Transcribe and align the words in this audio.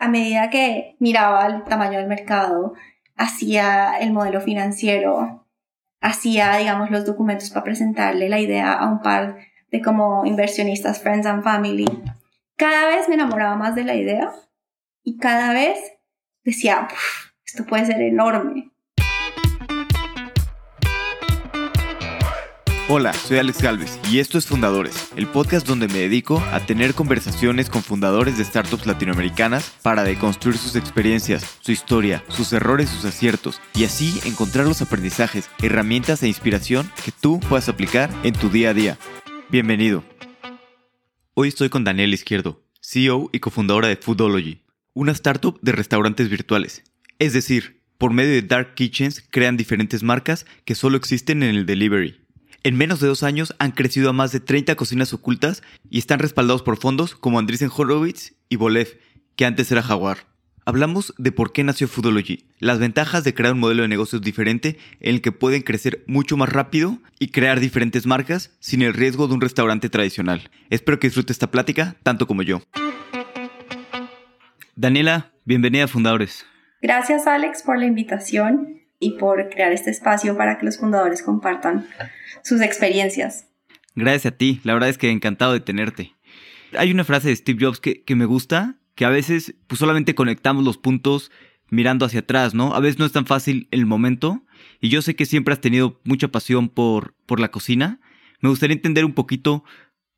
a 0.00 0.08
medida 0.08 0.48
que 0.48 0.96
miraba 0.98 1.46
el 1.46 1.62
tamaño 1.64 1.98
del 1.98 2.08
mercado, 2.08 2.72
hacía 3.16 3.98
el 4.00 4.12
modelo 4.12 4.40
financiero, 4.40 5.46
hacía, 6.00 6.56
digamos, 6.56 6.90
los 6.90 7.04
documentos 7.04 7.50
para 7.50 7.64
presentarle 7.64 8.30
la 8.30 8.40
idea 8.40 8.72
a 8.72 8.90
un 8.90 9.02
par 9.02 9.36
de 9.70 9.82
como 9.82 10.24
inversionistas, 10.24 11.00
friends 11.00 11.26
and 11.26 11.44
family, 11.44 11.86
cada 12.56 12.88
vez 12.88 13.08
me 13.08 13.14
enamoraba 13.14 13.56
más 13.56 13.74
de 13.74 13.84
la 13.84 13.94
idea 13.94 14.32
y 15.04 15.18
cada 15.18 15.52
vez 15.52 15.78
decía, 16.44 16.88
esto 17.44 17.66
puede 17.66 17.84
ser 17.84 18.00
enorme. 18.00 18.70
Hola, 22.92 23.12
soy 23.12 23.38
Alex 23.38 23.62
Galvez 23.62 24.00
y 24.10 24.18
esto 24.18 24.36
es 24.36 24.46
Fundadores, 24.46 25.12
el 25.14 25.28
podcast 25.28 25.64
donde 25.64 25.86
me 25.86 26.00
dedico 26.00 26.40
a 26.50 26.58
tener 26.66 26.92
conversaciones 26.92 27.70
con 27.70 27.84
fundadores 27.84 28.36
de 28.36 28.44
startups 28.44 28.84
latinoamericanas 28.84 29.76
para 29.80 30.02
deconstruir 30.02 30.58
sus 30.58 30.74
experiencias, 30.74 31.58
su 31.60 31.70
historia, 31.70 32.24
sus 32.26 32.52
errores, 32.52 32.90
sus 32.90 33.04
aciertos 33.04 33.60
y 33.76 33.84
así 33.84 34.18
encontrar 34.24 34.66
los 34.66 34.82
aprendizajes, 34.82 35.48
herramientas 35.62 36.24
e 36.24 36.26
inspiración 36.26 36.90
que 37.04 37.12
tú 37.12 37.38
puedas 37.38 37.68
aplicar 37.68 38.10
en 38.24 38.34
tu 38.34 38.50
día 38.50 38.70
a 38.70 38.74
día. 38.74 38.98
Bienvenido. 39.50 40.02
Hoy 41.34 41.46
estoy 41.46 41.68
con 41.68 41.84
Daniel 41.84 42.12
Izquierdo, 42.12 42.60
CEO 42.80 43.30
y 43.32 43.38
cofundadora 43.38 43.86
de 43.86 43.98
Foodology, 43.98 44.64
una 44.94 45.12
startup 45.12 45.60
de 45.62 45.70
restaurantes 45.70 46.28
virtuales. 46.28 46.82
Es 47.20 47.34
decir, 47.34 47.84
por 47.98 48.12
medio 48.12 48.32
de 48.32 48.42
Dark 48.42 48.74
Kitchens 48.74 49.24
crean 49.30 49.56
diferentes 49.56 50.02
marcas 50.02 50.44
que 50.64 50.74
solo 50.74 50.96
existen 50.96 51.44
en 51.44 51.54
el 51.54 51.66
delivery. 51.66 52.20
En 52.62 52.76
menos 52.76 53.00
de 53.00 53.08
dos 53.08 53.22
años 53.22 53.54
han 53.58 53.70
crecido 53.70 54.10
a 54.10 54.12
más 54.12 54.32
de 54.32 54.40
30 54.40 54.74
cocinas 54.74 55.14
ocultas 55.14 55.62
y 55.88 55.98
están 55.98 56.18
respaldados 56.18 56.62
por 56.62 56.76
fondos 56.76 57.14
como 57.14 57.38
Andreessen 57.38 57.70
Horowitz 57.74 58.34
y 58.50 58.56
Bolev, 58.56 58.98
que 59.34 59.46
antes 59.46 59.72
era 59.72 59.82
Jaguar. 59.82 60.18
Hablamos 60.66 61.14
de 61.16 61.32
por 61.32 61.52
qué 61.52 61.64
nació 61.64 61.88
Foodology, 61.88 62.44
las 62.58 62.78
ventajas 62.78 63.24
de 63.24 63.32
crear 63.32 63.54
un 63.54 63.60
modelo 63.60 63.80
de 63.80 63.88
negocios 63.88 64.20
diferente 64.20 64.76
en 65.00 65.14
el 65.14 65.22
que 65.22 65.32
pueden 65.32 65.62
crecer 65.62 66.04
mucho 66.06 66.36
más 66.36 66.50
rápido 66.50 66.98
y 67.18 67.28
crear 67.28 67.60
diferentes 67.60 68.04
marcas 68.04 68.54
sin 68.60 68.82
el 68.82 68.92
riesgo 68.92 69.26
de 69.26 69.34
un 69.34 69.40
restaurante 69.40 69.88
tradicional. 69.88 70.50
Espero 70.68 71.00
que 71.00 71.06
disfrute 71.06 71.32
esta 71.32 71.50
plática 71.50 71.96
tanto 72.02 72.26
como 72.26 72.42
yo. 72.42 72.60
Daniela, 74.76 75.32
bienvenida 75.46 75.84
a 75.84 75.88
Fundadores. 75.88 76.44
Gracias 76.82 77.26
Alex 77.26 77.62
por 77.62 77.78
la 77.78 77.86
invitación 77.86 78.79
y 79.00 79.12
por 79.18 79.48
crear 79.48 79.72
este 79.72 79.90
espacio 79.90 80.36
para 80.36 80.58
que 80.58 80.66
los 80.66 80.78
fundadores 80.78 81.22
compartan 81.22 81.88
sus 82.44 82.60
experiencias. 82.60 83.46
Gracias 83.96 84.26
a 84.26 84.36
ti, 84.36 84.60
la 84.62 84.74
verdad 84.74 84.90
es 84.90 84.98
que 84.98 85.10
encantado 85.10 85.52
de 85.52 85.60
tenerte. 85.60 86.14
Hay 86.78 86.92
una 86.92 87.02
frase 87.02 87.28
de 87.28 87.36
Steve 87.36 87.64
Jobs 87.64 87.80
que, 87.80 88.04
me 88.14 88.26
gusta, 88.26 88.76
que 88.94 89.04
a 89.04 89.08
veces 89.08 89.56
pues, 89.66 89.80
solamente 89.80 90.14
conectamos 90.14 90.62
los 90.62 90.78
puntos 90.78 91.32
mirando 91.70 92.04
hacia 92.04 92.20
atrás, 92.20 92.54
¿no? 92.54 92.74
A 92.74 92.80
veces 92.80 92.98
no 92.98 93.06
es 93.06 93.12
tan 93.12 93.26
fácil 93.26 93.66
el 93.70 93.86
momento 93.86 94.44
y 94.80 94.90
yo 94.90 95.02
sé 95.02 95.16
que 95.16 95.26
siempre 95.26 95.54
has 95.54 95.60
tenido 95.60 96.00
mucha 96.04 96.28
pasión 96.28 96.68
por, 96.68 97.14
por 97.26 97.40
la 97.40 97.50
cocina. 97.50 98.00
Me 98.40 98.48
gustaría 98.48 98.76
entender 98.76 99.04
un 99.04 99.14
poquito, 99.14 99.64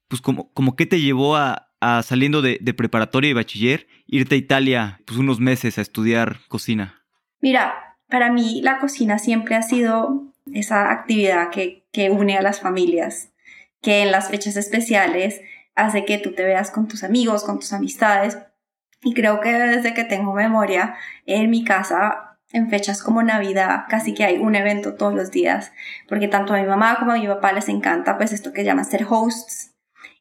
pues, 0.08 0.20
como, 0.20 0.52
como 0.52 0.76
qué 0.76 0.86
te 0.86 1.00
llevó 1.00 1.36
a, 1.36 1.70
a 1.80 2.02
saliendo 2.02 2.42
de, 2.42 2.58
de, 2.60 2.74
preparatoria 2.74 3.30
y 3.30 3.34
bachiller, 3.34 3.86
irte 4.06 4.34
a 4.34 4.38
Italia, 4.38 5.00
pues, 5.06 5.18
unos 5.18 5.40
meses 5.40 5.78
a 5.78 5.82
estudiar 5.82 6.40
cocina. 6.48 7.04
Mira, 7.40 7.91
para 8.12 8.30
mí 8.30 8.60
la 8.62 8.78
cocina 8.78 9.18
siempre 9.18 9.56
ha 9.56 9.62
sido 9.62 10.26
esa 10.52 10.92
actividad 10.92 11.48
que, 11.48 12.10
une 12.10 12.36
a 12.36 12.42
las 12.42 12.60
familias, 12.60 13.30
que 13.80 14.02
en 14.02 14.12
las 14.12 14.28
fechas 14.28 14.56
especiales 14.56 15.40
hace 15.74 16.04
que 16.04 16.18
tú 16.18 16.34
te 16.34 16.44
veas 16.44 16.70
con 16.70 16.88
tus 16.88 17.04
amigos, 17.04 17.42
con 17.42 17.58
tus 17.58 17.72
amistades. 17.72 18.36
Y 19.00 19.14
creo 19.14 19.40
que 19.40 19.54
desde 19.54 19.94
que 19.94 20.04
tengo 20.04 20.34
memoria, 20.34 20.94
en 21.24 21.48
mi 21.48 21.64
casa, 21.64 22.38
en 22.52 22.68
fechas 22.68 23.02
como 23.02 23.22
Navidad, 23.22 23.86
casi 23.88 24.12
que 24.12 24.24
hay 24.24 24.36
un 24.36 24.56
evento 24.56 24.94
todos 24.94 25.14
los 25.14 25.30
días, 25.30 25.72
porque 26.06 26.28
tanto 26.28 26.52
a 26.52 26.58
mi 26.58 26.66
mamá 26.66 26.98
como 26.98 27.12
a 27.12 27.16
mi 27.16 27.26
papá 27.26 27.54
les 27.54 27.70
encanta 27.70 28.18
pues 28.18 28.32
esto 28.32 28.52
que 28.52 28.62
llaman 28.62 28.84
ser 28.84 29.06
hosts 29.08 29.74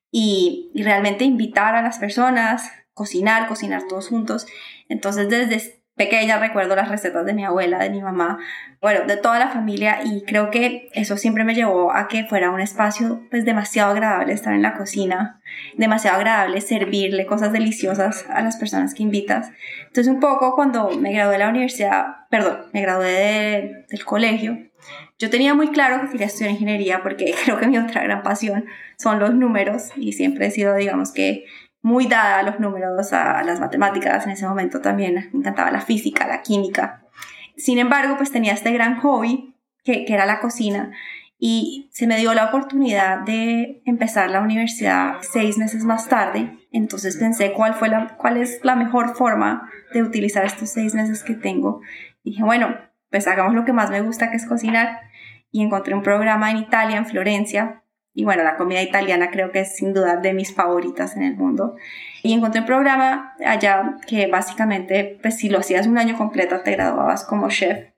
y 0.10 0.72
realmente 0.76 1.26
invitar 1.26 1.76
a 1.76 1.82
las 1.82 2.00
personas, 2.00 2.72
cocinar, 2.94 3.50
cocinar 3.50 3.84
todos 3.90 4.08
juntos. 4.08 4.48
Entonces 4.88 5.28
desde 5.28 5.81
pequeña 6.02 6.40
recuerdo 6.40 6.76
las 6.76 6.90
recetas 6.90 7.28
de 7.28 7.34
mi 7.34 7.46
abuela, 7.46 7.78
de 7.78 7.92
mi 7.92 8.02
mamá, 8.02 8.40
bueno, 8.82 9.02
de 9.06 9.18
toda 9.18 9.38
la 9.38 9.50
familia 9.50 10.00
y 10.04 10.24
creo 10.24 10.50
que 10.50 10.90
eso 10.94 11.16
siempre 11.16 11.44
me 11.44 11.54
llevó 11.54 11.94
a 11.94 12.08
que 12.08 12.24
fuera 12.24 12.50
un 12.50 12.60
espacio 12.60 13.22
pues 13.30 13.46
demasiado 13.46 13.92
agradable 13.92 14.34
estar 14.34 14.52
en 14.56 14.64
la 14.64 14.74
cocina, 14.74 15.40
demasiado 15.78 16.18
agradable 16.18 16.60
servirle 16.62 17.28
cosas 17.28 17.52
deliciosas 17.52 18.26
a 18.30 18.42
las 18.42 18.58
personas 18.58 18.96
que 18.96 19.04
invitas. 19.04 19.52
Entonces 19.82 20.12
un 20.12 20.20
poco 20.20 20.56
cuando 20.56 20.90
me 20.90 21.14
gradué 21.14 21.34
de 21.34 21.40
la 21.40 21.50
universidad, 21.50 22.28
perdón, 22.32 22.62
me 22.74 22.82
gradué 22.82 23.86
del 23.88 24.04
colegio, 24.04 24.58
yo 25.20 25.30
tenía 25.30 25.54
muy 25.54 25.68
claro 25.68 26.02
que 26.02 26.14
quería 26.14 26.26
estudiar 26.26 26.52
ingeniería 26.52 27.04
porque 27.04 27.36
creo 27.46 27.60
que 27.60 27.68
mi 27.68 27.78
otra 27.78 28.02
gran 28.02 28.24
pasión 28.24 28.66
son 28.98 29.20
los 29.20 29.34
números 29.34 29.90
y 29.96 30.14
siempre 30.14 30.48
he 30.48 30.52
sido, 30.52 30.76
digamos 30.76 31.12
que, 31.12 31.46
muy 31.82 32.08
dada 32.08 32.40
a 32.40 32.44
los 32.44 32.60
números, 32.60 33.12
a 33.14 33.44
las 33.44 33.60
matemáticas, 33.60 34.26
en 34.26 34.32
ese 34.32 34.48
momento 34.48 34.82
también 34.82 35.30
me 35.32 35.40
encantaba 35.40 35.72
la 35.72 35.82
física, 35.82 36.28
la 36.28 36.42
química. 36.42 37.04
Sin 37.58 37.80
embargo, 37.80 38.16
pues 38.18 38.32
tenía 38.32 38.54
este 38.54 38.72
gran 38.72 39.00
hobby 39.00 39.56
que, 39.84 40.06
era 40.08 40.26
la 40.26 40.40
cocina 40.40 40.92
y 41.40 41.90
se 41.92 42.06
me 42.06 42.18
dio 42.18 42.34
la 42.34 42.46
oportunidad 42.46 43.22
de 43.22 43.82
empezar 43.86 44.30
la 44.30 44.42
universidad 44.42 45.16
seis 45.22 45.58
meses 45.58 45.84
más 45.84 46.08
tarde. 46.08 46.58
Entonces 46.72 47.18
pensé 47.18 47.52
cuál, 47.54 47.74
fue 47.74 47.90
la, 47.90 48.16
cuál 48.18 48.38
es 48.38 48.60
la 48.64 48.76
mejor 48.76 49.16
forma 49.16 49.70
de 49.94 50.04
utilizar 50.04 50.46
estos 50.46 50.70
seis 50.70 50.94
meses 50.94 51.24
que 51.24 51.34
tengo. 51.34 51.82
Dije, 52.24 52.44
bueno, 52.44 52.78
pues 53.10 53.28
hagamos 53.28 53.56
lo 53.56 53.66
que 53.66 53.74
más 53.74 53.90
me 53.90 54.02
gusta, 54.02 54.30
que 54.30 54.38
es 54.38 54.46
cocinar. 54.46 55.02
Y 55.52 55.64
encontré 55.64 55.96
un 55.96 56.04
programa 56.04 56.50
en 56.52 56.58
Italia, 56.58 56.98
en 56.98 57.06
Florencia, 57.06 57.84
y 58.14 58.26
bueno, 58.26 58.44
la 58.44 58.58
comida 58.58 58.82
italiana 58.82 59.32
creo 59.32 59.52
que 59.52 59.62
es 59.62 59.76
sin 59.76 59.94
duda 59.94 60.18
de 60.18 60.34
mis 60.34 60.54
favoritas 60.54 61.16
en 61.16 61.24
el 61.24 61.36
mundo. 61.36 61.76
Y 62.24 62.34
encontré 62.34 62.62
un 62.62 62.68
programa 62.68 63.36
allá 63.46 63.96
que 64.06 64.28
básicamente, 64.28 65.18
pues 65.22 65.38
si 65.38 65.50
lo 65.50 65.60
hacías 65.60 65.88
un 65.88 65.98
año 65.98 66.18
completo, 66.18 66.60
te 66.62 66.72
graduabas 66.72 67.24
como 67.26 67.50
chef. 67.50 67.92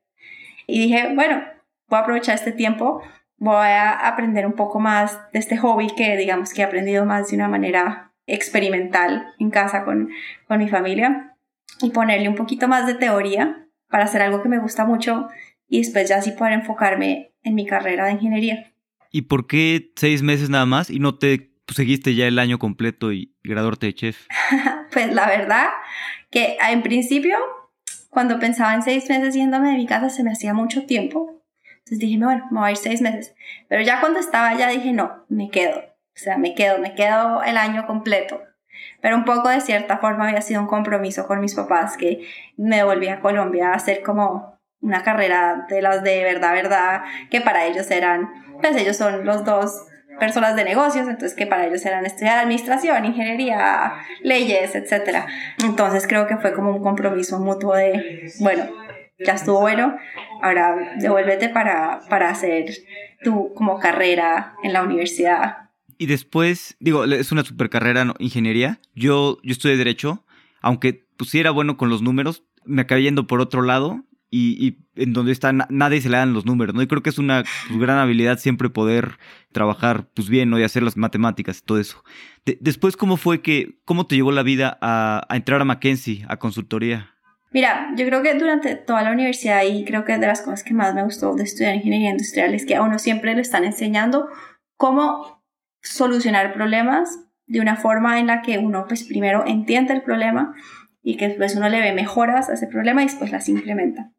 Y 0.68 0.80
dije, 0.80 1.14
bueno, 1.16 1.44
voy 1.88 1.98
a 1.98 2.02
aprovechar 2.02 2.36
este 2.36 2.52
tiempo, 2.52 3.02
voy 3.38 3.56
a 3.56 4.08
aprender 4.08 4.46
un 4.46 4.54
poco 4.54 4.80
más 4.80 5.20
de 5.32 5.40
este 5.40 5.58
hobby 5.58 5.88
que 5.88 6.16
digamos 6.16 6.54
que 6.54 6.62
he 6.62 6.66
aprendido 6.66 7.06
más 7.06 7.30
de 7.30 7.36
una 7.36 7.48
manera 7.48 8.14
experimental 8.28 9.34
en 9.40 9.50
casa 9.50 9.84
con, 9.84 10.10
con 10.48 10.60
mi 10.60 10.70
familia 10.70 11.36
y 11.82 11.90
ponerle 11.90 12.30
un 12.30 12.36
poquito 12.36 12.68
más 12.68 12.88
de 12.88 12.94
teoría 12.94 13.68
para 13.90 14.06
hacer 14.06 14.22
algo 14.22 14.42
que 14.42 14.50
me 14.50 14.60
gusta 14.60 14.86
mucho 14.86 15.28
y 15.68 15.80
después 15.80 16.08
ya 16.08 16.18
así 16.18 16.32
poder 16.32 16.54
enfocarme 16.54 17.34
en 17.44 17.56
mi 17.56 17.66
carrera 17.66 18.06
de 18.06 18.14
ingeniería. 18.14 18.73
¿Y 19.16 19.22
por 19.22 19.46
qué 19.46 19.92
seis 19.96 20.24
meses 20.24 20.50
nada 20.50 20.66
más 20.66 20.90
y 20.90 20.98
no 20.98 21.20
te 21.20 21.52
seguiste 21.72 22.16
ya 22.16 22.26
el 22.26 22.40
año 22.40 22.58
completo 22.58 23.12
y 23.14 23.38
graduarte 23.44 23.86
de 23.86 23.94
chef? 23.94 24.26
pues 24.92 25.14
la 25.14 25.28
verdad 25.28 25.68
que 26.32 26.58
en 26.60 26.82
principio, 26.82 27.38
cuando 28.10 28.40
pensaba 28.40 28.74
en 28.74 28.82
seis 28.82 29.08
meses 29.10 29.36
yéndome 29.36 29.70
de 29.70 29.78
mi 29.78 29.86
casa, 29.86 30.10
se 30.10 30.24
me 30.24 30.32
hacía 30.32 30.56
mucho 30.56 30.88
tiempo. 30.88 31.44
Entonces 31.78 32.00
dije, 32.00 32.18
bueno, 32.18 32.48
me 32.50 32.60
voy 32.60 32.70
a 32.70 32.72
ir 32.72 32.78
seis 32.78 33.02
meses. 33.02 33.36
Pero 33.70 33.84
ya 33.84 34.00
cuando 34.00 34.20
estaba 34.20 34.50
allá 34.50 34.70
dije, 34.70 34.94
no, 34.94 35.24
me 35.30 35.52
quedo. 35.52 35.78
O 35.78 36.18
sea, 36.18 36.40
me 36.40 36.56
quedo, 36.56 36.80
me 36.80 36.96
quedo 36.96 37.44
el 37.44 37.58
año 37.58 37.86
completo. 37.86 38.42
Pero 39.00 39.16
un 39.16 39.26
poco 39.26 39.50
de 39.50 39.62
cierta 39.62 40.00
forma 40.00 40.28
había 40.28 40.42
sido 40.42 40.60
un 40.60 40.68
compromiso 40.68 41.28
con 41.28 41.40
mis 41.40 41.54
papás 41.54 41.98
que 41.98 42.28
me 42.58 42.84
volví 42.84 43.10
a 43.10 43.20
Colombia 43.20 43.70
a 43.70 43.76
hacer 43.76 44.02
como 44.02 44.60
una 44.82 45.04
carrera 45.04 45.68
de 45.70 45.84
las 45.84 46.04
de 46.04 46.24
verdad, 46.24 46.54
verdad, 46.54 47.04
que 47.30 47.42
para 47.42 47.66
ellos 47.66 47.90
eran 47.92 48.43
pues 48.62 48.76
ellos 48.76 48.98
son 48.98 49.26
los 49.26 49.46
dos 49.46 49.86
personas 50.20 50.56
de 50.56 50.64
negocios, 50.64 51.08
entonces 51.08 51.34
que 51.36 51.48
para 51.48 51.68
ellos 51.68 51.86
eran 51.86 52.06
estudiar 52.06 52.40
administración, 52.40 53.06
ingeniería, 53.06 53.94
leyes, 54.22 54.76
etc. 54.76 55.26
Entonces 55.64 56.08
creo 56.08 56.28
que 56.28 56.38
fue 56.38 56.54
como 56.54 56.76
un 56.76 56.84
compromiso 56.84 57.40
mutuo 57.40 57.76
de, 57.76 58.32
bueno, 58.40 58.66
ya 59.20 59.34
estuvo 59.34 59.60
bueno, 59.60 59.98
ahora 60.42 60.96
devuélvete 61.00 61.50
para, 61.50 62.02
para 62.10 62.30
hacer 62.30 62.66
tu 63.24 63.54
como 63.54 63.80
carrera 63.80 64.56
en 64.64 64.74
la 64.74 64.84
universidad. 64.84 65.70
Y 65.98 66.08
después, 66.08 66.76
digo, 66.80 67.06
es 67.06 67.32
una 67.32 67.44
super 67.44 67.70
carrera, 67.70 68.14
ingeniería. 68.20 68.80
Yo, 68.96 69.38
yo 69.44 69.52
estudié 69.52 69.78
Derecho, 69.78 70.26
aunque 70.62 71.06
pusiera 71.18 71.52
bueno 71.52 71.78
con 71.78 71.90
los 71.90 72.02
números, 72.02 72.44
me 72.66 72.82
acabé 72.82 73.04
yendo 73.04 73.28
por 73.28 73.42
otro 73.42 73.62
lado 73.62 74.04
y, 74.36 74.80
en 74.96 75.14
donde 75.14 75.32
está 75.32 75.54
nadie 75.54 76.02
se 76.02 76.10
le 76.10 76.18
dan 76.18 76.34
los 76.34 76.46
números, 76.46 76.74
¿no? 76.74 76.82
Y 76.82 76.88
creo 76.88 77.04
que 77.04 77.10
es 77.12 77.20
una 77.20 77.44
pues, 77.68 77.80
gran 77.80 77.98
habilidad 77.98 78.40
siempre 78.40 78.70
poder 78.70 79.18
trabajar 79.52 80.08
pues 80.14 80.30
bien, 80.30 80.50
¿no? 80.50 80.60
Y 80.60 80.64
hacer 80.64 80.82
las 80.82 80.98
matemáticas 80.98 81.60
y 81.60 81.66
todo 81.66 81.80
eso. 81.80 82.04
después, 82.60 82.98
¿cómo 82.98 83.18
fue 83.18 83.42
que, 83.42 83.78
cómo 83.86 84.08
te 84.08 84.16
llevó 84.16 84.32
la 84.32 84.44
vida 84.44 84.78
a, 84.82 85.26
entrar 85.30 85.62
a 85.62 85.66
Mackenzie, 85.66 86.26
a 86.28 86.38
consultoría? 86.38 87.12
Mira, 87.52 87.94
yo 87.96 88.08
creo 88.08 88.24
que 88.24 88.34
durante 88.34 88.76
toda 88.76 89.04
la 89.04 89.12
universidad 89.12 89.64
y 89.64 89.86
creo 89.86 90.06
que 90.06 90.18
de 90.18 90.26
las 90.26 90.42
cosas 90.42 90.64
que 90.64 90.74
más 90.74 90.96
me 90.96 91.04
gustó 91.04 91.36
de 91.36 91.44
estudiar 91.44 91.76
ingeniería 91.76 92.10
industrial 92.10 92.56
es 92.56 92.66
que 92.66 92.76
a 92.76 92.82
uno 92.82 92.98
siempre 92.98 93.36
le 93.36 93.42
están 93.42 93.64
enseñando 93.64 94.28
cómo 94.76 95.44
solucionar 95.82 96.54
problemas 96.54 97.20
de 97.46 97.60
una 97.60 97.76
forma 97.76 98.20
en 98.20 98.28
la 98.28 98.42
que 98.42 98.58
uno 98.58 98.86
pues 98.88 99.04
primero 99.04 99.44
entiende 99.46 99.94
el 99.94 100.02
problema 100.02 100.56
y 101.04 101.18
que 101.18 101.28
después 101.28 101.56
uno 101.56 101.70
le 101.70 101.82
ve 101.82 101.94
mejoras 101.94 102.50
a 102.50 102.54
ese 102.54 102.66
problema 102.66 103.04
y 103.04 103.06
después 103.06 103.32
las 103.32 103.48
implementa. 103.50 104.12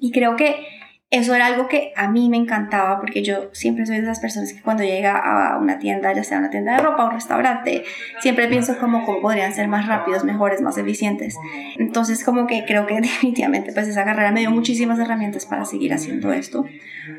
Y 0.00 0.12
creo 0.12 0.36
que 0.36 0.66
eso 1.10 1.32
era 1.32 1.46
algo 1.46 1.68
que 1.68 1.92
a 1.94 2.08
mí 2.08 2.28
me 2.28 2.36
encantaba 2.36 2.98
porque 2.98 3.22
yo 3.22 3.50
siempre 3.52 3.86
soy 3.86 3.98
de 3.98 4.02
esas 4.02 4.18
personas 4.18 4.52
que 4.52 4.62
cuando 4.62 4.82
llega 4.82 5.16
a 5.16 5.58
una 5.58 5.78
tienda, 5.78 6.12
ya 6.12 6.24
sea 6.24 6.38
una 6.38 6.50
tienda 6.50 6.72
de 6.72 6.82
ropa 6.82 7.04
o 7.04 7.06
un 7.06 7.12
restaurante, 7.12 7.84
siempre 8.20 8.48
pienso 8.48 8.76
como 8.78 9.06
cómo 9.06 9.20
podrían 9.20 9.54
ser 9.54 9.68
más 9.68 9.86
rápidos, 9.86 10.24
mejores, 10.24 10.60
más 10.60 10.76
eficientes. 10.76 11.36
Entonces 11.76 12.24
como 12.24 12.48
que 12.48 12.64
creo 12.64 12.86
que 12.86 12.94
definitivamente 13.00 13.72
pues 13.72 13.86
esa 13.86 14.04
carrera 14.04 14.32
me 14.32 14.40
dio 14.40 14.50
muchísimas 14.50 14.98
herramientas 14.98 15.46
para 15.46 15.64
seguir 15.64 15.92
haciendo 15.94 16.32
esto. 16.32 16.64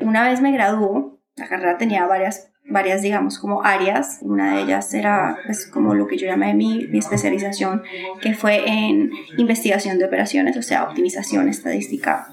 Una 0.00 0.28
vez 0.28 0.42
me 0.42 0.52
graduó, 0.52 1.18
la 1.36 1.48
carrera 1.48 1.78
tenía 1.78 2.04
varias 2.06 2.52
varias, 2.68 3.02
digamos, 3.02 3.38
como 3.38 3.64
áreas. 3.64 4.18
Una 4.22 4.56
de 4.56 4.62
ellas 4.62 4.92
era, 4.94 5.38
pues, 5.46 5.66
como 5.66 5.94
lo 5.94 6.06
que 6.06 6.18
yo 6.18 6.26
llamé 6.26 6.54
mi, 6.54 6.86
mi, 6.86 6.98
especialización, 6.98 7.82
que 8.20 8.34
fue 8.34 8.68
en 8.68 9.10
investigación 9.36 9.98
de 9.98 10.04
operaciones, 10.06 10.56
o 10.56 10.62
sea, 10.62 10.84
optimización 10.84 11.48
estadística 11.48 12.28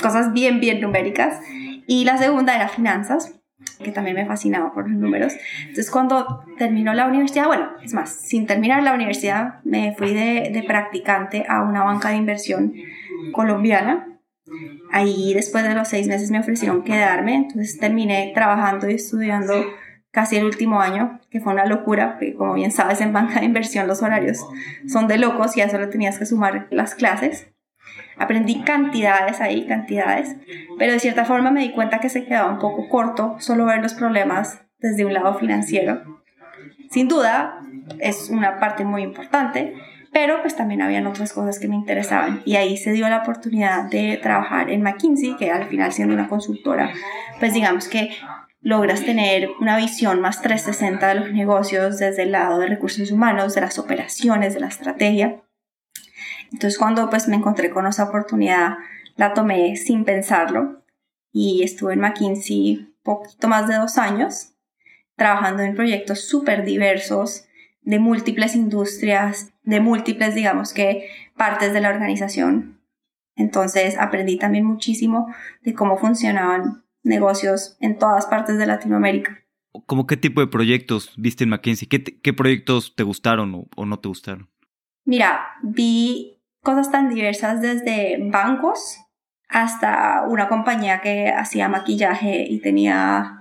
cosas 0.00 0.32
bien, 0.32 0.60
bien 0.60 0.80
numéricas. 0.80 1.40
Y 1.86 2.04
la 2.04 2.18
segunda 2.18 2.54
era 2.54 2.68
finanzas, 2.68 3.34
que 3.82 3.92
también 3.92 4.16
me 4.16 4.26
fascinaba 4.26 4.72
por 4.72 4.88
los 4.88 4.98
números. 4.98 5.32
Entonces, 5.60 5.90
cuando 5.90 6.44
terminó 6.58 6.92
la 6.94 7.06
universidad, 7.06 7.46
bueno, 7.46 7.68
es 7.82 7.94
más, 7.94 8.10
sin 8.10 8.46
terminar 8.46 8.82
la 8.82 8.94
universidad, 8.94 9.62
me 9.64 9.94
fui 9.96 10.12
de, 10.12 10.50
de 10.52 10.62
practicante 10.66 11.44
a 11.48 11.62
una 11.62 11.84
banca 11.84 12.10
de 12.10 12.16
inversión 12.16 12.74
colombiana. 13.32 14.17
Ahí, 14.90 15.34
después 15.34 15.64
de 15.64 15.74
los 15.74 15.88
seis 15.88 16.06
meses, 16.06 16.30
me 16.30 16.40
ofrecieron 16.40 16.82
quedarme. 16.82 17.34
Entonces, 17.34 17.78
terminé 17.78 18.32
trabajando 18.34 18.88
y 18.88 18.94
estudiando 18.94 19.54
casi 20.10 20.36
el 20.36 20.44
último 20.44 20.80
año, 20.80 21.20
que 21.30 21.40
fue 21.40 21.52
una 21.52 21.66
locura, 21.66 22.14
porque 22.14 22.34
como 22.34 22.54
bien 22.54 22.72
sabes, 22.72 23.00
en 23.00 23.12
banca 23.12 23.40
de 23.40 23.46
inversión 23.46 23.86
los 23.86 24.02
horarios 24.02 24.44
son 24.88 25.06
de 25.06 25.18
locos 25.18 25.56
y 25.56 25.60
a 25.60 25.66
eso 25.66 25.78
le 25.78 25.86
tenías 25.86 26.18
que 26.18 26.26
sumar 26.26 26.66
las 26.70 26.94
clases. 26.94 27.48
Aprendí 28.16 28.62
cantidades 28.62 29.40
ahí, 29.40 29.66
cantidades, 29.66 30.34
pero 30.78 30.92
de 30.92 30.98
cierta 30.98 31.24
forma 31.24 31.50
me 31.50 31.60
di 31.60 31.72
cuenta 31.72 32.00
que 32.00 32.08
se 32.08 32.24
quedaba 32.24 32.50
un 32.50 32.58
poco 32.58 32.88
corto 32.88 33.36
solo 33.38 33.66
ver 33.66 33.80
los 33.80 33.94
problemas 33.94 34.62
desde 34.78 35.04
un 35.04 35.14
lado 35.14 35.38
financiero. 35.38 36.20
Sin 36.90 37.06
duda, 37.06 37.60
es 38.00 38.28
una 38.30 38.58
parte 38.58 38.84
muy 38.84 39.02
importante, 39.02 39.74
pero 40.12 40.40
pues 40.40 40.56
también 40.56 40.82
habían 40.82 41.06
otras 41.06 41.32
cosas 41.32 41.58
que 41.58 41.68
me 41.68 41.76
interesaban 41.76 42.42
y 42.44 42.56
ahí 42.56 42.76
se 42.76 42.92
dio 42.92 43.08
la 43.08 43.18
oportunidad 43.18 43.84
de 43.84 44.18
trabajar 44.22 44.70
en 44.70 44.82
McKinsey, 44.82 45.36
que 45.36 45.50
al 45.50 45.68
final 45.68 45.92
siendo 45.92 46.14
una 46.14 46.28
consultora, 46.28 46.92
pues 47.38 47.52
digamos 47.52 47.88
que 47.88 48.10
logras 48.60 49.04
tener 49.04 49.50
una 49.60 49.76
visión 49.76 50.20
más 50.20 50.42
360 50.42 51.06
de 51.08 51.14
los 51.14 51.32
negocios 51.32 51.98
desde 51.98 52.24
el 52.24 52.32
lado 52.32 52.58
de 52.58 52.66
recursos 52.66 53.10
humanos, 53.10 53.54
de 53.54 53.60
las 53.60 53.78
operaciones, 53.78 54.54
de 54.54 54.60
la 54.60 54.68
estrategia. 54.68 55.42
Entonces 56.52 56.78
cuando 56.78 57.08
pues 57.10 57.28
me 57.28 57.36
encontré 57.36 57.70
con 57.70 57.86
esa 57.86 58.04
oportunidad, 58.04 58.78
la 59.16 59.34
tomé 59.34 59.76
sin 59.76 60.04
pensarlo 60.04 60.82
y 61.32 61.62
estuve 61.62 61.94
en 61.94 62.00
McKinsey 62.00 62.94
poquito 63.02 63.48
más 63.48 63.68
de 63.68 63.76
dos 63.76 63.98
años, 63.98 64.54
trabajando 65.16 65.62
en 65.62 65.74
proyectos 65.74 66.28
súper 66.28 66.64
diversos 66.64 67.47
de 67.88 67.98
múltiples 67.98 68.54
industrias, 68.54 69.50
de 69.62 69.80
múltiples, 69.80 70.34
digamos 70.34 70.74
que, 70.74 71.08
partes 71.38 71.72
de 71.72 71.80
la 71.80 71.88
organización. 71.88 72.82
Entonces 73.34 73.96
aprendí 73.98 74.36
también 74.36 74.66
muchísimo 74.66 75.34
de 75.62 75.72
cómo 75.72 75.96
funcionaban 75.96 76.84
negocios 77.02 77.78
en 77.80 77.96
todas 77.96 78.26
partes 78.26 78.58
de 78.58 78.66
Latinoamérica. 78.66 79.42
¿Cómo 79.86 80.06
qué 80.06 80.18
tipo 80.18 80.42
de 80.42 80.48
proyectos 80.48 81.14
viste 81.16 81.44
en 81.44 81.50
McKinsey? 81.50 81.88
¿Qué, 81.88 82.32
proyectos 82.34 82.94
te 82.94 83.04
gustaron 83.04 83.54
o, 83.54 83.68
o, 83.74 83.86
no 83.86 83.98
te 84.00 84.08
gustaron? 84.08 84.50
Mira, 85.06 85.46
vi 85.62 86.42
cosas 86.62 86.90
tan 86.90 87.08
diversas 87.08 87.62
desde 87.62 88.18
bancos 88.30 88.98
hasta 89.48 90.26
una 90.28 90.50
compañía 90.50 91.00
que 91.00 91.30
hacía 91.30 91.70
maquillaje 91.70 92.44
y 92.46 92.60
tenía 92.60 93.37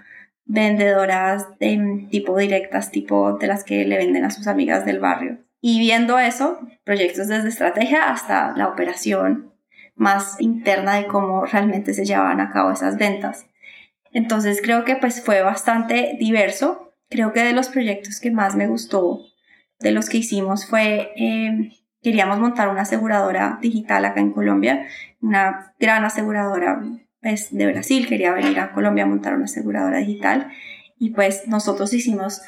vendedoras 0.48 1.48
de 1.60 2.08
tipo 2.10 2.38
directas, 2.38 2.92
tipo 2.92 3.38
de 3.38 3.48
las 3.48 3.64
que 3.64 3.86
le 3.86 3.98
venden 3.98 4.26
a 4.26 4.32
sus 4.32 4.48
amigas 4.48 4.86
del 4.86 5.00
barrio. 5.00 5.40
Y 5.62 5.80
viendo 5.80 6.20
eso, 6.20 6.60
proyectos 6.84 7.28
desde 7.28 7.50
estrategia 7.50 8.10
hasta 8.12 8.56
la 8.56 8.68
operación 8.68 9.54
más 9.96 10.40
interna 10.40 10.96
de 10.96 11.08
cómo 11.08 11.46
realmente 11.46 11.94
se 11.94 12.06
llevaban 12.06 12.40
a 12.40 12.52
cabo 12.52 12.72
esas 12.72 12.98
ventas. 12.98 13.48
Entonces 14.12 14.62
creo 14.62 14.86
que 14.86 14.96
pues 14.96 15.24
fue 15.24 15.42
bastante 15.42 16.16
diverso. 16.20 16.94
Creo 17.10 17.34
que 17.34 17.44
de 17.44 17.54
los 17.54 17.70
proyectos 17.70 18.20
que 18.20 18.32
más 18.32 18.56
me 18.56 18.68
gustó 18.68 19.22
de 19.80 19.92
los 19.92 20.10
que 20.10 20.18
hicimos 20.18 20.66
fue 20.66 21.12
eh, 21.16 21.72
queríamos 22.02 22.40
montar 22.40 22.70
una 22.70 22.82
aseguradora 22.82 23.60
digital 23.62 24.06
acá 24.06 24.22
en 24.22 24.32
Colombia, 24.32 24.88
una 25.22 25.74
gran 25.80 26.06
aseguradora 26.06 26.82
pues, 27.28 27.54
de 27.54 27.66
Brasil, 27.66 28.08
quería 28.08 28.32
venir 28.32 28.58
a 28.58 28.72
Colombia 28.72 29.04
a 29.04 29.08
montar 29.08 29.36
una 29.36 29.46
aseguradora 29.46 29.98
digital 29.98 30.50
y 30.98 31.10
pues 31.10 31.46
nosotros 31.46 31.94
hicimos 31.94 32.42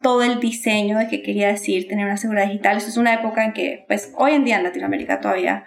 todo 0.00 0.24
el 0.24 0.40
diseño 0.40 0.98
de 0.98 1.06
qué 1.06 1.22
quería 1.22 1.46
decir 1.46 1.86
tener 1.86 2.04
una 2.04 2.14
aseguradora 2.14 2.50
digital. 2.50 2.78
Eso 2.78 2.88
es 2.88 2.96
una 2.96 3.14
época 3.14 3.44
en 3.44 3.52
que 3.52 3.84
pues 3.86 4.12
hoy 4.16 4.32
en 4.32 4.44
día 4.44 4.56
en 4.56 4.64
Latinoamérica 4.64 5.20
todavía 5.20 5.66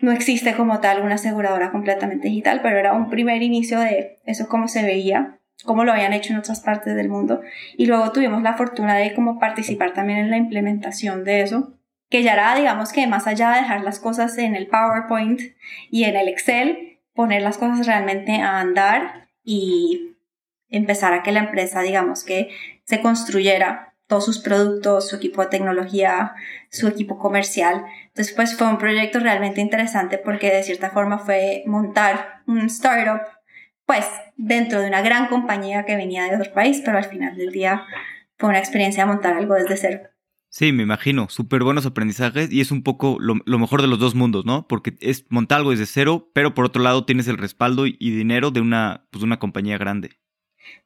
no 0.00 0.12
existe 0.12 0.54
como 0.54 0.80
tal 0.80 1.00
una 1.00 1.14
aseguradora 1.14 1.72
completamente 1.72 2.28
digital, 2.28 2.60
pero 2.62 2.76
era 2.76 2.92
un 2.92 3.08
primer 3.08 3.42
inicio 3.42 3.80
de 3.80 4.18
eso 4.26 4.48
cómo 4.48 4.68
se 4.68 4.82
veía 4.82 5.40
cómo 5.64 5.84
lo 5.84 5.92
habían 5.92 6.12
hecho 6.12 6.34
en 6.34 6.40
otras 6.40 6.60
partes 6.60 6.94
del 6.94 7.08
mundo 7.08 7.40
y 7.78 7.86
luego 7.86 8.12
tuvimos 8.12 8.42
la 8.42 8.52
fortuna 8.52 8.96
de 8.96 9.14
como 9.14 9.38
participar 9.38 9.94
también 9.94 10.18
en 10.18 10.30
la 10.30 10.36
implementación 10.36 11.24
de 11.24 11.40
eso 11.40 11.78
que 12.10 12.22
ya 12.22 12.34
era, 12.34 12.54
digamos 12.54 12.92
que 12.92 13.06
más 13.06 13.26
allá 13.26 13.50
de 13.52 13.62
dejar 13.62 13.82
las 13.82 13.98
cosas 13.98 14.36
en 14.36 14.56
el 14.56 14.66
PowerPoint 14.66 15.40
y 15.90 16.04
en 16.04 16.16
el 16.16 16.28
Excel, 16.28 16.93
poner 17.14 17.42
las 17.42 17.58
cosas 17.58 17.86
realmente 17.86 18.40
a 18.40 18.60
andar 18.60 19.28
y 19.42 20.16
empezar 20.68 21.12
a 21.12 21.22
que 21.22 21.32
la 21.32 21.40
empresa, 21.40 21.80
digamos 21.80 22.24
que 22.24 22.50
se 22.84 23.00
construyera 23.00 23.94
todos 24.06 24.24
sus 24.24 24.38
productos, 24.38 25.08
su 25.08 25.16
equipo 25.16 25.42
de 25.42 25.48
tecnología, 25.48 26.34
su 26.70 26.88
equipo 26.88 27.18
comercial. 27.18 27.84
Entonces, 28.08 28.34
pues 28.34 28.56
fue 28.56 28.68
un 28.68 28.78
proyecto 28.78 29.18
realmente 29.18 29.60
interesante 29.60 30.18
porque 30.18 30.52
de 30.52 30.62
cierta 30.62 30.90
forma 30.90 31.18
fue 31.18 31.62
montar 31.66 32.42
un 32.46 32.66
startup, 32.66 33.22
pues 33.86 34.06
dentro 34.36 34.80
de 34.80 34.88
una 34.88 35.02
gran 35.02 35.28
compañía 35.28 35.84
que 35.84 35.96
venía 35.96 36.24
de 36.24 36.36
otro 36.36 36.52
país, 36.52 36.82
pero 36.84 36.98
al 36.98 37.04
final 37.04 37.36
del 37.36 37.52
día 37.52 37.84
fue 38.36 38.50
una 38.50 38.58
experiencia 38.58 39.06
montar 39.06 39.34
algo 39.34 39.54
desde 39.54 39.76
cero. 39.76 40.13
Sí, 40.56 40.70
me 40.70 40.84
imagino, 40.84 41.28
súper 41.30 41.64
buenos 41.64 41.84
aprendizajes 41.84 42.52
y 42.52 42.60
es 42.60 42.70
un 42.70 42.84
poco 42.84 43.16
lo, 43.18 43.58
mejor 43.58 43.82
de 43.82 43.88
los 43.88 43.98
dos 43.98 44.14
mundos, 44.14 44.46
¿no? 44.46 44.68
Porque 44.68 44.96
es 45.00 45.24
montar 45.28 45.58
algo 45.58 45.72
desde 45.72 45.84
cero, 45.86 46.30
pero 46.32 46.54
por 46.54 46.64
otro 46.64 46.80
lado 46.80 47.04
tienes 47.04 47.26
el 47.26 47.38
respaldo 47.38 47.88
y, 47.88 47.96
dinero 47.98 48.52
de 48.52 48.60
una, 48.60 49.04
pues, 49.10 49.24
una 49.24 49.40
compañía 49.40 49.78
grande. 49.78 50.10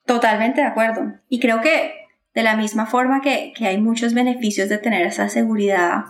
Totalmente 0.07 0.63
de 0.63 0.69
acuerdo. 0.69 1.13
Y 1.29 1.39
creo 1.39 1.61
que 1.61 1.93
de 2.33 2.43
la 2.43 2.57
misma 2.57 2.87
forma 2.87 3.21
que, 3.21 3.53
que 3.55 3.67
hay 3.67 3.79
muchos 3.79 4.15
beneficios 4.15 4.71
de 4.71 4.79
tener 4.79 5.07
esa 5.07 5.29
seguridad 5.29 6.05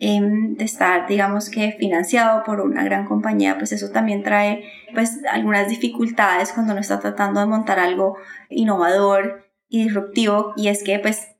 de 0.00 0.64
estar, 0.64 1.06
digamos 1.06 1.48
que 1.48 1.76
financiado 1.78 2.42
por 2.42 2.60
una 2.60 2.82
gran 2.82 3.06
compañía, 3.06 3.56
pues 3.56 3.70
eso 3.70 3.92
también 3.92 4.24
trae 4.24 4.64
pues 4.94 5.20
algunas 5.30 5.68
dificultades 5.68 6.50
cuando 6.50 6.72
uno 6.72 6.80
está 6.80 6.98
tratando 6.98 7.38
de 7.38 7.46
montar 7.46 7.78
algo 7.78 8.18
innovador 8.50 9.46
y 9.68 9.84
disruptivo 9.84 10.54
y 10.56 10.68
es 10.68 10.82
que 10.82 10.98
pues 10.98 11.35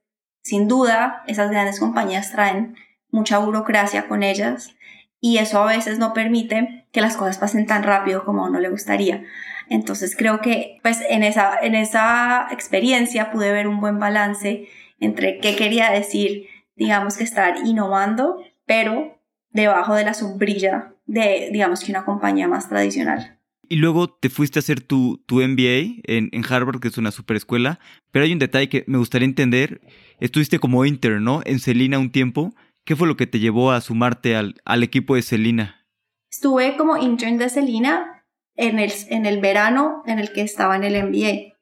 sin 0.47 0.69
duda, 0.69 1.25
esas 1.27 1.51
grandes 1.51 1.81
compañías 1.81 2.31
traen 2.31 2.77
mucha 3.11 3.39
burocracia 3.39 4.07
con 4.07 4.23
ellas 4.23 4.77
y 5.21 5.39
eso 5.39 5.61
a 5.61 5.67
veces 5.67 5.99
no 5.99 6.15
permite 6.15 6.87
que 6.93 7.01
las 7.01 7.17
cosas 7.17 7.39
pasen 7.39 7.67
tan 7.67 7.83
rápido 7.83 8.25
como 8.25 8.45
a 8.45 8.49
uno 8.49 8.61
le 8.61 8.71
gustaría. 8.71 9.25
Entonces 9.69 10.15
creo 10.17 10.41
que 10.41 10.79
pues 10.85 11.01
en 11.09 11.25
esa, 11.25 11.59
en 11.61 11.75
esa 11.75 12.47
experiencia 12.53 13.33
pude 13.33 13.51
ver 13.51 13.67
un 13.67 13.81
buen 13.81 13.99
balance 13.99 14.69
entre 15.01 15.41
qué 15.41 15.57
quería 15.57 15.91
decir, 15.91 16.47
digamos 16.77 17.17
que 17.17 17.25
estar 17.25 17.57
innovando, 17.65 18.41
pero 18.67 19.19
debajo 19.51 19.97
de 19.97 20.05
la 20.05 20.15
sombrilla 20.15 20.93
de, 21.07 21.49
digamos 21.51 21.83
que 21.83 21.91
una 21.91 22.05
compañía 22.05 22.47
más 22.47 22.69
tradicional. 22.69 23.37
Y 23.69 23.77
luego 23.77 24.09
te 24.09 24.29
fuiste 24.29 24.61
a 24.61 24.61
hacer 24.61 24.81
tu, 24.81 25.19
tu 25.27 25.41
MBA 25.41 26.03
en, 26.05 26.29
en, 26.31 26.45
Harvard, 26.49 26.79
que 26.79 26.87
es 26.87 26.99
una 26.99 27.11
super 27.11 27.37
escuela. 27.37 27.81
Pero 28.13 28.25
hay 28.25 28.33
un 28.33 28.39
detalle 28.39 28.69
que 28.69 28.85
me 28.87 28.99
gustaría 28.99 29.27
entender. 29.27 29.81
Estuviste 30.21 30.59
como 30.59 30.85
intern, 30.85 31.23
¿no? 31.23 31.41
En 31.45 31.59
Celina 31.59 31.99
un 31.99 32.11
tiempo. 32.11 32.55
¿Qué 32.85 32.97
fue 32.97 33.09
lo 33.09 33.17
que 33.17 33.27
te 33.27 33.39
llevó 33.39 33.73
a 33.73 33.81
sumarte 33.81 34.37
al, 34.37 34.55
al 34.65 34.83
equipo 34.83 35.15
de 35.15 35.23
Celina? 35.23 35.87
Estuve 36.31 36.77
como 36.77 36.97
intern 36.97 37.39
de 37.39 37.49
Celina 37.49 38.25
en 38.55 38.79
el, 38.79 38.93
en 39.09 39.27
el 39.27 39.41
verano 39.41 40.03
en 40.07 40.19
el 40.19 40.33
que 40.33 40.43
estaba 40.43 40.77
en 40.77 40.85
el 40.85 41.05
MBA. 41.05 41.57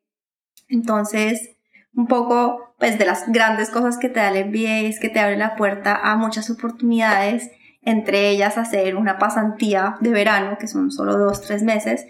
Entonces, 0.68 1.56
un 1.94 2.06
poco, 2.06 2.74
pues 2.78 2.98
de 2.98 3.06
las 3.06 3.30
grandes 3.32 3.70
cosas 3.70 3.98
que 3.98 4.08
te 4.08 4.20
da 4.20 4.30
el 4.30 4.48
MBA 4.48 4.88
es 4.88 5.00
que 5.00 5.08
te 5.08 5.20
abre 5.20 5.36
la 5.36 5.56
puerta 5.56 5.94
a 6.02 6.16
muchas 6.16 6.50
oportunidades 6.50 7.50
entre 7.84 8.30
ellas 8.30 8.56
hacer 8.58 8.96
una 8.96 9.18
pasantía 9.18 9.96
de 10.00 10.10
verano, 10.10 10.56
que 10.58 10.66
son 10.66 10.90
solo 10.90 11.18
dos, 11.18 11.42
tres 11.42 11.62
meses, 11.62 12.06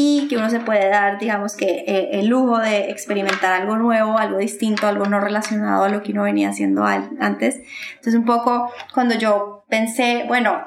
y 0.00 0.28
que 0.28 0.36
uno 0.36 0.48
se 0.48 0.60
puede 0.60 0.88
dar, 0.90 1.18
digamos 1.18 1.56
que, 1.56 1.82
eh, 1.88 2.20
el 2.20 2.28
lujo 2.28 2.60
de 2.60 2.88
experimentar 2.88 3.52
algo 3.52 3.76
nuevo, 3.78 4.16
algo 4.16 4.38
distinto, 4.38 4.86
algo 4.86 5.06
no 5.06 5.18
relacionado 5.18 5.82
a 5.82 5.88
lo 5.88 6.04
que 6.04 6.12
uno 6.12 6.22
venía 6.22 6.50
haciendo 6.50 6.84
antes. 6.84 7.56
Entonces, 7.96 8.14
un 8.14 8.24
poco 8.24 8.72
cuando 8.94 9.16
yo 9.16 9.64
pensé, 9.68 10.22
bueno, 10.28 10.62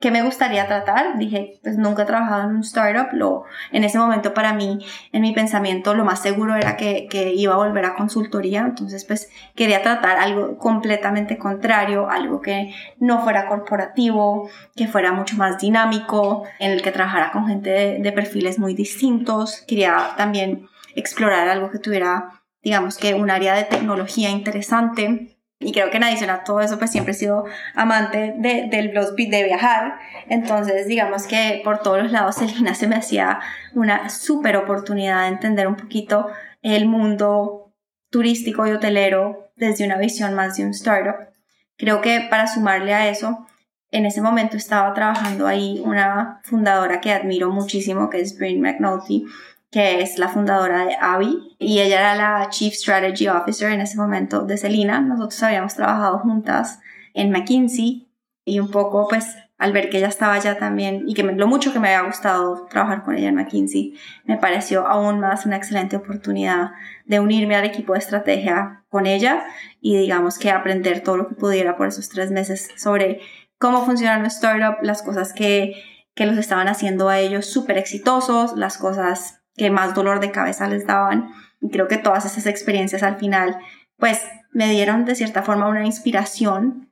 ¿Qué 0.00 0.12
me 0.12 0.22
gustaría 0.22 0.68
tratar? 0.68 1.18
Dije, 1.18 1.58
pues 1.64 1.76
nunca 1.76 2.04
he 2.04 2.06
trabajado 2.06 2.48
en 2.48 2.56
un 2.56 2.60
startup. 2.60 3.08
Lo, 3.12 3.42
en 3.72 3.82
ese 3.82 3.98
momento 3.98 4.32
para 4.32 4.52
mí, 4.52 4.78
en 5.10 5.22
mi 5.22 5.32
pensamiento, 5.32 5.92
lo 5.94 6.04
más 6.04 6.22
seguro 6.22 6.54
era 6.54 6.76
que, 6.76 7.08
que, 7.10 7.34
iba 7.34 7.54
a 7.54 7.56
volver 7.56 7.84
a 7.84 7.96
consultoría. 7.96 8.60
Entonces, 8.60 9.04
pues 9.04 9.28
quería 9.56 9.82
tratar 9.82 10.18
algo 10.18 10.56
completamente 10.56 11.36
contrario, 11.36 12.08
algo 12.10 12.40
que 12.40 12.72
no 13.00 13.24
fuera 13.24 13.48
corporativo, 13.48 14.48
que 14.76 14.86
fuera 14.86 15.10
mucho 15.10 15.36
más 15.36 15.58
dinámico, 15.58 16.44
en 16.60 16.70
el 16.70 16.82
que 16.82 16.92
trabajara 16.92 17.32
con 17.32 17.48
gente 17.48 17.70
de, 17.70 17.98
de 17.98 18.12
perfiles 18.12 18.60
muy 18.60 18.74
distintos. 18.74 19.64
Quería 19.66 20.10
también 20.16 20.68
explorar 20.94 21.48
algo 21.48 21.72
que 21.72 21.80
tuviera, 21.80 22.40
digamos 22.62 22.98
que 22.98 23.14
un 23.14 23.30
área 23.30 23.54
de 23.54 23.64
tecnología 23.64 24.30
interesante 24.30 25.37
y 25.60 25.72
creo 25.72 25.90
que 25.90 25.96
en 25.96 26.04
adición 26.04 26.30
a 26.30 26.44
todo 26.44 26.60
eso, 26.60 26.78
pues 26.78 26.92
siempre 26.92 27.12
he 27.12 27.16
sido 27.16 27.44
amante 27.74 28.34
de, 28.38 28.68
del 28.70 28.92
de 28.92 29.44
viajar. 29.44 29.98
Entonces, 30.28 30.86
digamos 30.86 31.26
que 31.26 31.60
por 31.64 31.80
todos 31.82 32.02
los 32.04 32.12
lados, 32.12 32.36
Selina 32.36 32.74
se 32.74 32.86
me 32.86 32.94
hacía 32.94 33.40
una 33.74 34.08
súper 34.08 34.56
oportunidad 34.56 35.22
de 35.22 35.28
entender 35.28 35.66
un 35.66 35.74
poquito 35.74 36.28
el 36.62 36.86
mundo 36.86 37.74
turístico 38.10 38.66
y 38.66 38.70
hotelero 38.70 39.50
desde 39.56 39.84
una 39.84 39.98
visión 39.98 40.34
más 40.34 40.56
de 40.56 40.64
un 40.64 40.70
startup. 40.70 41.28
Creo 41.76 42.00
que 42.00 42.26
para 42.30 42.46
sumarle 42.46 42.94
a 42.94 43.08
eso, 43.08 43.46
en 43.90 44.06
ese 44.06 44.20
momento 44.20 44.56
estaba 44.56 44.94
trabajando 44.94 45.48
ahí 45.48 45.82
una 45.84 46.40
fundadora 46.44 47.00
que 47.00 47.12
admiro 47.12 47.50
muchísimo, 47.50 48.10
que 48.10 48.20
es 48.20 48.38
Bryn 48.38 48.60
McNulty, 48.60 49.26
que 49.70 50.00
es 50.00 50.18
la 50.18 50.28
fundadora 50.28 50.84
de 50.84 50.96
Avi, 51.00 51.56
y 51.58 51.80
ella 51.80 52.00
era 52.00 52.14
la 52.14 52.48
Chief 52.48 52.72
Strategy 52.72 53.28
Officer 53.28 53.70
en 53.70 53.80
ese 53.80 53.96
momento 53.96 54.42
de 54.44 54.56
Celina. 54.56 55.00
Nosotros 55.00 55.42
habíamos 55.42 55.74
trabajado 55.74 56.18
juntas 56.20 56.80
en 57.14 57.30
McKinsey 57.30 58.08
y 58.44 58.60
un 58.60 58.70
poco 58.70 59.08
pues 59.08 59.36
al 59.58 59.72
ver 59.72 59.90
que 59.90 59.98
ella 59.98 60.08
estaba 60.08 60.34
allá 60.34 60.56
también 60.56 61.02
y 61.08 61.14
que 61.14 61.24
lo 61.24 61.46
mucho 61.48 61.72
que 61.72 61.80
me 61.80 61.92
había 61.92 62.06
gustado 62.06 62.66
trabajar 62.70 63.02
con 63.02 63.16
ella 63.16 63.28
en 63.28 63.34
McKinsey, 63.34 63.94
me 64.24 64.36
pareció 64.36 64.86
aún 64.86 65.18
más 65.18 65.46
una 65.46 65.56
excelente 65.56 65.96
oportunidad 65.96 66.70
de 67.06 67.18
unirme 67.18 67.56
al 67.56 67.64
equipo 67.64 67.92
de 67.92 67.98
estrategia 67.98 68.84
con 68.88 69.06
ella 69.06 69.44
y 69.80 69.96
digamos 69.96 70.38
que 70.38 70.50
aprender 70.50 71.02
todo 71.02 71.16
lo 71.16 71.28
que 71.28 71.34
pudiera 71.34 71.76
por 71.76 71.88
esos 71.88 72.08
tres 72.08 72.30
meses 72.30 72.68
sobre 72.76 73.20
cómo 73.58 73.84
funciona 73.84 74.18
nuestro 74.18 74.48
startup, 74.50 74.82
las 74.82 75.02
cosas 75.02 75.32
que, 75.32 75.74
que 76.14 76.26
los 76.26 76.38
estaban 76.38 76.68
haciendo 76.68 77.08
a 77.08 77.18
ellos 77.18 77.46
súper 77.46 77.78
exitosos, 77.78 78.56
las 78.56 78.78
cosas 78.78 79.37
que 79.58 79.70
más 79.70 79.94
dolor 79.94 80.20
de 80.20 80.30
cabeza 80.30 80.68
les 80.68 80.86
daban. 80.86 81.30
Y 81.60 81.68
creo 81.70 81.88
que 81.88 81.98
todas 81.98 82.24
esas 82.24 82.46
experiencias 82.46 83.02
al 83.02 83.16
final, 83.16 83.58
pues 83.98 84.22
me 84.52 84.70
dieron 84.70 85.04
de 85.04 85.14
cierta 85.14 85.42
forma 85.42 85.68
una 85.68 85.84
inspiración 85.84 86.90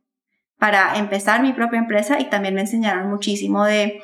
para 0.58 0.98
empezar 0.98 1.42
mi 1.42 1.52
propia 1.52 1.78
empresa 1.78 2.20
y 2.20 2.28
también 2.28 2.54
me 2.54 2.62
enseñaron 2.62 3.08
muchísimo 3.08 3.64
de 3.64 4.02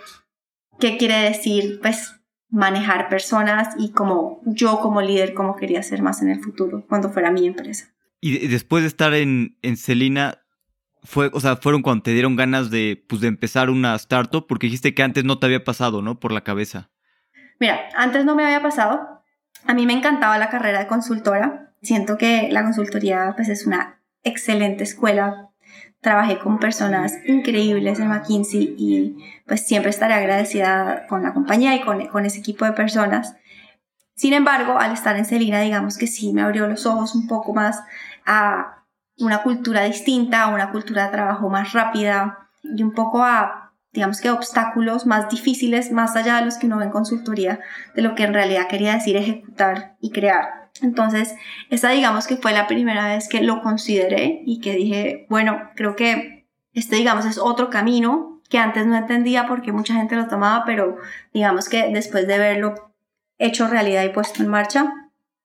qué 0.79 0.97
quiere 0.97 1.17
decir, 1.17 1.81
pues, 1.83 2.15
manejar 2.49 3.09
personas 3.09 3.75
y 3.79 3.93
como 3.93 4.43
yo 4.45 4.79
como 4.81 5.01
líder, 5.01 5.33
cómo 5.33 5.57
quería 5.57 5.83
ser 5.83 6.03
más 6.03 6.21
en 6.23 6.29
el 6.29 6.41
futuro 6.41 6.85
cuando 6.87 7.11
fuera 7.11 7.31
mi 7.31 7.47
empresa. 7.47 7.95
Y 8.21 8.47
después 8.47 8.85
de 8.85 8.89
estar 8.89 9.15
en, 9.15 9.59
en 9.63 9.77
Celina, 9.77 10.43
fue, 11.03 11.31
o 11.33 11.41
sea, 11.41 11.57
fueron 11.57 11.83
cuando 11.83 12.05
te 12.05 12.13
dieron 12.13 12.37
ganas 12.37 12.71
de, 12.71 13.05
pues, 13.09 13.21
de 13.21 13.29
empezar 13.29 13.71
una 13.71 13.95
startup, 13.97 14.47
porque 14.47 14.67
dijiste 14.67 14.95
que 14.95 15.03
antes 15.03 15.25
no 15.25 15.39
te 15.39 15.47
había 15.47 15.65
pasado, 15.65 16.03
¿no? 16.03 16.21
Por 16.21 16.31
la 16.31 16.45
cabeza. 16.45 16.92
Mira, 17.63 17.91
antes 17.95 18.25
no 18.25 18.35
me 18.35 18.45
había 18.45 18.61
pasado. 18.61 19.23
A 19.69 19.73
mí 19.73 19.87
me 19.87 19.93
encantaba 19.93 20.37
la 20.37 20.51
carrera 20.51 20.81
de 20.81 20.89
consultora. 20.89 21.71
Siento 21.81 22.19
que 22.19 22.49
la 22.51 22.65
consultoría 22.65 23.35
pues 23.37 23.49
es 23.49 23.69
una 23.69 24.01
excelente 24.25 24.83
escuela. 24.83 25.51
Trabajé 26.01 26.41
con 26.41 26.59
personas 26.59 27.15
increíbles 27.25 28.01
en 28.01 28.09
McKinsey 28.09 28.75
y 28.77 29.17
pues 29.47 29.65
siempre 29.65 29.91
estaré 29.91 30.15
agradecida 30.15 31.07
con 31.07 31.23
la 31.23 31.35
compañía 31.35 31.77
y 31.77 31.83
con, 31.83 32.05
con 32.09 32.27
ese 32.27 32.41
equipo 32.41 32.65
de 32.65 32.73
personas. 32.73 33.37
Sin 34.17 34.33
embargo, 34.33 34.81
al 34.81 34.91
estar 34.91 35.17
en 35.17 35.25
Celina, 35.25 35.61
digamos 35.61 35.99
que 35.99 36.09
sí 36.09 36.33
me 36.33 36.43
abrió 36.43 36.67
los 36.67 36.85
ojos 36.85 37.15
un 37.15 37.29
poco 37.29 37.55
más 37.55 37.81
a 38.27 38.83
una 39.19 39.45
cultura 39.45 39.85
distinta, 39.85 40.43
a 40.43 40.49
una 40.49 40.73
cultura 40.73 41.05
de 41.05 41.13
trabajo 41.13 41.49
más 41.49 41.73
rápida 41.73 42.49
y 42.65 42.83
un 42.83 42.93
poco 42.93 43.23
a 43.23 43.62
digamos 43.93 44.21
que 44.21 44.31
obstáculos 44.31 45.07
más 45.07 45.29
difíciles, 45.29 45.93
más 45.93 46.17
allá 46.17 46.37
de 46.37 46.47
los 46.47 46.57
que 46.57 46.67
uno 46.67 46.79
ve 46.79 46.85
en 46.85 46.91
consultoría, 46.91 47.61
de 47.95 48.03
lo 48.03 48.15
que 48.15 48.25
en 48.25 48.35
realidad 48.35 48.69
quería 48.69 48.95
decir 48.95 49.17
ejecutar 49.17 49.97
y 50.01 50.11
crear. 50.11 50.71
Entonces, 50.81 51.35
esa 51.69 51.91
digamos 51.91 52.27
que 52.27 52.37
fue 52.37 52.53
la 52.53 52.67
primera 52.67 53.07
vez 53.09 53.29
que 53.29 53.43
lo 53.43 53.61
consideré 53.61 54.43
y 54.47 54.61
que 54.61 54.75
dije, 54.75 55.27
bueno, 55.29 55.71
creo 55.77 55.95
que 55.95 56.47
este 56.73 56.97
digamos 56.97 57.27
es 57.27 57.37
otro 57.37 57.69
camino 57.69 58.41
que 58.49 58.59
antes 58.59 58.87
no 58.87 58.97
entendía 58.97 59.47
porque 59.47 59.73
mucha 59.73 59.95
gente 59.95 60.17
lo 60.17 60.27
tomaba, 60.27 60.65
pero 60.65 60.97
digamos 61.35 61.69
que 61.69 61.89
después 61.93 62.27
de 62.27 62.39
verlo 62.39 62.95
hecho 63.39 63.69
realidad 63.69 64.05
y 64.05 64.09
puesto 64.09 64.43
en 64.43 64.49
marcha, 64.49 64.93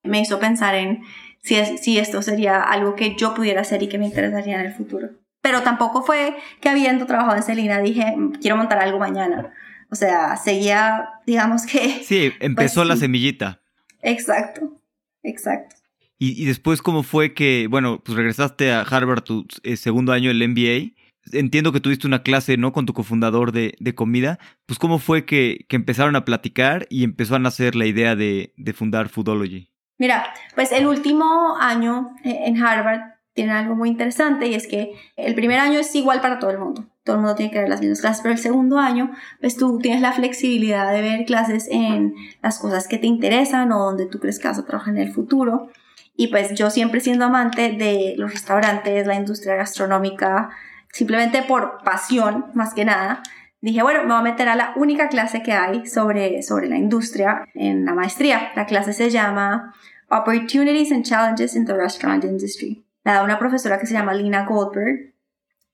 me 0.04 0.22
hizo 0.22 0.40
pensar 0.40 0.76
en 0.76 1.02
si, 1.42 1.56
si 1.78 2.00
esto 2.00 2.22
sería 2.22 2.62
algo 2.62 2.96
que 2.96 3.16
yo 3.18 3.34
pudiera 3.34 3.62
hacer 3.62 3.84
y 3.84 3.90
que 3.90 3.98
me 3.98 4.06
interesaría 4.06 4.56
en 4.60 4.68
el 4.68 4.74
futuro 4.74 5.10
pero 5.42 5.62
tampoco 5.62 6.02
fue 6.02 6.36
que 6.62 6.70
habiendo 6.70 7.06
trabajado 7.06 7.38
en 7.38 7.44
Celina 7.44 7.80
dije, 7.80 8.16
quiero 8.42 8.58
montar 8.58 8.80
algo 8.80 9.00
mañana. 9.00 9.54
O 9.90 9.96
sea, 9.96 10.36
seguía, 10.38 11.10
digamos 11.26 11.66
que... 11.66 12.02
Sí, 12.04 12.34
empezó 12.40 12.82
pues, 12.82 12.90
la 12.90 12.98
semillita. 12.98 13.62
Exacto, 14.02 14.82
exacto. 15.24 15.76
Y, 16.20 16.46
después, 16.46 16.82
¿cómo 16.82 17.04
fue 17.04 17.36
que, 17.36 17.68
bueno, 17.70 18.02
pues 18.04 18.18
regresaste 18.18 18.72
a 18.72 18.82
Harvard 18.82 19.22
tu 19.22 19.46
eh, 19.62 19.78
segundo 19.78 20.14
año 20.14 20.30
del 20.30 20.50
MBA? 20.50 20.96
Entiendo 21.32 21.72
que 21.72 21.80
tuviste 21.80 22.08
una 22.08 22.24
clase, 22.24 22.58
¿no? 22.58 22.74
Con 22.74 22.88
tu 22.88 22.94
cofundador 22.94 23.52
de, 23.52 23.76
de 23.80 23.94
comida. 23.94 24.40
Pues, 24.66 24.80
¿cómo 24.80 24.98
fue 24.98 25.26
que, 25.26 25.68
que, 25.70 25.76
empezaron 25.76 26.16
a 26.16 26.26
platicar 26.26 26.88
y 26.90 27.04
empezó 27.04 27.36
a 27.36 27.40
nacer 27.40 27.76
la 27.76 27.86
idea 27.86 28.16
de, 28.16 28.52
de 28.58 28.74
fundar 28.74 29.10
Foodology? 29.10 29.70
Mira, 30.00 30.34
pues 30.56 30.72
el 30.72 30.88
último 30.88 31.56
año 31.60 32.16
eh, 32.24 32.46
en 32.46 32.64
Harvard 32.64 33.02
tiene 33.38 33.52
algo 33.52 33.76
muy 33.76 33.90
interesante 33.90 34.48
y 34.48 34.56
es 34.56 34.66
que 34.66 34.94
el 35.16 35.36
primer 35.36 35.60
año 35.60 35.80
es 35.80 35.94
igual 35.94 36.22
para 36.22 36.40
todo 36.40 36.50
el 36.50 36.58
mundo. 36.58 36.88
Todo 37.04 37.18
el 37.18 37.22
mundo 37.22 37.36
tiene 37.36 37.52
que 37.52 37.60
ver 37.60 37.70
las 37.70 37.82
mismas 37.82 38.02
clases, 38.02 38.24
pero 38.24 38.34
el 38.34 38.40
segundo 38.40 38.80
año, 38.80 39.12
pues 39.40 39.58
tú 39.58 39.78
tienes 39.78 40.02
la 40.02 40.12
flexibilidad 40.12 40.92
de 40.92 41.04
ver 41.04 41.24
clases 41.26 41.68
en 41.70 42.16
las 42.42 42.58
cosas 42.58 42.88
que 42.88 42.98
te 42.98 43.06
interesan 43.06 43.72
o 43.72 43.78
donde 43.78 44.08
tú 44.08 44.20
crees 44.20 44.40
que 44.40 44.48
vas 44.48 44.58
a 44.58 44.66
trabajar 44.66 44.96
en 44.96 45.02
el 45.02 45.14
futuro. 45.14 45.70
Y 46.16 46.30
pues 46.30 46.56
yo 46.56 46.72
siempre 46.72 47.00
siendo 47.00 47.26
amante 47.26 47.74
de 47.74 48.16
los 48.18 48.34
restaurantes, 48.34 49.06
la 49.06 49.14
industria 49.14 49.54
gastronómica, 49.54 50.50
simplemente 50.92 51.44
por 51.44 51.84
pasión 51.84 52.48
más 52.56 52.74
que 52.74 52.86
nada, 52.86 53.22
dije, 53.62 53.84
bueno, 53.84 54.00
me 54.00 54.08
voy 54.08 54.18
a 54.18 54.22
meter 54.22 54.50
a 54.50 54.56
la 54.56 54.74
única 54.78 55.10
clase 55.10 55.44
que 55.44 55.54
hay 55.54 55.86
sobre, 55.86 56.42
sobre 56.42 56.70
la 56.70 56.78
industria 56.78 57.48
en 57.54 57.86
la 57.86 57.94
maestría. 57.94 58.52
La 58.56 58.66
clase 58.66 58.94
se 58.94 59.12
llama 59.12 59.76
Opportunities 60.10 60.92
and 60.92 61.06
Challenges 61.06 61.56
in 61.56 61.66
the 61.66 61.76
Restaurant 61.76 62.24
Industry 62.24 62.87
la 63.08 63.14
da 63.14 63.24
una 63.24 63.40
profesora 63.40 63.80
que 63.80 63.86
se 63.86 63.94
llama 63.94 64.14
Lina 64.14 64.46
Goldberg, 64.46 65.14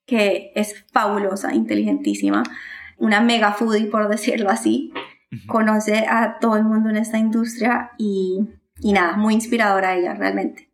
que 0.06 0.52
es 0.54 0.86
fabulosa, 0.92 1.56
inteligentísima, 1.56 2.44
una 3.00 3.22
mega 3.22 3.54
foodie, 3.54 3.88
por 3.88 4.08
decirlo 4.08 4.52
así. 4.52 4.94
Conoce 5.48 6.06
a 6.08 6.38
todo 6.40 6.58
el 6.58 6.64
mundo 6.64 6.92
en 6.92 6.98
esta 6.98 7.18
industria 7.18 7.90
y, 7.98 8.48
y 8.82 8.94
nada, 8.94 9.18
muy 9.18 9.34
inspiradora 9.34 9.96
ella 9.96 10.14
realmente. 10.14 10.70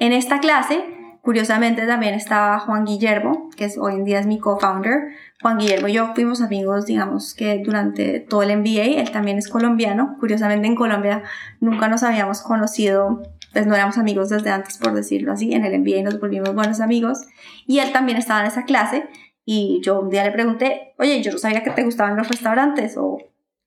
En 0.00 0.12
esta 0.12 0.40
clase, 0.40 0.82
curiosamente 1.22 1.86
también 1.86 2.14
estaba 2.14 2.58
Juan 2.58 2.84
Guillermo, 2.84 3.48
que 3.56 3.66
es, 3.66 3.78
hoy 3.78 3.94
en 3.94 4.04
día 4.04 4.18
es 4.18 4.26
mi 4.26 4.40
co-founder. 4.40 5.12
Juan 5.40 5.58
Guillermo 5.58 5.86
y 5.86 5.92
yo 5.92 6.14
fuimos 6.16 6.42
amigos, 6.42 6.86
digamos 6.86 7.32
que 7.32 7.62
durante 7.64 8.18
todo 8.18 8.42
el 8.42 8.56
MBA, 8.58 9.00
él 9.00 9.12
también 9.12 9.38
es 9.38 9.46
colombiano. 9.46 10.16
Curiosamente 10.18 10.66
en 10.66 10.74
Colombia 10.74 11.22
nunca 11.60 11.86
nos 11.86 12.02
habíamos 12.02 12.42
conocido 12.42 13.22
pues 13.52 13.66
no 13.66 13.74
éramos 13.74 13.98
amigos 13.98 14.28
desde 14.30 14.50
antes, 14.50 14.78
por 14.78 14.94
decirlo 14.94 15.32
así, 15.32 15.52
en 15.52 15.64
el 15.64 15.78
MBA 15.80 16.02
nos 16.02 16.20
volvimos 16.20 16.54
buenos 16.54 16.80
amigos 16.80 17.26
y 17.66 17.78
él 17.78 17.92
también 17.92 18.18
estaba 18.18 18.40
en 18.40 18.46
esa 18.46 18.64
clase 18.64 19.08
y 19.44 19.80
yo 19.82 20.00
un 20.00 20.10
día 20.10 20.24
le 20.24 20.30
pregunté, 20.30 20.94
oye, 20.98 21.22
yo 21.22 21.32
no 21.32 21.38
sabía 21.38 21.62
que 21.62 21.70
te 21.70 21.84
gustaban 21.84 22.16
los 22.16 22.28
restaurantes 22.28 22.96
o 22.96 23.18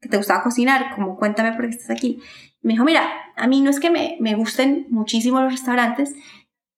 que 0.02 0.10
te 0.10 0.18
gustaba 0.18 0.44
cocinar, 0.44 0.96
como 0.96 1.18
cuéntame 1.18 1.54
por 1.54 1.66
qué 1.66 1.72
estás 1.72 1.90
aquí. 1.90 2.20
me 2.62 2.74
dijo, 2.74 2.86
mira, 2.86 3.08
a 3.36 3.48
mí 3.48 3.62
no 3.62 3.70
es 3.70 3.80
que 3.80 3.90
me, 3.90 4.18
me 4.20 4.36
gusten 4.36 4.88
muchísimo 4.90 5.42
los 5.42 5.52
restaurantes, 5.52 6.14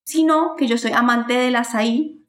sino 0.04 0.56
que 0.56 0.68
yo 0.68 0.78
soy 0.78 0.92
amante 0.94 1.34
del 1.34 1.56
azaí 1.56 2.26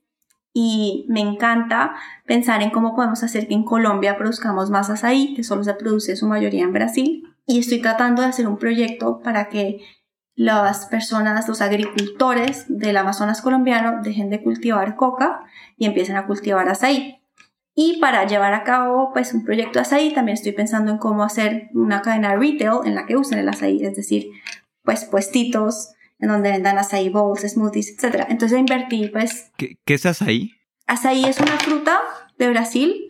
y 0.52 1.06
me 1.08 1.20
encanta 1.20 1.94
pensar 2.26 2.62
en 2.62 2.70
cómo 2.70 2.96
podemos 2.96 3.22
hacer 3.22 3.46
que 3.46 3.54
en 3.54 3.62
Colombia 3.62 4.16
produzcamos 4.16 4.70
más 4.70 4.90
azaí, 4.90 5.34
que 5.34 5.44
solo 5.44 5.62
se 5.62 5.74
produce 5.74 6.16
su 6.16 6.26
mayoría 6.26 6.64
en 6.64 6.72
Brasil. 6.72 7.22
Y 7.46 7.60
estoy 7.60 7.80
tratando 7.80 8.22
de 8.22 8.28
hacer 8.28 8.48
un 8.48 8.58
proyecto 8.58 9.20
para 9.20 9.48
que 9.48 9.80
las 10.38 10.86
personas, 10.86 11.48
los 11.48 11.60
agricultores 11.60 12.66
del 12.68 12.96
Amazonas 12.96 13.42
colombiano 13.42 14.02
dejen 14.04 14.30
de 14.30 14.40
cultivar 14.40 14.94
coca 14.94 15.40
y 15.76 15.84
empiecen 15.84 16.14
a 16.14 16.28
cultivar 16.28 16.68
azaí. 16.68 17.20
Y 17.74 17.98
para 18.00 18.24
llevar 18.24 18.54
a 18.54 18.62
cabo 18.62 19.10
pues 19.12 19.34
un 19.34 19.44
proyecto 19.44 19.80
de 19.80 19.80
azaí, 19.80 20.14
también 20.14 20.34
estoy 20.34 20.52
pensando 20.52 20.92
en 20.92 20.98
cómo 20.98 21.24
hacer 21.24 21.70
una 21.74 22.02
cadena 22.02 22.36
retail 22.36 22.86
en 22.86 22.94
la 22.94 23.04
que 23.04 23.16
usen 23.16 23.40
el 23.40 23.48
azaí, 23.48 23.82
es 23.82 23.96
decir, 23.96 24.28
pues 24.84 25.06
puestitos 25.06 25.90
en 26.20 26.28
donde 26.28 26.52
vendan 26.52 26.78
azaí 26.78 27.08
bowls, 27.08 27.42
smoothies, 27.42 27.90
etc. 27.98 28.26
Entonces 28.28 28.60
invertí 28.60 29.08
pues... 29.08 29.50
¿Qué, 29.56 29.76
qué 29.84 29.94
es 29.94 30.06
azaí? 30.06 30.52
Azaí 30.86 31.24
es 31.24 31.40
una 31.40 31.58
fruta 31.58 31.98
de 32.38 32.48
Brasil, 32.48 33.07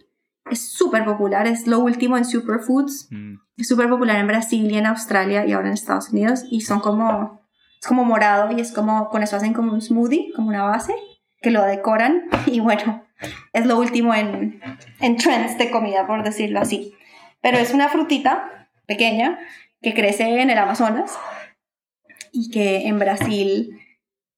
es 0.50 0.73
súper 0.73 1.05
popular, 1.05 1.47
es 1.47 1.67
lo 1.67 1.81
último 1.81 2.17
en 2.17 2.25
superfoods, 2.25 3.09
mm. 3.11 3.35
es 3.57 3.69
súper 3.69 3.88
popular 3.88 4.17
en 4.17 4.26
Brasil 4.26 4.71
y 4.71 4.76
en 4.76 4.87
Australia 4.87 5.47
y 5.47 5.52
ahora 5.52 5.69
en 5.69 5.75
Estados 5.75 6.11
Unidos 6.11 6.45
y 6.50 6.62
son 6.62 6.81
como, 6.81 7.40
es 7.81 7.87
como 7.87 8.05
morado 8.05 8.52
y 8.57 8.61
es 8.61 8.73
como, 8.73 9.09
con 9.09 9.23
eso 9.23 9.37
hacen 9.37 9.52
como 9.52 9.73
un 9.73 9.81
smoothie, 9.81 10.33
como 10.35 10.49
una 10.49 10.64
base, 10.64 10.95
que 11.40 11.50
lo 11.50 11.62
decoran 11.64 12.25
y 12.47 12.61
bueno, 12.61 13.05
es 13.52 13.67
lo 13.67 13.78
último 13.78 14.14
en, 14.14 14.61
en 15.00 15.17
trends 15.17 15.59
de 15.59 15.71
comida, 15.71 16.07
por 16.07 16.23
decirlo 16.23 16.61
así. 16.61 16.95
Pero 17.40 17.59
es 17.59 17.73
una 17.73 17.88
frutita 17.88 18.69
pequeña 18.87 19.38
que 19.81 19.95
crece 19.95 20.40
en 20.40 20.50
el 20.50 20.59
Amazonas 20.59 21.17
y 22.33 22.50
que 22.50 22.88
en 22.88 22.99
Brasil 22.99 23.78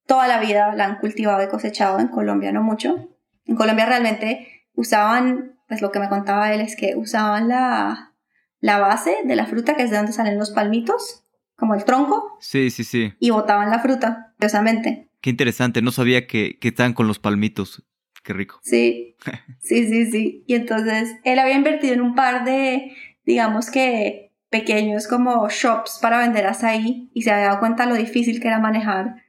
toda 0.06 0.26
la 0.26 0.40
vida 0.40 0.74
la 0.74 0.84
han 0.86 0.96
cultivado 0.96 1.42
y 1.42 1.48
cosechado, 1.48 1.98
en 2.00 2.08
Colombia 2.08 2.52
no 2.52 2.62
mucho. 2.62 3.08
En 3.46 3.56
Colombia 3.56 3.86
realmente 3.86 4.66
usaban, 4.74 5.59
pues 5.70 5.82
lo 5.82 5.92
que 5.92 6.00
me 6.00 6.08
contaba 6.08 6.52
él 6.52 6.60
es 6.60 6.74
que 6.74 6.96
usaban 6.96 7.46
la, 7.46 8.12
la 8.58 8.80
base 8.80 9.18
de 9.22 9.36
la 9.36 9.46
fruta, 9.46 9.76
que 9.76 9.84
es 9.84 9.90
de 9.92 9.98
donde 9.98 10.10
salen 10.10 10.36
los 10.36 10.50
palmitos, 10.50 11.22
como 11.54 11.76
el 11.76 11.84
tronco. 11.84 12.36
Sí, 12.40 12.70
sí, 12.70 12.82
sí. 12.82 13.12
Y 13.20 13.30
botaban 13.30 13.70
la 13.70 13.78
fruta, 13.78 14.32
curiosamente. 14.34 15.08
Qué 15.20 15.30
interesante, 15.30 15.80
no 15.80 15.92
sabía 15.92 16.26
que, 16.26 16.58
que 16.58 16.68
estaban 16.68 16.92
con 16.92 17.06
los 17.06 17.20
palmitos. 17.20 17.84
Qué 18.24 18.32
rico. 18.32 18.58
Sí, 18.64 19.14
sí, 19.60 19.86
sí, 19.86 20.10
sí. 20.10 20.44
Y 20.48 20.56
entonces 20.56 21.14
él 21.22 21.38
había 21.38 21.54
invertido 21.54 21.94
en 21.94 22.00
un 22.00 22.16
par 22.16 22.44
de, 22.44 22.96
digamos 23.24 23.70
que 23.70 24.32
pequeños 24.48 25.06
como 25.06 25.48
shops 25.50 26.00
para 26.02 26.18
vender 26.18 26.46
azaí 26.46 27.12
y 27.14 27.22
se 27.22 27.30
había 27.30 27.46
dado 27.46 27.60
cuenta 27.60 27.86
lo 27.86 27.94
difícil 27.94 28.40
que 28.40 28.48
era 28.48 28.58
manejar, 28.58 29.22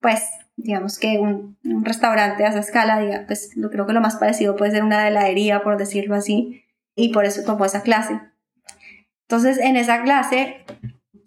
pues, 0.00 0.24
digamos 0.56 0.98
que 0.98 1.18
un, 1.18 1.56
restaurante 1.84 2.44
a 2.44 2.48
esa 2.48 2.60
escala, 2.60 2.98
diga, 3.00 3.24
pues 3.26 3.50
creo 3.70 3.86
que 3.86 3.92
lo 3.92 4.00
más 4.00 4.16
parecido 4.16 4.56
puede 4.56 4.72
ser 4.72 4.84
una 4.84 5.08
heladería, 5.08 5.62
por 5.62 5.76
decirlo 5.76 6.14
así, 6.14 6.64
y 6.94 7.12
por 7.12 7.24
eso 7.24 7.42
tomó 7.44 7.64
esa 7.64 7.82
clase. 7.82 8.20
Entonces, 9.22 9.58
en 9.58 9.76
esa 9.76 10.02
clase, 10.02 10.64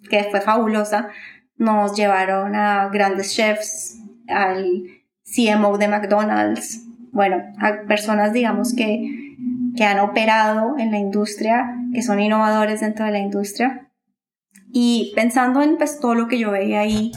que 0.09 0.23
fue 0.25 0.41
fabulosa, 0.41 1.09
nos 1.57 1.95
llevaron 1.95 2.55
a 2.55 2.89
grandes 2.89 3.35
chefs, 3.35 3.99
al 4.27 4.83
CMO 5.23 5.77
de 5.77 5.87
McDonald's, 5.87 6.83
bueno, 7.11 7.43
a 7.59 7.87
personas, 7.87 8.33
digamos, 8.33 8.75
que, 8.75 9.35
que 9.75 9.83
han 9.83 9.99
operado 9.99 10.77
en 10.77 10.91
la 10.91 10.99
industria, 10.99 11.75
que 11.93 12.01
son 12.01 12.19
innovadores 12.19 12.81
dentro 12.81 13.05
de 13.05 13.11
la 13.11 13.19
industria. 13.19 13.89
Y 14.71 15.13
pensando 15.15 15.61
en 15.61 15.77
pues, 15.77 15.99
todo 15.99 16.13
lo 16.13 16.27
que 16.27 16.37
yo 16.37 16.51
veía 16.51 16.81
ahí 16.81 17.11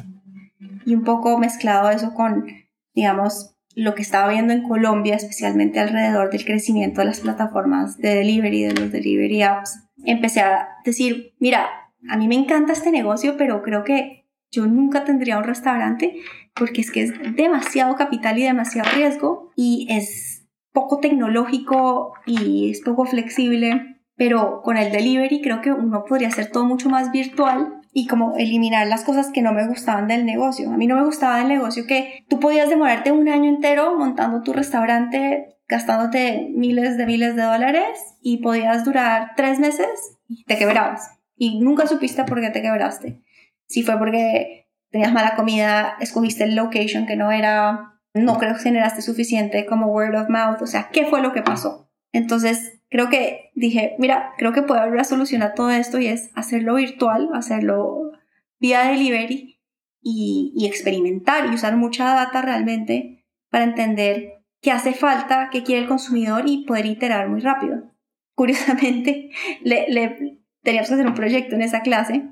y 0.84 0.94
un 0.94 1.04
poco 1.04 1.38
mezclado 1.38 1.90
eso 1.90 2.14
con, 2.14 2.46
digamos, 2.94 3.56
lo 3.74 3.94
que 3.94 4.02
estaba 4.02 4.30
viendo 4.30 4.52
en 4.52 4.66
Colombia, 4.66 5.16
especialmente 5.16 5.78
alrededor 5.78 6.30
del 6.30 6.44
crecimiento 6.44 7.00
de 7.00 7.06
las 7.06 7.20
plataformas 7.20 7.98
de 7.98 8.16
delivery, 8.16 8.64
de 8.64 8.74
los 8.74 8.92
delivery 8.92 9.42
apps, 9.42 9.78
empecé 10.04 10.40
a 10.40 10.68
decir, 10.84 11.34
mira, 11.38 11.68
a 12.08 12.16
mí 12.16 12.28
me 12.28 12.34
encanta 12.34 12.72
este 12.72 12.90
negocio, 12.90 13.36
pero 13.36 13.62
creo 13.62 13.84
que 13.84 14.26
yo 14.50 14.66
nunca 14.66 15.04
tendría 15.04 15.38
un 15.38 15.44
restaurante 15.44 16.16
porque 16.54 16.80
es 16.80 16.90
que 16.90 17.02
es 17.02 17.12
demasiado 17.36 17.94
capital 17.94 18.38
y 18.38 18.42
demasiado 18.42 18.90
riesgo 18.94 19.52
y 19.54 19.86
es 19.90 20.48
poco 20.72 20.98
tecnológico 20.98 22.14
y 22.26 22.70
es 22.70 22.80
poco 22.80 23.04
flexible, 23.04 24.02
pero 24.16 24.62
con 24.62 24.76
el 24.76 24.90
delivery 24.90 25.40
creo 25.40 25.60
que 25.60 25.72
uno 25.72 26.04
podría 26.04 26.28
hacer 26.28 26.50
todo 26.50 26.64
mucho 26.64 26.88
más 26.88 27.12
virtual 27.12 27.79
y 27.92 28.06
como 28.06 28.36
eliminar 28.36 28.86
las 28.86 29.04
cosas 29.04 29.30
que 29.32 29.42
no 29.42 29.52
me 29.52 29.66
gustaban 29.66 30.08
del 30.08 30.24
negocio. 30.24 30.70
A 30.70 30.76
mí 30.76 30.86
no 30.86 30.96
me 30.96 31.04
gustaba 31.04 31.38
del 31.38 31.48
negocio 31.48 31.86
que 31.86 32.24
tú 32.28 32.38
podías 32.38 32.68
demorarte 32.68 33.12
un 33.12 33.28
año 33.28 33.48
entero 33.48 33.96
montando 33.96 34.42
tu 34.42 34.52
restaurante 34.52 35.56
gastándote 35.70 36.48
miles 36.52 36.98
de 36.98 37.06
miles 37.06 37.36
de 37.36 37.42
dólares 37.42 38.16
y 38.20 38.38
podías 38.38 38.84
durar 38.84 39.30
tres 39.36 39.60
meses 39.60 40.18
y 40.28 40.44
te 40.44 40.58
quebrabas. 40.58 41.10
Y 41.36 41.60
nunca 41.60 41.86
supiste 41.86 42.24
por 42.24 42.40
qué 42.40 42.50
te 42.50 42.60
quebraste. 42.60 43.20
Si 43.66 43.82
fue 43.82 43.96
porque 43.96 44.68
tenías 44.90 45.12
mala 45.12 45.36
comida, 45.36 45.96
escogiste 46.00 46.44
el 46.44 46.56
location 46.56 47.06
que 47.06 47.16
no 47.16 47.30
era, 47.30 47.94
no 48.14 48.38
creo 48.38 48.54
que 48.54 48.62
generaste 48.62 49.00
suficiente 49.00 49.64
como 49.64 49.86
word 49.86 50.16
of 50.16 50.28
mouth, 50.28 50.60
o 50.60 50.66
sea, 50.66 50.88
¿qué 50.92 51.06
fue 51.06 51.22
lo 51.22 51.32
que 51.32 51.42
pasó? 51.42 51.88
Entonces, 52.12 52.79
creo 52.90 53.08
que 53.08 53.50
dije, 53.54 53.94
mira, 53.98 54.32
creo 54.36 54.52
que 54.52 54.60
una 54.60 55.04
solución 55.04 55.42
a 55.42 55.54
todo 55.54 55.70
esto 55.70 55.98
y 55.98 56.08
es 56.08 56.30
hacerlo 56.34 56.74
virtual, 56.74 57.30
hacerlo 57.32 58.12
vía 58.58 58.88
delivery 58.88 59.58
y, 60.02 60.52
y 60.54 60.66
experimentar 60.66 61.46
y 61.46 61.54
usar 61.54 61.76
mucha 61.76 62.04
data 62.14 62.42
realmente 62.42 63.24
para 63.48 63.64
entender 63.64 64.42
qué 64.60 64.72
hace 64.72 64.92
falta, 64.92 65.48
qué 65.50 65.62
quiere 65.62 65.82
el 65.82 65.88
consumidor 65.88 66.42
y 66.46 66.66
poder 66.66 66.86
iterar 66.86 67.28
muy 67.28 67.40
rápido. 67.40 67.94
Curiosamente, 68.34 69.30
le, 69.62 69.86
le, 69.88 70.40
teníamos 70.62 70.88
que 70.88 70.94
hacer 70.94 71.06
un 71.06 71.14
proyecto 71.14 71.54
en 71.54 71.62
esa 71.62 71.82
clase 71.82 72.28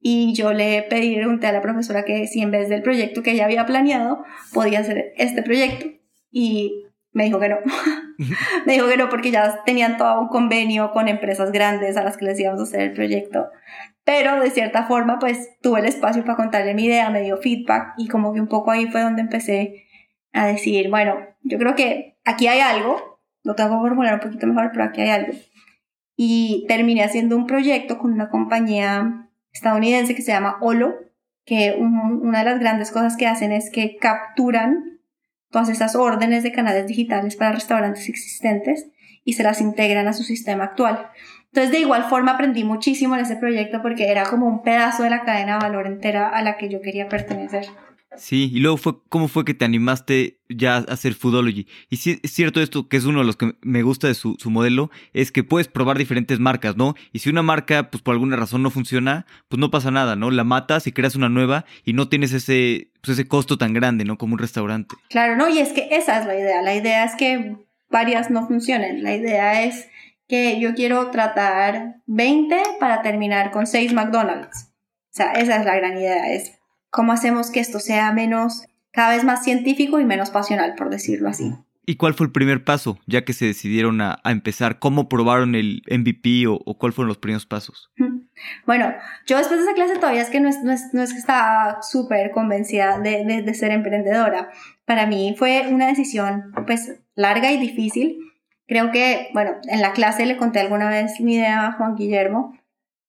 y 0.00 0.32
yo 0.34 0.52
le 0.52 0.82
pedí, 0.82 1.14
pregunté 1.14 1.46
a 1.46 1.52
la 1.52 1.60
profesora 1.60 2.04
que 2.04 2.26
si 2.26 2.40
en 2.40 2.50
vez 2.50 2.68
del 2.68 2.82
proyecto 2.82 3.22
que 3.22 3.32
ella 3.32 3.44
había 3.44 3.66
planeado, 3.66 4.24
podía 4.52 4.80
hacer 4.80 5.12
este 5.16 5.42
proyecto. 5.42 5.86
Y 6.30 6.86
me 7.12 7.24
dijo 7.24 7.40
que 7.40 7.48
no. 7.48 7.56
me 8.66 8.72
dijo 8.72 8.88
que 8.88 8.96
no 8.96 9.08
porque 9.08 9.30
ya 9.30 9.62
tenían 9.64 9.96
todo 9.96 10.20
un 10.20 10.28
convenio 10.28 10.92
con 10.92 11.08
empresas 11.08 11.52
grandes 11.52 11.96
a 11.96 12.04
las 12.04 12.16
que 12.16 12.26
les 12.26 12.38
íbamos 12.38 12.60
a 12.60 12.64
hacer 12.64 12.80
el 12.80 12.92
proyecto. 12.92 13.48
Pero 14.04 14.40
de 14.40 14.50
cierta 14.50 14.84
forma, 14.84 15.18
pues 15.18 15.50
tuve 15.60 15.80
el 15.80 15.86
espacio 15.86 16.24
para 16.24 16.36
contarle 16.36 16.74
mi 16.74 16.84
idea, 16.84 17.10
me 17.10 17.22
dio 17.22 17.36
feedback 17.38 17.94
y 17.96 18.08
como 18.08 18.32
que 18.32 18.40
un 18.40 18.48
poco 18.48 18.70
ahí 18.70 18.86
fue 18.86 19.02
donde 19.02 19.22
empecé 19.22 19.84
a 20.32 20.46
decir, 20.46 20.88
bueno, 20.90 21.16
yo 21.42 21.58
creo 21.58 21.74
que 21.74 22.18
aquí 22.24 22.46
hay 22.46 22.60
algo, 22.60 23.20
lo 23.42 23.54
tengo 23.54 23.70
que 23.70 23.88
formular 23.88 24.14
un 24.14 24.20
poquito 24.20 24.46
mejor, 24.46 24.70
pero 24.72 24.84
aquí 24.84 25.00
hay 25.02 25.10
algo. 25.10 25.32
Y 26.16 26.64
terminé 26.68 27.02
haciendo 27.02 27.36
un 27.36 27.46
proyecto 27.46 27.98
con 27.98 28.12
una 28.12 28.28
compañía 28.28 29.28
estadounidense 29.52 30.14
que 30.14 30.22
se 30.22 30.32
llama 30.32 30.58
Olo, 30.60 30.94
que 31.44 31.74
una 31.78 32.40
de 32.40 32.44
las 32.44 32.60
grandes 32.60 32.92
cosas 32.92 33.16
que 33.16 33.26
hacen 33.26 33.52
es 33.52 33.70
que 33.72 33.96
capturan 33.96 34.99
todas 35.50 35.68
esas 35.68 35.96
órdenes 35.96 36.42
de 36.42 36.52
canales 36.52 36.86
digitales 36.86 37.36
para 37.36 37.52
restaurantes 37.52 38.08
existentes 38.08 38.86
y 39.24 39.34
se 39.34 39.42
las 39.42 39.60
integran 39.60 40.08
a 40.08 40.12
su 40.12 40.22
sistema 40.22 40.64
actual. 40.64 41.10
Entonces, 41.46 41.72
de 41.72 41.80
igual 41.80 42.04
forma, 42.04 42.32
aprendí 42.32 42.64
muchísimo 42.64 43.16
en 43.16 43.22
ese 43.22 43.36
proyecto 43.36 43.82
porque 43.82 44.10
era 44.10 44.24
como 44.24 44.46
un 44.46 44.62
pedazo 44.62 45.02
de 45.02 45.10
la 45.10 45.24
cadena 45.24 45.54
de 45.54 45.68
valor 45.68 45.86
entera 45.86 46.28
a 46.28 46.42
la 46.42 46.56
que 46.56 46.68
yo 46.68 46.80
quería 46.80 47.08
pertenecer. 47.08 47.66
Sí, 48.16 48.50
y 48.52 48.58
luego 48.58 48.76
fue, 48.76 48.94
¿cómo 49.08 49.28
fue 49.28 49.44
que 49.44 49.54
te 49.54 49.64
animaste 49.64 50.40
ya 50.48 50.76
a 50.76 50.80
hacer 50.80 51.14
Foodology? 51.14 51.66
Y 51.88 51.96
sí, 51.96 52.18
es 52.22 52.32
cierto 52.32 52.60
esto, 52.60 52.88
que 52.88 52.96
es 52.96 53.04
uno 53.04 53.20
de 53.20 53.24
los 53.24 53.36
que 53.36 53.54
me 53.62 53.82
gusta 53.82 54.08
de 54.08 54.14
su, 54.14 54.36
su, 54.38 54.50
modelo, 54.50 54.90
es 55.12 55.30
que 55.30 55.44
puedes 55.44 55.68
probar 55.68 55.96
diferentes 55.96 56.40
marcas, 56.40 56.76
¿no? 56.76 56.94
Y 57.12 57.20
si 57.20 57.30
una 57.30 57.42
marca, 57.42 57.90
pues 57.90 58.02
por 58.02 58.14
alguna 58.14 58.36
razón 58.36 58.62
no 58.62 58.70
funciona, 58.70 59.26
pues 59.48 59.60
no 59.60 59.70
pasa 59.70 59.90
nada, 59.90 60.16
¿no? 60.16 60.30
La 60.30 60.44
matas 60.44 60.86
y 60.86 60.92
creas 60.92 61.14
una 61.14 61.28
nueva 61.28 61.64
y 61.84 61.92
no 61.92 62.08
tienes 62.08 62.32
ese, 62.32 62.90
pues 63.00 63.16
ese 63.16 63.28
costo 63.28 63.58
tan 63.58 63.72
grande, 63.72 64.04
¿no? 64.04 64.18
Como 64.18 64.34
un 64.34 64.40
restaurante. 64.40 64.96
Claro, 65.08 65.36
no, 65.36 65.48
y 65.48 65.58
es 65.60 65.72
que 65.72 65.88
esa 65.92 66.18
es 66.18 66.26
la 66.26 66.34
idea. 66.34 66.62
La 66.62 66.74
idea 66.74 67.04
es 67.04 67.14
que 67.14 67.56
varias 67.90 68.30
no 68.30 68.46
funcionen. 68.46 69.04
La 69.04 69.14
idea 69.14 69.64
es 69.64 69.88
que 70.26 70.60
yo 70.60 70.74
quiero 70.74 71.10
tratar 71.10 71.96
20 72.06 72.56
para 72.78 73.02
terminar 73.02 73.50
con 73.50 73.66
6 73.66 73.92
McDonald's. 73.92 74.68
O 75.10 75.12
sea, 75.12 75.32
esa 75.32 75.56
es 75.56 75.64
la 75.64 75.74
gran 75.74 75.96
idea, 75.96 76.32
es 76.32 76.59
cómo 76.90 77.12
hacemos 77.12 77.50
que 77.50 77.60
esto 77.60 77.80
sea 77.80 78.12
menos, 78.12 78.64
cada 78.92 79.14
vez 79.14 79.24
más 79.24 79.44
científico 79.44 80.00
y 80.00 80.04
menos 80.04 80.30
pasional, 80.30 80.74
por 80.76 80.90
decirlo 80.90 81.28
así. 81.28 81.54
¿Y 81.86 81.96
cuál 81.96 82.14
fue 82.14 82.26
el 82.26 82.32
primer 82.32 82.62
paso, 82.62 82.98
ya 83.06 83.24
que 83.24 83.32
se 83.32 83.46
decidieron 83.46 84.00
a, 84.00 84.20
empezar? 84.24 84.78
¿Cómo 84.78 85.08
probaron 85.08 85.54
el 85.54 85.82
MVP 85.90 86.46
o, 86.46 86.54
o 86.64 86.78
cuáles 86.78 86.94
fueron 86.94 87.08
los 87.08 87.18
primeros 87.18 87.46
pasos? 87.46 87.90
Bueno, 88.66 88.92
yo 89.26 89.38
después 89.38 89.58
de 89.58 89.66
esa 89.66 89.74
clase 89.74 89.96
todavía 89.96 90.22
es 90.22 90.30
que 90.30 90.40
no 90.40 90.48
es, 90.48 90.62
no 90.62 90.72
es, 90.72 90.92
no 90.92 91.02
es 91.02 91.12
que 91.12 91.18
estaba 91.18 91.82
súper 91.82 92.30
convencida 92.30 92.98
de, 92.98 93.24
de, 93.24 93.42
de, 93.42 93.54
ser 93.54 93.72
emprendedora. 93.72 94.50
Para 94.84 95.06
mí 95.06 95.34
fue 95.38 95.66
una 95.68 95.88
decisión 95.88 96.52
pues 96.66 97.00
larga 97.14 97.50
y 97.52 97.58
difícil. 97.58 98.18
Creo 98.66 98.92
que, 98.92 99.30
bueno, 99.34 99.52
en 99.64 99.80
la 99.80 99.92
clase 99.92 100.26
le 100.26 100.36
conté 100.36 100.60
alguna 100.60 100.88
vez 100.88 101.20
mi 101.20 101.34
idea 101.34 101.66
a 101.66 101.72
Juan 101.72 101.96
Guillermo 101.96 102.56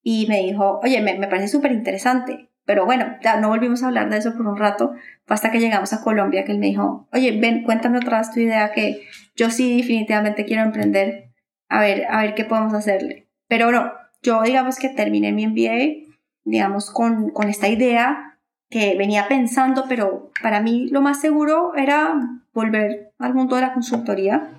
y 0.02 0.26
me 0.28 0.42
dijo, 0.42 0.80
oye, 0.84 1.02
me, 1.02 1.20
me 1.20 1.28
parece 1.28 1.50
súper 1.50 1.72
interesante. 1.72 2.51
Pero 2.72 2.86
bueno, 2.86 3.18
ya 3.22 3.36
no 3.36 3.50
volvimos 3.50 3.84
a 3.84 3.88
hablar 3.88 4.10
de 4.10 4.16
eso 4.16 4.32
por 4.38 4.48
un 4.48 4.56
rato, 4.56 4.94
hasta 5.28 5.52
que 5.52 5.60
llegamos 5.60 5.92
a 5.92 6.02
Colombia, 6.02 6.46
que 6.46 6.54
él 6.54 6.58
me 6.58 6.68
dijo, 6.68 7.06
oye, 7.12 7.38
ven, 7.38 7.64
cuéntame 7.64 7.98
otra 7.98 8.20
vez 8.20 8.32
tu 8.32 8.40
idea, 8.40 8.72
que 8.72 9.02
yo 9.36 9.50
sí 9.50 9.76
definitivamente 9.76 10.46
quiero 10.46 10.62
emprender, 10.62 11.34
a 11.68 11.82
ver, 11.82 12.06
a 12.10 12.22
ver 12.22 12.34
qué 12.34 12.46
podemos 12.46 12.74
hacerle. 12.74 13.28
Pero 13.50 13.74
no, 13.74 13.92
yo 14.24 14.42
digamos 14.44 14.80
que 14.80 14.88
terminé 14.88 15.34
mi 15.34 15.48
MBA, 15.48 16.14
digamos, 16.46 16.92
con, 16.92 17.32
con 17.32 17.50
esta 17.50 17.68
idea 17.68 18.40
que 18.70 18.96
venía 18.98 19.28
pensando, 19.28 19.84
pero 19.90 20.32
para 20.42 20.62
mí 20.62 20.88
lo 20.92 21.02
más 21.02 21.20
seguro 21.20 21.76
era 21.76 22.22
volver 22.54 23.12
al 23.20 23.34
mundo 23.34 23.58
de 23.58 23.64
la 23.64 23.74
consultoría. 23.74 24.58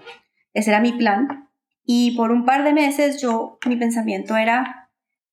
ese 0.53 0.69
era 0.69 0.81
mi 0.81 0.93
plan. 0.93 1.49
Y 1.87 2.15
por 2.15 2.31
un 2.31 2.45
par 2.45 2.63
de 2.63 2.75
meses 2.75 3.23
yo, 3.23 3.59
mi 3.65 3.77
pensamiento 3.77 4.37
era, 4.37 4.91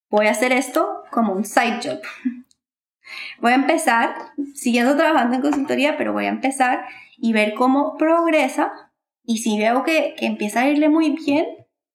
voy 0.10 0.28
a 0.28 0.32
hacer 0.32 0.54
esto 0.54 1.04
como 1.12 1.34
un 1.34 1.44
side 1.44 1.82
job. 1.84 2.00
Voy 3.41 3.52
a 3.52 3.56
empezar, 3.56 4.15
siguiendo 4.54 4.95
trabajando 4.95 5.36
en 5.36 5.41
consultoría, 5.41 5.98
pero 5.98 6.13
voy 6.13 6.26
a 6.26 6.30
empezar 6.30 6.86
y 7.17 7.34
ver 7.34 7.54
cómo 7.54 7.98
progresa. 7.98 8.72
Y 9.24 9.38
si 9.39 9.60
veo 9.60 9.84
que, 9.84 10.15
que 10.17 10.26
empieza 10.26 10.62
a 10.62 10.69
irle 10.69 10.89
muy 10.89 11.12
bien, 11.12 11.45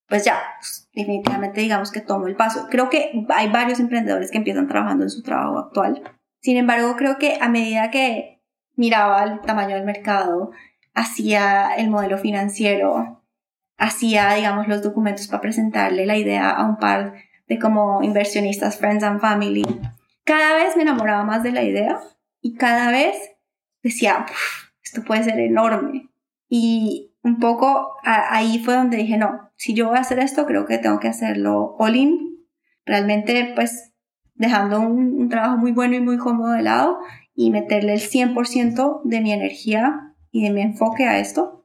pues 0.08 0.24
ya, 0.24 0.40
pues, 0.60 0.88
definitivamente 0.92 1.60
digamos 1.60 1.90
que 1.90 2.00
tomo 2.00 2.26
el 2.26 2.36
paso. 2.36 2.68
Creo 2.70 2.90
que 2.90 3.26
hay 3.30 3.50
varios 3.50 3.80
emprendedores 3.80 4.30
que 4.30 4.38
empiezan 4.38 4.68
trabajando 4.68 5.04
en 5.04 5.10
su 5.10 5.22
trabajo 5.22 5.58
actual. 5.58 6.02
Sin 6.40 6.56
embargo, 6.56 6.94
creo 6.96 7.18
que 7.18 7.38
a 7.40 7.48
medida 7.48 7.90
que 7.90 8.42
miraba 8.76 9.24
el 9.24 9.40
tamaño 9.40 9.76
del 9.76 9.84
mercado, 9.84 10.50
hacía 10.94 11.74
el 11.76 11.90
modelo 11.90 12.18
financiero, 12.18 13.22
hacía, 13.76 14.34
digamos, 14.34 14.68
los 14.68 14.82
documentos 14.82 15.26
para 15.26 15.40
presentarle 15.40 16.06
la 16.06 16.16
idea 16.16 16.50
a 16.50 16.64
un 16.64 16.76
par 16.76 17.14
de 17.48 17.58
como 17.58 18.02
inversionistas, 18.02 18.78
friends 18.78 19.02
and 19.02 19.20
family. 19.20 19.64
Cada 20.24 20.54
vez 20.54 20.76
me 20.76 20.82
enamoraba 20.82 21.24
más 21.24 21.42
de 21.42 21.52
la 21.52 21.62
idea 21.62 22.00
y 22.40 22.54
cada 22.56 22.90
vez 22.90 23.16
decía, 23.82 24.26
esto 24.82 25.02
puede 25.04 25.24
ser 25.24 25.38
enorme. 25.38 26.08
Y 26.48 27.14
un 27.22 27.38
poco 27.38 27.96
ahí 28.02 28.62
fue 28.64 28.74
donde 28.74 28.96
dije, 28.96 29.16
no, 29.16 29.50
si 29.56 29.74
yo 29.74 29.88
voy 29.88 29.96
a 29.96 30.00
hacer 30.00 30.18
esto, 30.18 30.46
creo 30.46 30.66
que 30.66 30.78
tengo 30.78 31.00
que 31.00 31.08
hacerlo 31.08 31.76
all 31.78 31.96
in. 31.96 32.46
Realmente, 32.86 33.52
pues, 33.54 33.94
dejando 34.34 34.80
un, 34.80 35.28
trabajo 35.28 35.56
muy 35.56 35.72
bueno 35.72 35.94
y 35.96 36.00
muy 36.00 36.18
cómodo 36.18 36.52
de 36.52 36.62
lado 36.62 36.98
y 37.34 37.50
meterle 37.50 37.94
el 37.94 38.00
100% 38.00 39.02
de 39.04 39.20
mi 39.20 39.32
energía 39.32 40.14
y 40.30 40.44
de 40.44 40.50
mi 40.50 40.60
enfoque 40.60 41.06
a 41.06 41.18
esto 41.18 41.64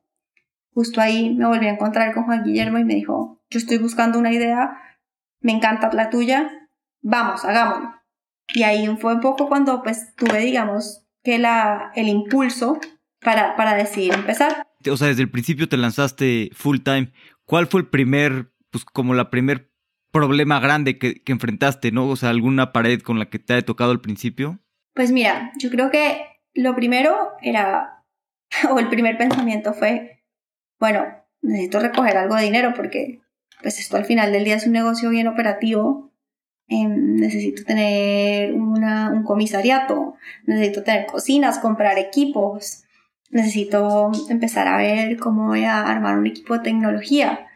justo 0.80 1.02
ahí 1.02 1.36
me 1.36 1.46
volví 1.46 1.68
a 1.68 1.72
encontrar 1.72 2.14
con 2.14 2.24
Juan 2.24 2.44
Guillermo 2.44 2.78
y 2.78 2.86
me 2.86 2.96
dijo, 2.96 3.42
yo 3.50 3.60
estoy 3.60 3.80
buscando 3.80 4.18
una 4.18 4.32
idea, 4.32 4.78
me 5.42 5.52
encanta 5.52 5.92
la 5.92 6.10
tuya, 6.10 6.70
vamos, 7.02 7.44
hagámoslo. 7.44 7.99
Y 8.54 8.64
ahí 8.64 8.88
fue 9.00 9.16
un 9.16 9.22
poco 9.22 9.48
cuando 9.48 9.84
pues 9.84 10.16
tuve, 10.16 10.40
digamos, 10.40 11.06
que 11.24 11.38
la, 11.38 11.92
el 11.96 12.08
impulso 12.08 12.80
para, 13.22 13.56
para 13.56 13.76
decidir 13.76 14.14
empezar. 14.14 14.68
O 14.90 14.98
sea, 14.98 15.08
desde 15.08 15.24
el 15.24 15.32
principio 15.32 15.68
te 15.70 15.78
lanzaste 15.78 16.50
full 16.54 16.80
time. 16.80 17.12
¿Cuál 17.46 17.68
fue 17.68 17.82
el 17.82 17.88
primer, 17.88 18.52
pues 18.72 18.86
como 18.86 19.14
la 19.14 19.30
primer 19.30 19.72
problema 20.12 20.60
grande 20.60 20.98
que, 20.98 21.22
que 21.22 21.32
enfrentaste, 21.32 21.92
¿no? 21.92 22.08
O 22.08 22.16
sea, 22.16 22.30
alguna 22.30 22.72
pared 22.72 23.02
con 23.02 23.20
la 23.20 23.30
que 23.30 23.40
te 23.40 23.54
haya 23.54 23.66
tocado 23.66 23.92
al 23.92 24.02
principio. 24.02 24.60
Pues 24.94 25.12
mira, 25.12 25.52
yo 25.60 25.70
creo 25.70 25.92
que 25.92 26.26
lo 26.54 26.76
primero 26.76 27.16
era, 27.42 28.04
o 28.72 28.80
el 28.80 28.90
primer 28.90 29.18
pensamiento 29.18 29.74
fue, 29.74 30.24
bueno, 30.80 31.06
necesito 31.42 31.80
recoger 31.80 32.18
algo 32.18 32.36
de 32.36 32.44
dinero 32.44 32.74
porque 32.76 33.22
pues 33.62 33.80
esto 33.80 33.98
al 33.98 34.06
final 34.06 34.32
del 34.32 34.46
día 34.46 34.56
es 34.56 34.66
un 34.66 34.74
negocio 34.74 35.10
bien 35.10 35.28
operativo. 35.28 36.09
Em, 36.72 37.16
necesito 37.16 37.64
tener 37.64 38.54
un 38.54 39.24
comisariato, 39.24 40.14
necesito 40.46 40.84
tener 40.84 41.08
cocinas, 41.08 41.58
comprar 41.58 41.98
equipos, 41.98 42.84
necesito 43.32 44.12
empezar 44.30 44.68
a 44.68 44.78
ver 44.78 45.18
cómo 45.18 45.48
voy 45.48 45.64
a 45.64 45.82
armar 45.82 46.18
un 46.18 46.28
equipo 46.28 46.54
de 46.54 46.64
tecnología. 46.64 47.48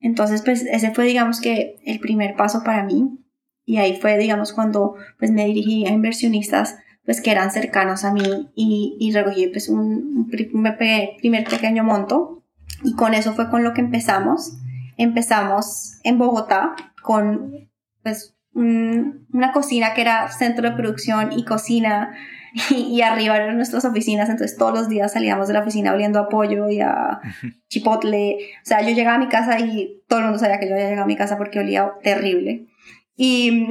Entonces, 0.00 0.42
pues 0.42 0.62
ese 0.62 0.92
fue, 0.92 1.04
digamos 1.04 1.40
que, 1.40 1.76
el 1.84 2.00
primer 2.00 2.34
paso 2.34 2.64
para 2.64 2.82
mí. 2.82 3.18
Y 3.64 3.78
ahí 3.78 3.98
fue, 4.00 4.18
digamos, 4.18 4.52
cuando 4.52 4.96
pues 5.18 5.30
me 5.30 5.46
dirigí 5.46 5.86
a 5.86 5.90
inversionistas 5.90 6.76
pues 7.04 7.20
que 7.20 7.30
eran 7.30 7.52
cercanos 7.52 8.04
a 8.04 8.12
mí 8.12 8.50
y, 8.56 8.96
y 8.98 9.12
recogí 9.12 9.46
pues 9.46 9.68
un, 9.68 10.28
primer, 10.28 10.76
primer 11.18 11.44
pequeño 11.48 11.84
monto 11.84 12.42
y 12.82 12.94
con 12.94 13.14
eso 13.14 13.32
fue 13.32 13.48
con 13.48 13.62
lo 13.62 13.74
que 13.74 13.80
empezamos. 13.80 14.54
Empezamos 14.96 16.00
en 16.02 16.18
Bogotá 16.18 16.74
con 17.02 17.70
pues 18.02 18.35
una 18.56 19.52
cocina 19.52 19.92
que 19.92 20.00
era 20.00 20.30
centro 20.30 20.70
de 20.70 20.76
producción 20.76 21.32
y 21.32 21.44
cocina 21.44 22.14
y, 22.70 23.02
arriba 23.02 23.36
eran 23.36 23.56
nuestras 23.56 23.84
oficinas, 23.84 24.30
entonces 24.30 24.56
todos 24.56 24.72
los 24.72 24.88
días 24.88 25.12
salíamos 25.12 25.46
de 25.46 25.54
la 25.54 25.60
oficina 25.60 25.92
oliendo 25.92 26.18
a 26.18 26.28
pollo 26.28 26.70
y 26.70 26.80
a 26.80 27.20
chipotle. 27.68 28.38
O 28.62 28.66
sea, 28.66 28.80
yo 28.82 28.94
llegaba 28.94 29.16
a 29.16 29.20
mi 29.20 29.28
casa 29.28 29.60
y 29.60 30.02
todo 30.08 30.20
el 30.20 30.24
mundo 30.26 30.38
sabía 30.38 30.58
que 30.58 30.68
yo 30.68 30.74
había 30.74 30.86
llegado 30.86 31.04
a 31.04 31.08
mi 31.08 31.16
casa 31.16 31.36
porque 31.36 31.60
olía 31.60 31.92
terrible. 32.02 32.66
Y, 33.14 33.68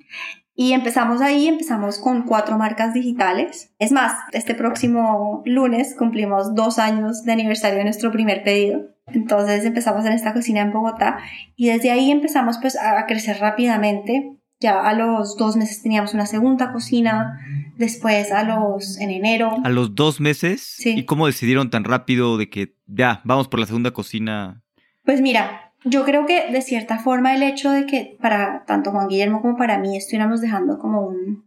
Y 0.58 0.72
empezamos 0.72 1.20
ahí, 1.20 1.46
empezamos 1.46 1.98
con 1.98 2.22
cuatro 2.22 2.56
marcas 2.56 2.94
digitales. 2.94 3.74
Es 3.78 3.92
más, 3.92 4.14
este 4.32 4.54
próximo 4.54 5.42
lunes 5.44 5.94
cumplimos 5.94 6.54
dos 6.54 6.78
años 6.78 7.24
de 7.24 7.32
aniversario 7.32 7.76
de 7.76 7.84
nuestro 7.84 8.10
primer 8.10 8.42
pedido. 8.42 8.86
Entonces 9.06 9.66
empezamos 9.66 10.06
en 10.06 10.12
esta 10.12 10.32
cocina 10.32 10.62
en 10.62 10.72
Bogotá 10.72 11.18
y 11.56 11.68
desde 11.68 11.90
ahí 11.90 12.10
empezamos 12.10 12.56
pues 12.58 12.76
a 12.76 13.04
crecer 13.06 13.38
rápidamente. 13.38 14.32
Ya 14.58 14.80
a 14.80 14.94
los 14.94 15.36
dos 15.36 15.56
meses 15.56 15.82
teníamos 15.82 16.14
una 16.14 16.24
segunda 16.24 16.72
cocina, 16.72 17.38
después 17.76 18.32
a 18.32 18.42
los 18.42 18.98
en 18.98 19.10
enero. 19.10 19.58
¿A 19.62 19.68
los 19.68 19.94
dos 19.94 20.18
meses? 20.18 20.62
Sí. 20.62 20.94
¿Y 20.96 21.04
cómo 21.04 21.26
decidieron 21.26 21.68
tan 21.68 21.84
rápido 21.84 22.38
de 22.38 22.48
que 22.48 22.74
ya, 22.86 23.20
vamos 23.24 23.48
por 23.48 23.60
la 23.60 23.66
segunda 23.66 23.90
cocina? 23.90 24.62
Pues 25.04 25.20
mira, 25.20 25.65
yo 25.88 26.04
creo 26.04 26.26
que 26.26 26.50
de 26.50 26.62
cierta 26.62 26.98
forma 26.98 27.34
el 27.34 27.42
hecho 27.44 27.70
de 27.70 27.86
que 27.86 28.18
para 28.20 28.64
tanto 28.64 28.90
Juan 28.90 29.08
Guillermo 29.08 29.40
como 29.40 29.56
para 29.56 29.78
mí 29.78 29.96
estuviéramos 29.96 30.40
dejando 30.40 30.78
como 30.78 31.02
un, 31.06 31.46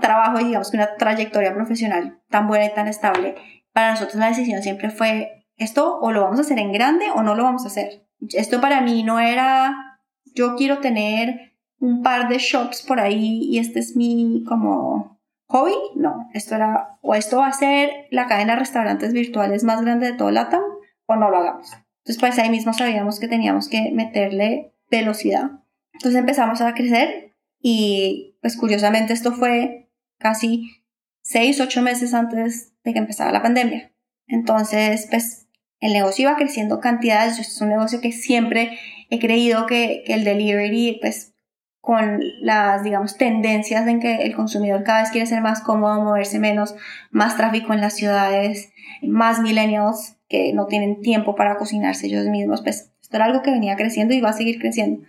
trabajo 0.00 0.40
y 0.40 0.46
digamos 0.46 0.70
que 0.70 0.78
una 0.78 0.96
trayectoria 0.96 1.54
profesional 1.54 2.20
tan 2.28 2.48
buena 2.48 2.64
y 2.64 2.74
tan 2.74 2.88
estable, 2.88 3.36
para 3.72 3.92
nosotros 3.92 4.16
la 4.16 4.28
decisión 4.28 4.62
siempre 4.62 4.90
fue 4.90 5.46
esto 5.56 6.00
o 6.00 6.10
lo 6.10 6.22
vamos 6.22 6.38
a 6.38 6.42
hacer 6.42 6.58
en 6.58 6.72
grande 6.72 7.06
o 7.14 7.22
no 7.22 7.36
lo 7.36 7.44
vamos 7.44 7.64
a 7.64 7.68
hacer. 7.68 8.08
Esto 8.30 8.60
para 8.60 8.80
mí 8.80 9.04
no 9.04 9.20
era 9.20 10.00
yo 10.34 10.56
quiero 10.56 10.78
tener 10.78 11.52
un 11.78 12.02
par 12.02 12.28
de 12.28 12.38
shops 12.38 12.82
por 12.82 12.98
ahí 12.98 13.42
y 13.44 13.58
este 13.58 13.78
es 13.78 13.94
mi 13.94 14.42
como 14.48 15.20
hobby, 15.46 15.74
no, 15.94 16.28
esto 16.32 16.56
era 16.56 16.98
o 17.02 17.14
esto 17.14 17.38
va 17.38 17.48
a 17.48 17.52
ser 17.52 17.90
la 18.10 18.26
cadena 18.26 18.54
de 18.54 18.60
restaurantes 18.60 19.12
virtuales 19.12 19.62
más 19.62 19.82
grande 19.82 20.06
de 20.06 20.18
todo 20.18 20.32
LATAM 20.32 20.62
o 21.06 21.16
no 21.16 21.30
lo 21.30 21.36
hagamos. 21.36 21.83
Entonces, 22.04 22.20
pues 22.20 22.38
ahí 22.38 22.50
mismo 22.50 22.74
sabíamos 22.74 23.18
que 23.18 23.28
teníamos 23.28 23.68
que 23.68 23.90
meterle 23.92 24.74
velocidad. 24.90 25.50
Entonces 25.94 26.20
empezamos 26.20 26.60
a 26.60 26.74
crecer 26.74 27.32
y 27.60 28.36
pues 28.42 28.58
curiosamente 28.58 29.14
esto 29.14 29.32
fue 29.32 29.88
casi 30.18 30.84
seis, 31.22 31.60
ocho 31.60 31.80
meses 31.80 32.12
antes 32.12 32.74
de 32.84 32.92
que 32.92 32.98
empezara 32.98 33.32
la 33.32 33.42
pandemia. 33.42 33.90
Entonces, 34.26 35.06
pues 35.10 35.48
el 35.80 35.94
negocio 35.94 36.28
iba 36.28 36.36
creciendo 36.36 36.80
cantidades. 36.80 37.38
Es 37.38 37.58
un 37.62 37.70
negocio 37.70 38.02
que 38.02 38.12
siempre 38.12 38.78
he 39.08 39.18
creído 39.18 39.64
que, 39.64 40.02
que 40.06 40.12
el 40.12 40.24
delivery, 40.24 40.98
pues 41.00 41.34
con 41.80 42.20
las, 42.40 42.82
digamos, 42.82 43.18
tendencias 43.18 43.86
en 43.86 44.00
que 44.00 44.22
el 44.22 44.34
consumidor 44.34 44.84
cada 44.84 45.02
vez 45.02 45.10
quiere 45.10 45.26
ser 45.26 45.42
más 45.42 45.60
cómodo, 45.60 46.02
moverse 46.02 46.38
menos, 46.38 46.74
más 47.10 47.36
tráfico 47.36 47.74
en 47.74 47.82
las 47.82 47.94
ciudades, 47.94 48.72
más 49.02 49.40
millennials, 49.40 50.16
que 50.28 50.52
no 50.52 50.66
tienen 50.66 51.00
tiempo 51.00 51.34
para 51.34 51.56
cocinarse 51.56 52.06
ellos 52.06 52.26
mismos, 52.26 52.62
pues 52.62 52.92
esto 53.00 53.16
era 53.16 53.26
algo 53.26 53.42
que 53.42 53.50
venía 53.50 53.76
creciendo 53.76 54.14
y 54.14 54.20
va 54.20 54.30
a 54.30 54.34
seguir 54.34 54.58
creciendo. 54.58 55.04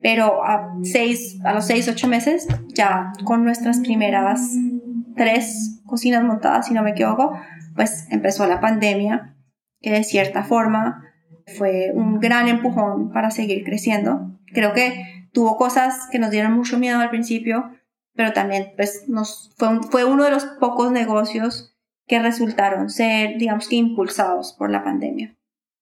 Pero 0.00 0.44
a, 0.44 0.74
seis, 0.82 1.38
a 1.44 1.54
los 1.54 1.66
seis, 1.66 1.88
ocho 1.88 2.08
meses, 2.08 2.46
ya 2.68 3.12
con 3.24 3.44
nuestras 3.44 3.80
primeras 3.80 4.50
tres 5.16 5.80
cocinas 5.86 6.22
montadas, 6.24 6.66
si 6.66 6.74
no 6.74 6.82
me 6.82 6.90
equivoco, 6.90 7.32
pues 7.74 8.06
empezó 8.10 8.46
la 8.46 8.60
pandemia, 8.60 9.34
que 9.80 9.90
de 9.90 10.04
cierta 10.04 10.44
forma 10.44 11.04
fue 11.46 11.92
un 11.94 12.20
gran 12.20 12.48
empujón 12.48 13.12
para 13.12 13.30
seguir 13.30 13.64
creciendo. 13.64 14.38
Creo 14.52 14.72
que 14.72 15.28
tuvo 15.32 15.56
cosas 15.56 16.08
que 16.10 16.18
nos 16.18 16.30
dieron 16.30 16.52
mucho 16.52 16.78
miedo 16.78 17.00
al 17.00 17.10
principio, 17.10 17.70
pero 18.14 18.32
también 18.32 18.72
pues 18.76 19.08
nos, 19.08 19.54
fue, 19.56 19.82
fue 19.90 20.04
uno 20.04 20.24
de 20.24 20.30
los 20.30 20.44
pocos 20.44 20.92
negocios 20.92 21.73
que 22.06 22.18
resultaron 22.18 22.90
ser, 22.90 23.38
digamos 23.38 23.68
que, 23.68 23.76
impulsados 23.76 24.52
por 24.52 24.70
la 24.70 24.84
pandemia. 24.84 25.34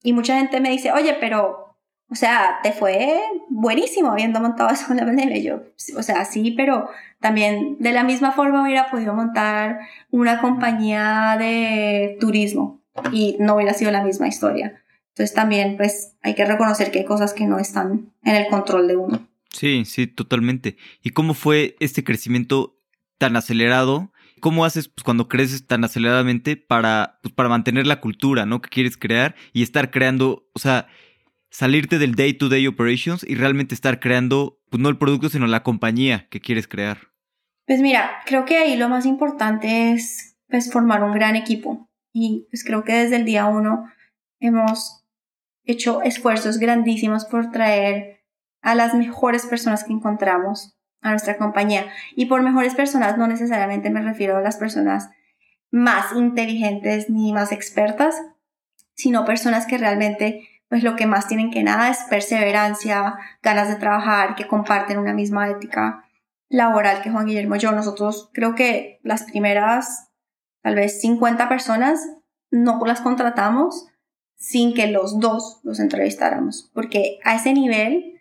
Y 0.03 0.13
mucha 0.13 0.39
gente 0.39 0.61
me 0.61 0.71
dice, 0.71 0.93
oye, 0.93 1.17
pero, 1.21 1.77
o 2.09 2.15
sea, 2.15 2.59
te 2.63 2.73
fue 2.73 3.21
buenísimo 3.49 4.11
habiendo 4.11 4.41
montado 4.41 4.71
eso 4.71 4.91
en 4.91 4.99
la 4.99 5.07
pandemia. 5.07 5.39
yo, 5.39 5.63
o 5.97 6.03
sea, 6.03 6.25
sí, 6.25 6.53
pero 6.53 6.89
también 7.21 7.77
de 7.79 7.93
la 7.93 8.05
misma 8.05 8.33
forma 8.33 8.63
hubiera 8.63 8.91
podido 8.91 9.15
montar 9.15 9.81
una 10.11 10.41
compañía 10.41 11.37
de 11.39 12.17
turismo 12.21 12.83
y 13.13 13.37
no 13.39 13.57
hubiera 13.57 13.75
sido 13.75 13.91
la 13.91 14.05
misma 14.05 14.29
historia. 14.29 14.83
Entonces 15.11 15.35
también, 15.35 15.77
pues, 15.77 16.17
hay 16.23 16.35
que 16.35 16.45
reconocer 16.45 16.91
que 16.91 17.01
hay 17.01 17.05
cosas 17.05 17.35
que 17.35 17.47
no 17.47 17.59
están 17.59 18.13
en 18.23 18.35
el 18.35 18.49
control 18.49 18.89
de 18.89 18.97
uno. 18.97 19.29
Sí, 19.51 19.85
sí, 19.85 20.07
totalmente. 20.07 20.77
¿Y 21.03 21.11
cómo 21.11 21.35
fue 21.35 21.77
este 21.81 22.03
crecimiento 22.03 22.79
tan 23.19 23.37
acelerado 23.37 24.12
¿Cómo 24.43 24.65
haces 24.65 24.89
pues, 24.89 25.05
cuando 25.05 25.29
creces 25.29 25.69
tan 25.69 25.85
aceleradamente 25.85 26.57
para, 26.57 27.21
pues, 27.23 27.33
para 27.33 27.49
mantener 27.49 27.87
la 27.87 28.01
cultura, 28.01 28.45
¿no? 28.45 28.61
Que 28.61 28.71
quieres 28.71 28.97
crear 28.97 29.37
y 29.53 29.63
estar 29.63 29.93
creando, 29.93 30.51
o 30.53 30.59
sea, 30.59 30.89
salirte 31.49 32.01
del 32.01 32.17
day-to-day 32.17 32.67
operations 32.67 33.23
y 33.23 33.37
realmente 33.37 33.73
estar 33.73 34.01
creando, 34.01 34.61
pues 34.69 34.83
no 34.83 34.89
el 34.89 34.99
producto, 34.99 35.29
sino 35.29 35.47
la 35.47 35.63
compañía 35.63 36.27
que 36.29 36.41
quieres 36.41 36.67
crear. 36.67 37.13
Pues 37.69 37.81
mira, 37.81 38.11
creo 38.27 38.45
que 38.45 38.57
ahí 38.57 38.77
lo 38.77 38.89
más 38.89 39.07
importante 39.07 39.93
es 39.93 40.37
pues 40.49 40.73
formar 40.73 41.05
un 41.05 41.13
gran 41.13 41.37
equipo 41.37 41.89
y 42.13 42.49
pues 42.51 42.65
creo 42.65 42.83
que 42.83 42.95
desde 42.95 43.17
el 43.17 43.25
día 43.25 43.47
uno 43.47 43.85
hemos 44.41 45.05
hecho 45.65 46.03
esfuerzos 46.03 46.59
grandísimos 46.59 47.27
por 47.27 47.53
traer 47.53 48.25
a 48.61 48.75
las 48.75 48.93
mejores 48.93 49.47
personas 49.47 49.85
que 49.85 49.93
encontramos 49.93 50.77
a 51.03 51.11
nuestra 51.11 51.37
compañía. 51.37 51.87
Y 52.17 52.27
por 52.27 52.43
mejores 52.43 52.75
personas 52.75 53.19
no 53.19 53.27
necesariamente 53.27 53.91
me 53.91 54.03
refiero 54.03 54.37
a 54.37 54.41
las 54.41 54.57
personas 54.57 55.11
más 55.71 56.13
inteligentes 56.15 57.11
ni 57.11 57.33
más 57.33 57.53
expertas, 57.53 58.23
sino 58.95 59.25
personas 59.25 59.67
que 59.67 59.79
realmente 59.79 60.49
pues 60.69 60.83
lo 60.83 60.97
que 60.97 61.07
más 61.07 61.29
tienen 61.29 61.51
que 61.51 61.63
nada 61.63 61.91
es 61.91 61.99
perseverancia, 62.09 63.17
ganas 63.43 63.69
de 63.69 63.77
trabajar, 63.77 64.37
que 64.37 64.47
comparten 64.47 64.99
una 64.99 65.13
misma 65.13 65.51
ética 65.51 66.07
laboral 66.49 67.03
que 67.03 67.11
Juan 67.11 67.27
Guillermo 67.27 67.57
y 67.57 67.59
yo. 67.59 67.73
Nosotros 67.73 68.31
creo 68.33 68.55
que 68.55 68.99
las 69.03 69.25
primeras 69.25 70.09
tal 70.63 70.77
vez 70.77 71.01
50 71.03 71.49
personas 71.51 72.01
no 72.51 72.81
las 72.87 73.03
contratamos 73.03 73.87
sin 74.37 74.73
que 74.73 74.87
los 74.87 75.21
dos 75.21 75.61
los 75.63 75.79
entrevistáramos, 75.79 76.71
porque 76.75 77.19
a 77.23 77.35
ese 77.37 77.53
nivel, 77.53 78.12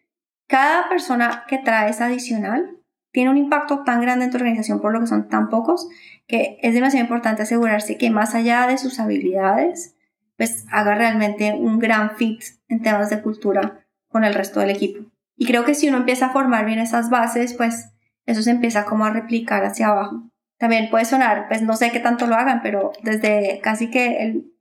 cada 0.52 0.90
persona 0.90 1.46
que 1.48 1.60
traes 1.60 2.02
adicional 2.02 2.78
tiene 3.14 3.30
un 3.30 3.38
impacto 3.38 3.84
tan 3.86 4.02
grande 4.02 4.26
en 4.26 4.32
tu 4.32 4.38
organización 4.38 4.82
por 4.82 4.92
lo 4.92 5.00
que 5.00 5.08
son 5.08 5.30
tan 5.30 5.48
pocos, 5.48 5.88
que 6.28 6.60
es 6.62 6.74
demasiado 6.74 7.06
importante 7.06 7.42
asegurarse 7.42 7.98
que 7.98 8.10
más 8.10 8.36
allá 8.36 8.68
de 8.68 8.78
sus 8.78 9.00
habilidades, 9.00 9.96
pues 10.36 10.66
haga 10.70 10.96
realmente 10.96 11.54
un 11.54 11.80
gran 11.80 12.18
fit 12.18 12.44
en 12.68 12.82
temas 12.82 13.10
de 13.10 13.22
cultura 13.22 13.86
con 14.10 14.26
el 14.26 14.34
resto 14.34 14.60
del 14.60 14.72
equipo. 14.72 15.10
Y 15.38 15.46
creo 15.46 15.64
que 15.64 15.74
si 15.74 15.88
uno 15.88 16.00
empieza 16.00 16.26
a 16.26 16.34
formar 16.34 16.66
bien 16.66 16.80
esas 16.80 17.10
bases, 17.10 17.54
pues 17.54 17.94
eso 18.26 18.42
se 18.42 18.52
empieza 18.52 18.84
como 18.84 19.06
a 19.06 19.12
replicar 19.12 19.64
hacia 19.64 19.88
abajo. 19.88 20.30
También 20.58 20.90
puede 20.90 21.06
sonar, 21.06 21.48
pues 21.48 21.62
no 21.62 21.78
sé 21.78 21.94
qué 21.94 22.02
tanto 22.02 22.28
lo 22.28 22.36
hagan, 22.36 22.62
pero 22.62 22.92
desde 23.04 23.62
casi 23.64 23.90
que 23.90 24.22
el 24.22 24.52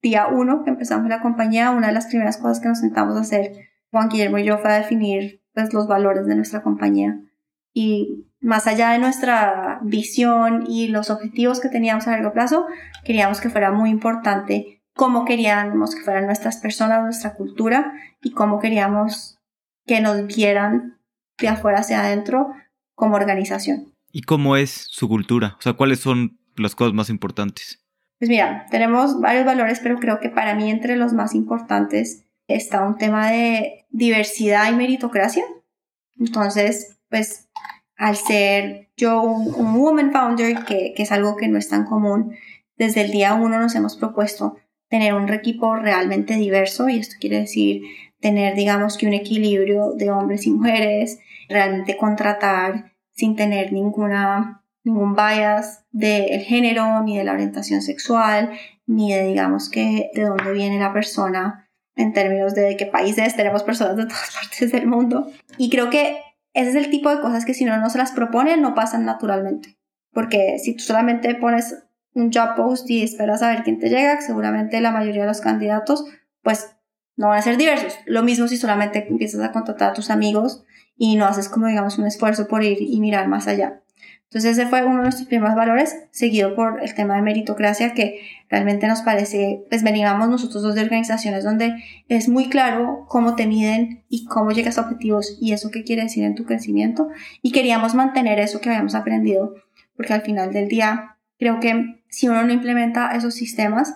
día 0.00 0.26
uno 0.26 0.64
que 0.64 0.70
empezamos 0.70 1.06
la 1.10 1.20
compañía, 1.20 1.70
una 1.70 1.88
de 1.88 1.92
las 1.92 2.06
primeras 2.06 2.38
cosas 2.38 2.60
que 2.60 2.68
nos 2.68 2.80
sentamos 2.80 3.14
a 3.18 3.20
hacer, 3.20 3.73
Juan 3.94 4.08
Guillermo 4.08 4.38
y 4.38 4.44
yo, 4.44 4.58
fue 4.58 4.72
a 4.72 4.78
definir 4.78 5.40
pues, 5.54 5.72
los 5.72 5.86
valores 5.86 6.26
de 6.26 6.34
nuestra 6.34 6.64
compañía. 6.64 7.20
Y 7.72 8.26
más 8.40 8.66
allá 8.66 8.90
de 8.90 8.98
nuestra 8.98 9.78
visión 9.82 10.64
y 10.66 10.88
los 10.88 11.10
objetivos 11.10 11.60
que 11.60 11.68
teníamos 11.68 12.08
a 12.08 12.10
largo 12.10 12.32
plazo, 12.32 12.66
queríamos 13.04 13.40
que 13.40 13.50
fuera 13.50 13.70
muy 13.70 13.90
importante 13.90 14.82
cómo 14.94 15.24
queríamos 15.24 15.94
que 15.94 16.02
fueran 16.02 16.26
nuestras 16.26 16.56
personas, 16.56 17.04
nuestra 17.04 17.34
cultura 17.34 17.92
y 18.20 18.32
cómo 18.32 18.58
queríamos 18.58 19.38
que 19.86 20.00
nos 20.00 20.26
vieran 20.26 20.98
de 21.38 21.48
afuera 21.48 21.78
hacia 21.78 22.00
adentro 22.00 22.48
como 22.96 23.14
organización. 23.14 23.94
¿Y 24.10 24.22
cómo 24.22 24.56
es 24.56 24.88
su 24.90 25.08
cultura? 25.08 25.54
O 25.58 25.62
sea, 25.62 25.74
¿cuáles 25.74 26.00
son 26.00 26.40
las 26.56 26.74
cosas 26.74 26.94
más 26.94 27.10
importantes? 27.10 27.84
Pues 28.18 28.28
mira, 28.28 28.66
tenemos 28.72 29.20
varios 29.20 29.44
valores, 29.44 29.78
pero 29.80 30.00
creo 30.00 30.18
que 30.18 30.30
para 30.30 30.56
mí 30.56 30.68
entre 30.68 30.96
los 30.96 31.12
más 31.12 31.34
importantes 31.36 32.24
está 32.48 32.86
un 32.86 32.96
tema 32.96 33.30
de 33.30 33.86
diversidad 33.90 34.70
y 34.70 34.74
meritocracia. 34.74 35.44
Entonces, 36.18 36.98
pues 37.08 37.48
al 37.96 38.16
ser 38.16 38.90
yo 38.96 39.22
un, 39.22 39.74
woman 39.74 40.12
founder, 40.12 40.64
que, 40.64 40.94
que, 40.94 41.02
es 41.02 41.12
algo 41.12 41.36
que 41.36 41.48
no 41.48 41.58
es 41.58 41.68
tan 41.68 41.84
común, 41.84 42.34
desde 42.76 43.02
el 43.02 43.10
día 43.10 43.34
uno 43.34 43.58
nos 43.58 43.74
hemos 43.74 43.96
propuesto 43.96 44.56
tener 44.88 45.14
un 45.14 45.32
equipo 45.32 45.76
realmente 45.76 46.34
diverso 46.34 46.88
y 46.88 46.98
esto 46.98 47.16
quiere 47.20 47.40
decir 47.40 47.82
tener, 48.20 48.54
digamos 48.54 48.96
que 48.96 49.06
un 49.06 49.14
equilibrio 49.14 49.92
de 49.92 50.10
hombres 50.10 50.46
y 50.46 50.50
mujeres, 50.50 51.18
realmente 51.48 51.96
contratar 51.96 52.92
sin 53.12 53.36
tener 53.36 53.72
ninguna 53.72 54.64
ningún 54.84 55.14
bias 55.14 55.84
del 55.90 56.40
género, 56.40 57.02
ni 57.02 57.16
de 57.16 57.24
la 57.24 57.32
orientación 57.32 57.82
sexual, 57.82 58.52
ni 58.86 59.12
de, 59.12 59.24
digamos, 59.24 59.70
que 59.70 60.10
de 60.14 60.22
dónde 60.22 60.52
viene 60.52 60.78
la 60.78 60.92
persona 60.92 61.63
en 61.96 62.12
términos 62.12 62.54
de 62.54 62.76
qué 62.76 62.86
países 62.86 63.36
tenemos 63.36 63.62
personas 63.62 63.96
de 63.96 64.06
todas 64.06 64.30
partes 64.34 64.72
del 64.72 64.86
mundo. 64.86 65.30
Y 65.58 65.70
creo 65.70 65.90
que 65.90 66.18
ese 66.52 66.70
es 66.70 66.76
el 66.76 66.90
tipo 66.90 67.10
de 67.10 67.20
cosas 67.20 67.44
que 67.44 67.54
si 67.54 67.64
uno 67.64 67.78
no 67.78 67.90
se 67.90 67.98
las 67.98 68.12
propone, 68.12 68.56
no 68.56 68.74
pasan 68.74 69.04
naturalmente. 69.04 69.76
Porque 70.12 70.58
si 70.58 70.74
tú 70.74 70.84
solamente 70.84 71.34
pones 71.34 71.84
un 72.14 72.32
job 72.32 72.54
post 72.56 72.88
y 72.88 73.02
esperas 73.02 73.42
a 73.42 73.48
ver 73.48 73.64
quién 73.64 73.78
te 73.78 73.88
llega, 73.88 74.20
seguramente 74.20 74.80
la 74.80 74.92
mayoría 74.92 75.22
de 75.22 75.28
los 75.28 75.40
candidatos, 75.40 76.04
pues 76.42 76.76
no 77.16 77.28
van 77.28 77.38
a 77.38 77.42
ser 77.42 77.56
diversos. 77.56 77.98
Lo 78.06 78.22
mismo 78.22 78.46
si 78.46 78.56
solamente 78.56 79.06
empiezas 79.08 79.42
a 79.42 79.52
contratar 79.52 79.90
a 79.90 79.94
tus 79.94 80.10
amigos 80.10 80.64
y 80.96 81.16
no 81.16 81.26
haces 81.26 81.48
como 81.48 81.66
digamos 81.66 81.98
un 81.98 82.06
esfuerzo 82.06 82.46
por 82.46 82.62
ir 82.62 82.78
y 82.80 83.00
mirar 83.00 83.28
más 83.28 83.48
allá. 83.48 83.82
Entonces 84.34 84.58
ese 84.58 84.68
fue 84.68 84.84
uno 84.84 84.96
de 84.96 85.02
nuestros 85.02 85.28
primeros 85.28 85.54
valores, 85.54 85.96
seguido 86.10 86.56
por 86.56 86.82
el 86.82 86.92
tema 86.92 87.14
de 87.14 87.22
meritocracia, 87.22 87.94
que 87.94 88.18
realmente 88.50 88.88
nos 88.88 89.02
parece, 89.02 89.64
pues 89.70 89.84
veníamos 89.84 90.28
nosotros 90.28 90.64
dos 90.64 90.74
de 90.74 90.80
organizaciones 90.80 91.44
donde 91.44 91.76
es 92.08 92.28
muy 92.28 92.48
claro 92.48 93.06
cómo 93.08 93.36
te 93.36 93.46
miden 93.46 94.02
y 94.08 94.24
cómo 94.24 94.50
llegas 94.50 94.76
a 94.76 94.80
objetivos 94.80 95.38
y 95.40 95.52
eso 95.52 95.70
qué 95.70 95.84
quiere 95.84 96.02
decir 96.02 96.24
en 96.24 96.34
tu 96.34 96.46
crecimiento. 96.46 97.10
Y 97.42 97.52
queríamos 97.52 97.94
mantener 97.94 98.40
eso 98.40 98.60
que 98.60 98.70
habíamos 98.70 98.96
aprendido, 98.96 99.54
porque 99.96 100.14
al 100.14 100.22
final 100.22 100.52
del 100.52 100.66
día 100.66 101.16
creo 101.38 101.60
que 101.60 102.02
si 102.08 102.28
uno 102.28 102.42
no 102.42 102.52
implementa 102.52 103.14
esos 103.14 103.34
sistemas, 103.34 103.94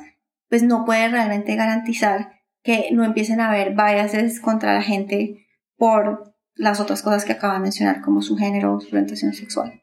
pues 0.49 0.63
no 0.63 0.85
puede 0.85 1.09
realmente 1.09 1.57
garantizar 1.57 2.31
que 2.63 2.91
no 2.93 3.03
empiecen 3.03 3.41
a 3.41 3.49
haber 3.49 3.75
biases 3.75 4.39
contra 4.39 4.73
la 4.73 4.83
gente 4.83 5.49
por 5.77 6.33
las 6.55 6.79
otras 6.79 7.03
cosas 7.03 7.25
que 7.25 7.33
acaba 7.33 7.55
de 7.55 7.61
mencionar, 7.61 8.03
como 8.03 8.23
su 8.23 8.37
género, 8.37 8.79
su 8.79 8.91
orientación 8.91 9.33
sexual 9.33 9.83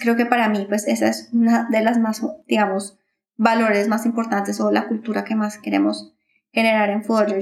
creo 0.00 0.16
que 0.16 0.26
para 0.26 0.48
mí, 0.48 0.66
pues 0.68 0.86
esa 0.86 1.08
es 1.08 1.28
una 1.32 1.68
de 1.70 1.82
las 1.82 1.98
más, 1.98 2.22
digamos, 2.46 2.98
valores 3.36 3.88
más 3.88 4.06
importantes 4.06 4.60
o 4.60 4.70
la 4.70 4.88
cultura 4.88 5.24
que 5.24 5.34
más 5.34 5.58
queremos 5.58 6.14
generar 6.52 6.90
en 6.90 7.02
Food 7.02 7.34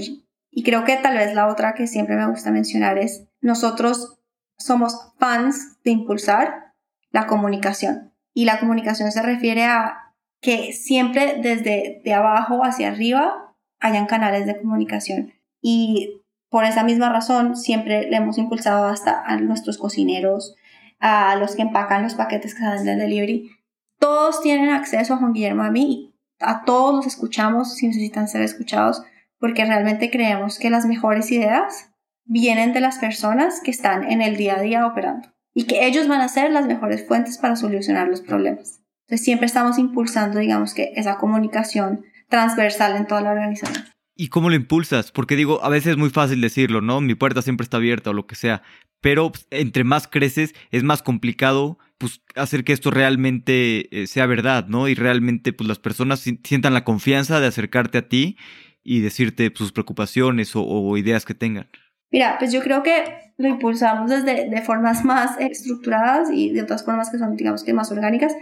Y 0.50 0.62
creo 0.62 0.84
que 0.84 0.96
tal 0.96 1.16
vez 1.16 1.34
la 1.34 1.48
otra 1.48 1.74
que 1.74 1.86
siempre 1.86 2.16
me 2.16 2.28
gusta 2.28 2.50
mencionar 2.50 2.98
es, 2.98 3.26
nosotros 3.40 4.18
somos 4.56 5.12
fans 5.18 5.82
de 5.84 5.90
impulsar 5.90 6.74
la 7.10 7.26
comunicación. 7.26 8.12
Y 8.32 8.44
la 8.44 8.60
comunicación 8.60 9.10
se 9.10 9.22
refiere 9.22 9.64
a 9.64 10.14
que 10.40 10.72
siempre 10.72 11.40
desde 11.42 12.00
de 12.04 12.14
abajo 12.14 12.64
hacia 12.64 12.88
arriba 12.88 13.54
hayan 13.78 14.06
canales 14.06 14.46
de 14.46 14.60
comunicación. 14.60 15.32
Y 15.60 16.22
por 16.48 16.64
esa 16.64 16.84
misma 16.84 17.10
razón 17.10 17.56
siempre 17.56 18.08
le 18.08 18.16
hemos 18.16 18.38
impulsado 18.38 18.86
hasta 18.86 19.22
a 19.24 19.36
nuestros 19.36 19.78
cocineros, 19.78 20.56
a 21.00 21.34
los 21.36 21.56
que 21.56 21.62
empacan 21.62 22.02
los 22.02 22.14
paquetes 22.14 22.54
que 22.54 22.60
salen 22.60 22.84
del 22.84 22.98
delivery. 22.98 23.50
Todos 23.98 24.40
tienen 24.42 24.70
acceso 24.70 25.14
a 25.14 25.16
Juan 25.16 25.32
Guillermo 25.32 25.62
a 25.62 25.70
mí 25.70 26.10
a 26.40 26.64
todos 26.64 26.94
los 26.94 27.06
escuchamos 27.06 27.76
si 27.76 27.86
necesitan 27.86 28.26
ser 28.26 28.42
escuchados 28.42 29.02
porque 29.38 29.64
realmente 29.64 30.10
creemos 30.10 30.58
que 30.58 30.70
las 30.70 30.86
mejores 30.86 31.30
ideas 31.30 31.90
vienen 32.24 32.72
de 32.72 32.80
las 32.80 32.98
personas 32.98 33.60
que 33.60 33.70
están 33.70 34.10
en 34.10 34.22
el 34.22 34.36
día 34.36 34.56
a 34.56 34.62
día 34.62 34.86
operando 34.86 35.28
y 35.54 35.64
que 35.64 35.86
ellos 35.86 36.08
van 36.08 36.20
a 36.20 36.28
ser 36.28 36.50
las 36.50 36.66
mejores 36.66 37.06
fuentes 37.06 37.38
para 37.38 37.56
solucionar 37.56 38.08
los 38.08 38.20
problemas. 38.20 38.80
Entonces 39.02 39.24
siempre 39.24 39.46
estamos 39.46 39.78
impulsando, 39.78 40.38
digamos 40.38 40.74
que 40.74 40.92
esa 40.96 41.18
comunicación 41.18 42.04
transversal 42.28 42.96
en 42.96 43.06
toda 43.06 43.22
la 43.22 43.32
organización. 43.32 43.84
¿Y 44.20 44.28
cómo 44.28 44.50
lo 44.50 44.54
impulsas? 44.54 45.12
Porque 45.12 45.34
digo, 45.34 45.64
a 45.64 45.70
veces 45.70 45.92
es 45.92 45.96
muy 45.96 46.10
fácil 46.10 46.42
decirlo, 46.42 46.82
¿no? 46.82 47.00
Mi 47.00 47.14
puerta 47.14 47.40
siempre 47.40 47.64
está 47.64 47.78
abierta 47.78 48.10
o 48.10 48.12
lo 48.12 48.26
que 48.26 48.34
sea, 48.34 48.60
pero 49.00 49.32
pues, 49.32 49.46
entre 49.50 49.82
más 49.82 50.08
creces 50.08 50.54
es 50.70 50.82
más 50.82 51.00
complicado 51.00 51.78
pues 51.96 52.20
hacer 52.34 52.62
que 52.62 52.74
esto 52.74 52.90
realmente 52.90 54.02
eh, 54.02 54.06
sea 54.06 54.26
verdad, 54.26 54.66
¿no? 54.66 54.88
Y 54.88 54.94
realmente 54.94 55.54
pues 55.54 55.66
las 55.66 55.78
personas 55.78 56.20
sientan 56.20 56.74
la 56.74 56.84
confianza 56.84 57.40
de 57.40 57.46
acercarte 57.46 57.96
a 57.96 58.08
ti 58.10 58.36
y 58.84 59.00
decirte 59.00 59.50
pues, 59.50 59.56
sus 59.56 59.72
preocupaciones 59.72 60.52
o, 60.54 60.98
ideas 60.98 61.24
que 61.24 61.34
tengan. 61.34 61.70
Mira, 62.12 62.36
pues 62.38 62.52
yo 62.52 62.60
creo 62.60 62.82
que 62.82 63.32
lo 63.38 63.48
impulsamos 63.48 64.10
desde 64.10 64.50
de 64.50 64.60
formas 64.60 65.02
más 65.02 65.40
estructuradas 65.40 66.28
y 66.30 66.50
de 66.50 66.60
otras 66.60 66.84
formas 66.84 67.08
que 67.08 67.16
son, 67.16 67.36
digamos 67.36 67.64
que 67.64 67.72
más 67.72 67.90
orgánicas. 67.90 68.36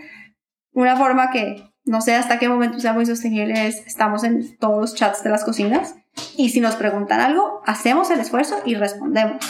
Una 0.73 0.97
forma 0.97 1.31
que 1.31 1.63
no 1.89 2.01
sé 2.01 2.15
hasta 2.15 2.39
qué 2.39 2.49
momento 2.49 2.79
sea 2.81 2.93
muy 2.93 3.07
sostenible 3.07 3.67
es, 3.67 3.87
estamos 3.87 4.25
en 4.25 4.57
todos 4.59 4.81
los 4.81 4.95
chats 4.95 5.25
de 5.25 5.31
las 5.31 5.45
cocinas 5.45 5.97
y 6.37 6.51
si 6.51 6.61
nos 6.61 6.77
preguntan 6.77 7.21
algo, 7.21 7.63
hacemos 7.67 8.11
el 8.11 8.21
esfuerzo 8.21 8.61
y 8.65 8.75
respondemos. 8.75 9.45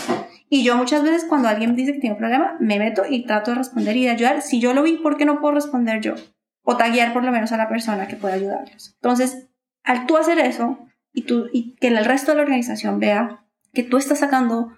Y 0.50 0.64
yo 0.64 0.76
muchas 0.76 1.02
veces 1.02 1.24
cuando 1.28 1.48
alguien 1.48 1.76
dice 1.76 1.92
que 1.92 2.00
tiene 2.00 2.14
un 2.14 2.20
problema, 2.20 2.56
me 2.60 2.78
meto 2.78 3.02
y 3.08 3.26
trato 3.26 3.50
de 3.50 3.58
responder 3.58 3.96
y 3.96 4.04
de 4.04 4.10
ayudar. 4.10 4.42
Si 4.42 4.60
yo 4.60 4.72
lo 4.72 4.82
vi, 4.82 4.96
¿por 4.96 5.16
qué 5.16 5.24
no 5.24 5.40
puedo 5.40 5.54
responder 5.54 6.00
yo? 6.00 6.14
O 6.62 6.76
taguear 6.76 7.12
por 7.12 7.24
lo 7.24 7.32
menos 7.32 7.52
a 7.52 7.56
la 7.56 7.68
persona 7.68 8.08
que 8.08 8.16
puede 8.16 8.34
ayudarlos. 8.34 8.94
Entonces, 8.94 9.48
al 9.84 10.06
tú 10.06 10.16
hacer 10.16 10.38
eso 10.38 10.78
y, 11.12 11.22
tú, 11.22 11.46
y 11.52 11.74
que 11.76 11.88
el 11.88 12.04
resto 12.04 12.30
de 12.30 12.36
la 12.36 12.42
organización 12.44 12.98
vea 12.98 13.44
que 13.72 13.82
tú 13.82 13.96
estás 13.96 14.20
sacando, 14.20 14.72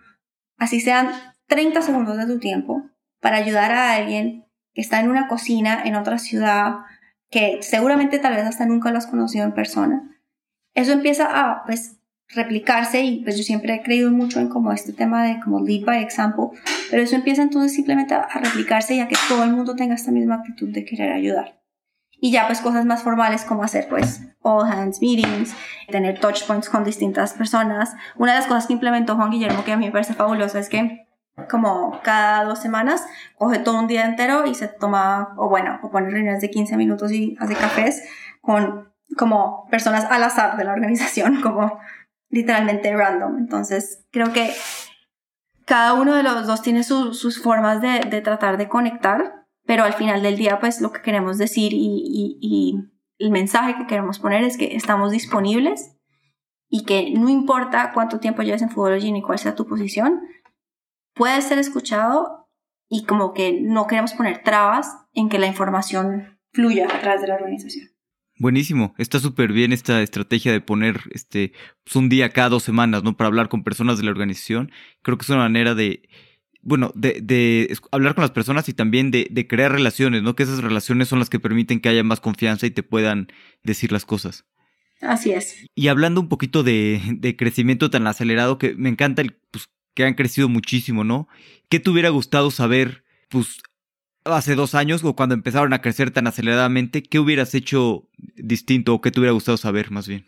así 0.57 0.81
sean 0.81 1.11
30 1.47 1.83
segundos 1.83 2.17
de 2.17 2.27
tu 2.27 2.39
tiempo, 2.39 2.91
para 3.21 3.37
ayudar 3.37 3.73
a 3.73 3.95
alguien 3.95 4.47
que 4.73 4.81
está 4.81 5.01
en 5.01 5.11
una 5.11 5.29
cocina 5.29 5.83
en 5.85 5.95
otra 5.95 6.19
ciudad, 6.19 6.79
que 7.31 7.59
seguramente 7.63 8.19
tal 8.19 8.35
vez 8.35 8.45
hasta 8.45 8.67
nunca 8.67 8.91
lo 8.91 8.99
has 8.99 9.07
conocido 9.07 9.45
en 9.45 9.53
persona, 9.53 10.19
eso 10.75 10.93
empieza 10.93 11.27
a, 11.31 11.65
pues, 11.65 11.97
replicarse 12.33 13.03
y 13.03 13.25
pues 13.25 13.37
yo 13.37 13.43
siempre 13.43 13.75
he 13.75 13.83
creído 13.83 14.11
mucho 14.11 14.39
en 14.39 14.49
como 14.49 14.73
este 14.73 14.93
tema 14.93 15.25
de 15.25 15.41
como 15.41 15.61
lead 15.61 15.85
by 15.85 16.03
example, 16.03 16.57
pero 16.91 17.03
eso 17.03 17.17
empieza 17.17 17.43
entonces 17.43 17.75
simplemente 17.75 18.15
a 18.15 18.29
replicarse 18.41 18.95
y 18.95 19.01
a 19.01 19.09
que 19.09 19.17
todo 19.29 19.43
el 19.43 19.53
mundo 19.53 19.75
tenga 19.75 19.95
esta 19.95 20.13
misma 20.13 20.37
actitud 20.37 20.69
de 20.69 20.85
querer 20.85 21.13
ayudar. 21.13 21.61
Y 22.21 22.31
ya 22.31 22.47
pues 22.47 22.61
cosas 22.61 22.85
más 22.85 23.03
formales 23.03 23.45
como 23.45 23.65
hacer 23.65 23.89
pues 23.89 24.21
all 24.43 24.71
hands 24.71 25.01
meetings, 25.01 25.55
tener 25.89 26.21
touch 26.21 26.45
points 26.47 26.69
con 26.69 26.85
distintas 26.85 27.33
personas. 27.33 27.95
Una 28.17 28.33
de 28.33 28.39
las 28.39 28.47
cosas 28.47 28.67
que 28.67 28.75
implementó 28.75 29.17
Juan 29.17 29.31
Guillermo 29.31 29.65
que 29.65 29.73
a 29.73 29.77
mí 29.77 29.87
me 29.87 29.93
parece 29.93 30.15
fabuloso 30.15 30.59
es 30.59 30.69
que 30.69 31.07
como 31.49 32.01
cada 32.03 32.45
dos 32.45 32.59
semanas 32.59 33.07
coge 33.37 33.59
todo 33.59 33.79
un 33.79 33.87
día 33.87 34.05
entero 34.05 34.47
y 34.47 34.55
se 34.55 34.69
toma, 34.69 35.35
o 35.37 35.49
bueno, 35.49 35.79
o 35.83 35.91
pone 35.91 36.11
reuniones 36.11 36.41
de 36.41 36.51
15 36.51 36.77
minutos 36.77 37.13
y 37.13 37.37
hace 37.41 37.55
cafés 37.55 38.03
con 38.41 38.91
como 39.17 39.67
personas 39.71 40.05
al 40.05 40.23
azar 40.23 40.57
de 40.57 40.65
la 40.65 40.73
organización, 40.73 41.41
como 41.43 41.79
literalmente 42.29 42.95
random. 42.95 43.39
Entonces 43.39 44.07
creo 44.11 44.33
que 44.33 44.53
cada 45.65 45.95
uno 45.95 46.15
de 46.15 46.23
los 46.23 46.47
dos 46.47 46.63
tiene 46.63 46.83
sus 46.83 47.43
formas 47.43 47.81
de, 47.81 48.01
de, 48.11 48.21
tratar 48.23 48.57
de 48.57 48.69
conectar, 48.69 49.47
pero 49.67 49.85
al 49.85 49.93
final 49.93 50.23
del 50.23 50.37
día 50.37 50.59
pues 50.59 50.81
lo 50.81 50.93
que 50.93 51.03
queremos 51.03 51.39
decir 51.39 51.73
y, 51.73 51.79
y, 51.79 52.39
y 52.41 52.91
el 53.19 53.31
mensaje 53.31 53.77
que 53.77 53.87
queremos 53.87 54.19
poner 54.19 54.43
es 54.43 54.57
que 54.57 54.75
estamos 54.75 55.13
disponibles 55.13 55.97
y 56.69 56.85
que 56.85 57.11
no 57.11 57.29
importa 57.29 57.91
cuánto 57.93 58.21
tiempo 58.21 58.43
lleves 58.43 58.63
en 58.63 58.71
fútbol 58.71 58.99
ni 59.01 59.23
cuál 59.23 59.39
sea 59.39 59.55
tu 59.55 59.67
posición, 59.67 60.23
puede 61.21 61.43
ser 61.43 61.59
escuchado 61.59 62.49
y 62.89 63.05
como 63.05 63.35
que 63.35 63.61
no 63.61 63.87
queremos 63.87 64.15
poner 64.15 64.43
trabas 64.43 64.97
en 65.13 65.29
que 65.29 65.39
la 65.39 65.47
información 65.47 66.39
fluya 66.55 66.87
a 66.87 66.99
través 66.99 67.21
de 67.21 67.29
la 67.29 67.35
organización. 67.35 67.91
Buenísimo, 68.39 68.95
está 68.97 69.21
súper 69.21 69.53
bien 69.53 69.75
esta 69.75 70.01
estrategia 70.01 70.51
de 70.51 70.63
poner 70.63 71.03
este 71.11 71.53
pues, 71.85 71.95
un 71.97 72.09
día 72.09 72.31
cada 72.31 72.49
dos 72.49 72.63
semanas, 72.63 73.05
¿no? 73.05 73.19
Para 73.19 73.29
hablar 73.29 73.51
con 73.51 73.65
personas 73.65 73.99
de 73.99 74.05
la 74.05 74.13
organización. 74.13 74.73
Creo 75.03 75.19
que 75.19 75.25
es 75.25 75.29
una 75.29 75.41
manera 75.41 75.75
de, 75.75 76.09
bueno, 76.63 76.91
de, 76.95 77.21
de 77.21 77.77
hablar 77.93 78.15
con 78.15 78.23
las 78.23 78.31
personas 78.31 78.71
y 78.71 78.73
también 78.73 79.11
de, 79.11 79.29
de, 79.31 79.47
crear 79.47 79.73
relaciones, 79.73 80.23
¿no? 80.23 80.35
Que 80.35 80.45
esas 80.45 80.63
relaciones 80.63 81.09
son 81.09 81.19
las 81.19 81.29
que 81.29 81.39
permiten 81.39 81.81
que 81.81 81.91
haya 81.91 82.03
más 82.03 82.21
confianza 82.21 82.67
y 82.67 82.71
te 82.71 82.83
puedan 82.83 83.29
decir 83.63 83.93
las 83.93 84.07
cosas. 84.07 84.47
Así 85.03 85.33
es. 85.33 85.67
Y 85.75 85.89
hablando 85.89 86.19
un 86.19 86.31
poquito 86.31 86.63
de, 86.63 87.03
de 87.19 87.37
crecimiento 87.37 87.91
tan 87.91 88.07
acelerado, 88.07 88.57
que 88.57 88.75
me 88.75 88.89
encanta 88.89 89.21
el, 89.21 89.39
pues, 89.51 89.69
que 89.95 90.05
han 90.05 90.15
crecido 90.15 90.49
muchísimo, 90.49 91.05
¿no? 91.05 91.29
¿Qué 91.69 91.81
te 91.81 91.91
hubiera 91.91 92.09
gustado 92.09 92.51
saber, 92.51 93.05
pues, 93.29 93.63
hace 94.25 94.55
dos 94.55 94.75
años 94.75 95.03
o 95.05 95.17
cuando 95.17 95.35
empezaron 95.35 95.73
a 95.73 95.81
crecer 95.81 96.11
tan 96.11 96.27
aceleradamente? 96.27 97.03
¿Qué 97.03 97.19
hubieras 97.19 97.55
hecho 97.55 98.09
distinto 98.37 98.95
o 98.95 99.01
qué 99.01 99.11
te 99.11 99.21
hubiera 99.21 99.33
gustado 99.33 99.57
saber 99.57 99.91
más 99.91 100.09
bien? 100.09 100.27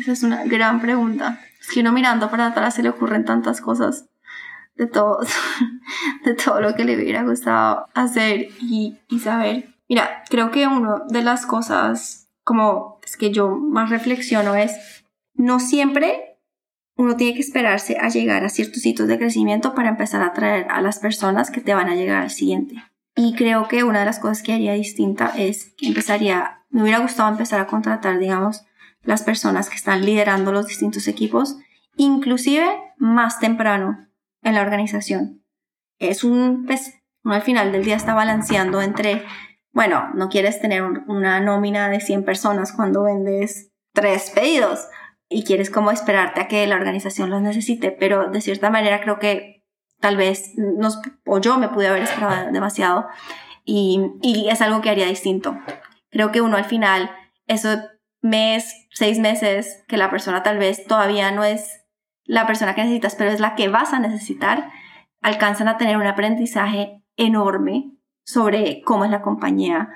Esa 0.00 0.12
es 0.12 0.22
una 0.22 0.44
gran 0.44 0.80
pregunta. 0.80 1.40
Es 1.60 1.68
que 1.68 1.80
uno 1.80 1.92
mirando 1.92 2.30
para 2.30 2.48
atrás 2.48 2.74
se 2.74 2.82
le 2.82 2.90
ocurren 2.90 3.24
tantas 3.24 3.60
cosas 3.60 4.06
de 4.76 4.86
todo, 4.86 5.20
de 6.24 6.34
todo 6.34 6.60
lo 6.60 6.74
que 6.74 6.84
le 6.84 6.96
hubiera 6.96 7.22
gustado 7.22 7.86
hacer 7.94 8.48
y, 8.60 8.98
y 9.08 9.20
saber. 9.20 9.74
Mira, 9.88 10.24
creo 10.28 10.50
que 10.50 10.66
una 10.66 11.02
de 11.08 11.22
las 11.22 11.46
cosas 11.46 12.24
como 12.44 13.00
es 13.04 13.16
que 13.16 13.30
yo 13.30 13.56
más 13.56 13.90
reflexiono 13.90 14.54
es 14.54 15.04
no 15.34 15.58
siempre 15.58 16.33
uno 16.96 17.16
tiene 17.16 17.34
que 17.34 17.40
esperarse 17.40 17.98
a 17.98 18.08
llegar 18.08 18.44
a 18.44 18.48
ciertos 18.48 18.84
hitos 18.86 19.08
de 19.08 19.18
crecimiento 19.18 19.74
para 19.74 19.88
empezar 19.88 20.22
a 20.22 20.26
atraer 20.26 20.66
a 20.70 20.80
las 20.80 20.98
personas 20.98 21.50
que 21.50 21.60
te 21.60 21.74
van 21.74 21.88
a 21.88 21.96
llegar 21.96 22.22
al 22.22 22.30
siguiente. 22.30 22.76
Y 23.16 23.34
creo 23.34 23.68
que 23.68 23.84
una 23.84 24.00
de 24.00 24.06
las 24.06 24.18
cosas 24.18 24.42
que 24.42 24.52
haría 24.52 24.72
distinta 24.72 25.32
es 25.36 25.74
que 25.76 25.88
empezaría, 25.88 26.64
me 26.70 26.82
hubiera 26.82 26.98
gustado 26.98 27.30
empezar 27.30 27.60
a 27.60 27.66
contratar, 27.66 28.18
digamos, 28.18 28.64
las 29.02 29.22
personas 29.22 29.68
que 29.68 29.76
están 29.76 30.04
liderando 30.04 30.52
los 30.52 30.66
distintos 30.66 31.06
equipos, 31.08 31.56
inclusive 31.96 32.66
más 32.96 33.38
temprano 33.38 34.08
en 34.42 34.54
la 34.54 34.62
organización. 34.62 35.44
Es 35.98 36.24
un, 36.24 36.64
pues, 36.66 36.94
uno 37.22 37.34
al 37.34 37.42
final 37.42 37.72
del 37.72 37.84
día 37.84 37.96
está 37.96 38.14
balanceando 38.14 38.82
entre, 38.82 39.24
bueno, 39.72 40.10
no 40.14 40.28
quieres 40.28 40.60
tener 40.60 40.82
una 40.82 41.40
nómina 41.40 41.88
de 41.88 42.00
100 42.00 42.24
personas 42.24 42.72
cuando 42.72 43.04
vendes 43.04 43.70
tres 43.92 44.30
pedidos, 44.30 44.88
y 45.28 45.44
quieres 45.44 45.70
como 45.70 45.90
esperarte 45.90 46.40
a 46.40 46.48
que 46.48 46.66
la 46.66 46.76
organización 46.76 47.30
los 47.30 47.42
necesite, 47.42 47.90
pero 47.90 48.30
de 48.30 48.40
cierta 48.40 48.70
manera 48.70 49.00
creo 49.00 49.18
que 49.18 49.64
tal 50.00 50.16
vez 50.16 50.52
nos, 50.56 51.00
o 51.24 51.40
yo 51.40 51.58
me 51.58 51.68
pude 51.68 51.88
haber 51.88 52.02
esperado 52.02 52.52
demasiado 52.52 53.06
y, 53.64 54.00
y 54.22 54.48
es 54.50 54.60
algo 54.60 54.80
que 54.80 54.90
haría 54.90 55.06
distinto. 55.06 55.56
Creo 56.10 56.30
que 56.30 56.42
uno 56.42 56.56
al 56.56 56.66
final, 56.66 57.10
eso 57.46 57.70
mes, 58.20 58.86
seis 58.90 59.18
meses, 59.18 59.84
que 59.88 59.96
la 59.96 60.10
persona 60.10 60.42
tal 60.42 60.58
vez 60.58 60.86
todavía 60.86 61.30
no 61.30 61.44
es 61.44 61.84
la 62.24 62.46
persona 62.46 62.74
que 62.74 62.82
necesitas, 62.82 63.14
pero 63.16 63.30
es 63.30 63.40
la 63.40 63.54
que 63.54 63.68
vas 63.68 63.92
a 63.92 63.98
necesitar, 63.98 64.70
alcanzan 65.20 65.68
a 65.68 65.76
tener 65.76 65.96
un 65.96 66.06
aprendizaje 66.06 67.02
enorme 67.16 67.92
sobre 68.24 68.82
cómo 68.82 69.04
es 69.04 69.10
la 69.10 69.22
compañía, 69.22 69.90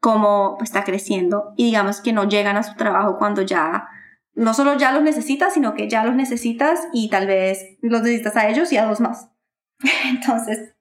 cómo 0.00 0.58
está 0.62 0.84
creciendo 0.84 1.52
y 1.56 1.64
digamos 1.64 2.00
que 2.00 2.12
no 2.12 2.24
llegan 2.24 2.56
a 2.56 2.62
su 2.62 2.74
trabajo 2.76 3.18
cuando 3.18 3.42
ya 3.42 3.88
no 4.36 4.54
solo 4.54 4.78
ya 4.78 4.92
los 4.92 5.02
necesitas, 5.02 5.54
sino 5.54 5.74
que 5.74 5.88
ya 5.88 6.04
los 6.04 6.14
necesitas 6.14 6.86
y 6.92 7.08
tal 7.08 7.26
vez 7.26 7.78
los 7.80 8.02
necesitas 8.02 8.36
a 8.36 8.48
ellos 8.48 8.70
y 8.72 8.76
a 8.76 8.84
dos 8.84 9.00
más. 9.00 9.30
Entonces, 10.08 10.74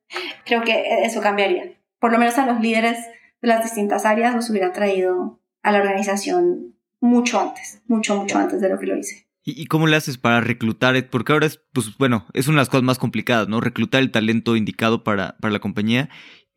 creo 0.45 0.61
que 0.61 1.03
eso 1.03 1.21
cambiaría. 1.21 1.73
Por 1.99 2.11
lo 2.11 2.19
menos 2.19 2.37
a 2.37 2.45
los 2.45 2.59
líderes 2.59 2.99
de 3.41 3.47
las 3.47 3.63
distintas 3.63 4.05
áreas 4.05 4.35
los 4.35 4.49
hubiera 4.49 4.73
traído 4.73 5.41
a 5.63 5.71
la 5.71 5.79
organización 5.79 6.75
mucho 6.99 7.39
antes, 7.39 7.81
mucho, 7.87 8.15
mucho 8.17 8.37
antes 8.37 8.61
de 8.61 8.69
lo 8.69 8.77
que 8.77 8.87
lo 8.87 8.97
hice. 8.97 9.27
¿Y 9.47 9.67
cómo 9.67 9.85
le 9.85 9.95
haces 9.95 10.17
para 10.17 10.41
reclutar? 10.41 11.09
Porque 11.09 11.31
ahora 11.31 11.45
es, 11.45 11.61
pues 11.71 11.95
bueno, 11.97 12.25
es 12.33 12.47
una 12.47 12.55
de 12.55 12.61
las 12.61 12.69
cosas 12.69 12.83
más 12.83 12.97
complicadas, 12.97 13.47
¿no? 13.47 13.61
Reclutar 13.61 14.01
el 14.01 14.09
talento 14.09 14.55
indicado 14.55 15.03
para, 15.03 15.37
para 15.37 15.51
la 15.51 15.59
compañía 15.59 16.09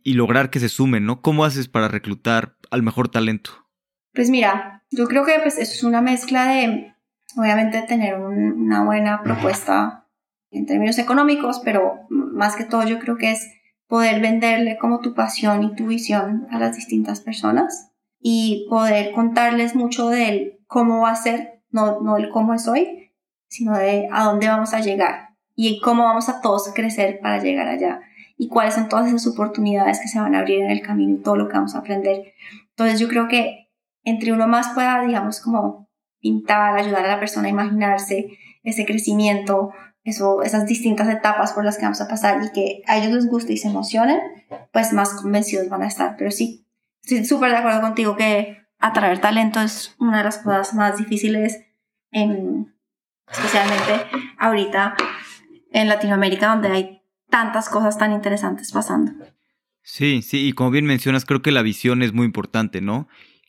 y 0.03 0.15
lograr 0.15 0.49
que 0.49 0.59
se 0.59 0.71
sumen, 0.71 1.05
¿no? 1.05 1.21
¿Cómo 1.21 1.45
haces 1.45 1.69
para 1.69 1.89
reclutar 1.89 2.57
al 2.71 2.83
mejor 2.83 3.11
talento? 3.11 3.68
Pues 4.13 4.31
mira, 4.31 4.85
yo 4.91 5.07
creo 5.07 5.25
que 5.25 5.39
pues, 5.41 5.59
eso 5.59 5.73
es 5.73 5.83
una 5.85 6.01
mezcla 6.01 6.47
de, 6.47 6.95
obviamente, 7.37 7.83
tener 7.83 8.19
una 8.19 8.85
buena 8.85 9.23
propuesta 9.23 10.07
en 10.51 10.67
términos 10.67 10.99
económicos, 10.99 11.61
pero 11.65 12.07
más 12.09 12.57
que 12.57 12.65
todo 12.65 12.85
yo 12.85 12.99
creo 12.99 13.17
que 13.17 13.33
es 13.33 13.51
poder 13.87 14.21
venderle 14.21 14.79
como 14.79 15.01
tu 15.01 15.15
pasión 15.15 15.63
y 15.63 15.75
tu 15.75 15.87
visión 15.87 16.47
a 16.51 16.59
las 16.59 16.77
distintas 16.77 17.21
personas 17.21 17.91
y 18.21 18.67
poder 18.69 19.13
contarles 19.13 19.75
mucho 19.75 20.09
del 20.09 20.59
cómo 20.67 21.03
va 21.03 21.11
a 21.11 21.17
ser, 21.17 21.63
no, 21.71 22.01
no 22.01 22.17
el 22.17 22.31
cómo 22.31 22.55
es 22.55 22.69
hoy, 22.69 23.13
sino 23.49 23.77
de 23.77 24.09
a 24.13 24.25
dónde 24.25 24.49
vamos 24.49 24.75
a 24.75 24.81
llegar 24.81 25.31
y 25.55 25.81
cómo 25.81 26.05
vamos 26.05 26.29
a 26.29 26.41
todos 26.41 26.73
crecer 26.75 27.21
para 27.21 27.43
llegar 27.43 27.69
allá 27.69 28.01
y 28.37 28.49
cuáles 28.49 28.75
son 28.75 28.89
todas 28.89 29.09
esas 29.09 29.27
oportunidades 29.27 30.01
que 30.01 30.09
se 30.09 30.21
van 30.21 30.35
a 30.35 30.41
abrir 30.41 30.63
en 30.63 30.71
el 30.71 30.83
camino 30.83 31.17
y 31.17 31.23
todo 31.23 31.37
lo 31.37 31.49
que 31.49 31.55
vamos 31.55 31.75
a 31.75 31.79
aprender. 31.79 32.33
Entonces 32.71 33.01
yo 33.01 33.09
creo 33.09 33.27
que 33.27 33.68
entre 34.09 34.33
uno 34.33 34.47
más 34.47 34.69
pueda, 34.75 35.03
digamos, 35.03 35.41
como 35.41 35.89
pintar, 36.21 36.77
ayudar 36.77 37.05
a 37.05 37.09
la 37.09 37.21
persona 37.21 37.49
a 37.49 37.51
imaginarse 37.51 38.39
ese 38.63 38.85
crecimiento, 38.85 39.71
eso, 40.05 40.43
esas 40.43 40.67
distintas 40.67 41.09
etapas 41.09 41.53
por 41.53 41.65
las 41.65 41.77
que 41.77 41.85
vamos 41.85 42.01
a 42.01 42.09
pasar 42.09 42.43
y 42.45 42.53
que 42.53 42.83
a 42.87 42.99
ellos 42.99 43.13
les 43.13 43.27
guste 43.27 43.53
y 43.53 43.59
se 43.59 43.69
emocionen, 43.69 44.21
pues 44.73 44.93
más 44.93 45.11
convencidos 45.15 45.69
van 45.69 45.83
a 45.83 45.87
estar. 45.87 46.17
Pero 46.17 46.31
sí, 46.31 46.67
estoy 47.03 47.25
súper 47.25 47.51
de 47.51 47.59
acuerdo 47.59 47.81
contigo 47.81 48.17
que 48.17 48.59
atraer 48.79 49.21
talento 49.21 49.61
es 49.61 49.95
una 49.99 50.19
de 50.19 50.25
las 50.25 50.39
cosas 50.39 50.75
más 50.75 50.97
difíciles, 50.97 51.61
en, 52.11 52.75
especialmente 53.31 54.07
ahorita 54.39 54.97
en 55.73 55.89
Latinoamérica, 55.89 56.49
donde 56.49 56.69
hay 56.69 57.03
tantas 57.29 57.69
cosas 57.69 57.99
tan 57.99 58.13
interesantes 58.13 58.73
pasando. 58.73 59.13
Sí, 59.83 60.23
sí, 60.23 60.49
y 60.49 60.53
como 60.53 60.71
bien 60.71 60.85
mencionas, 60.85 61.25
creo 61.25 61.43
que 61.43 61.51
la 61.51 61.63
visión 61.63 62.03
es 62.03 62.13
muy 62.13 62.27
importante, 62.27 62.81
¿no? 62.81 63.09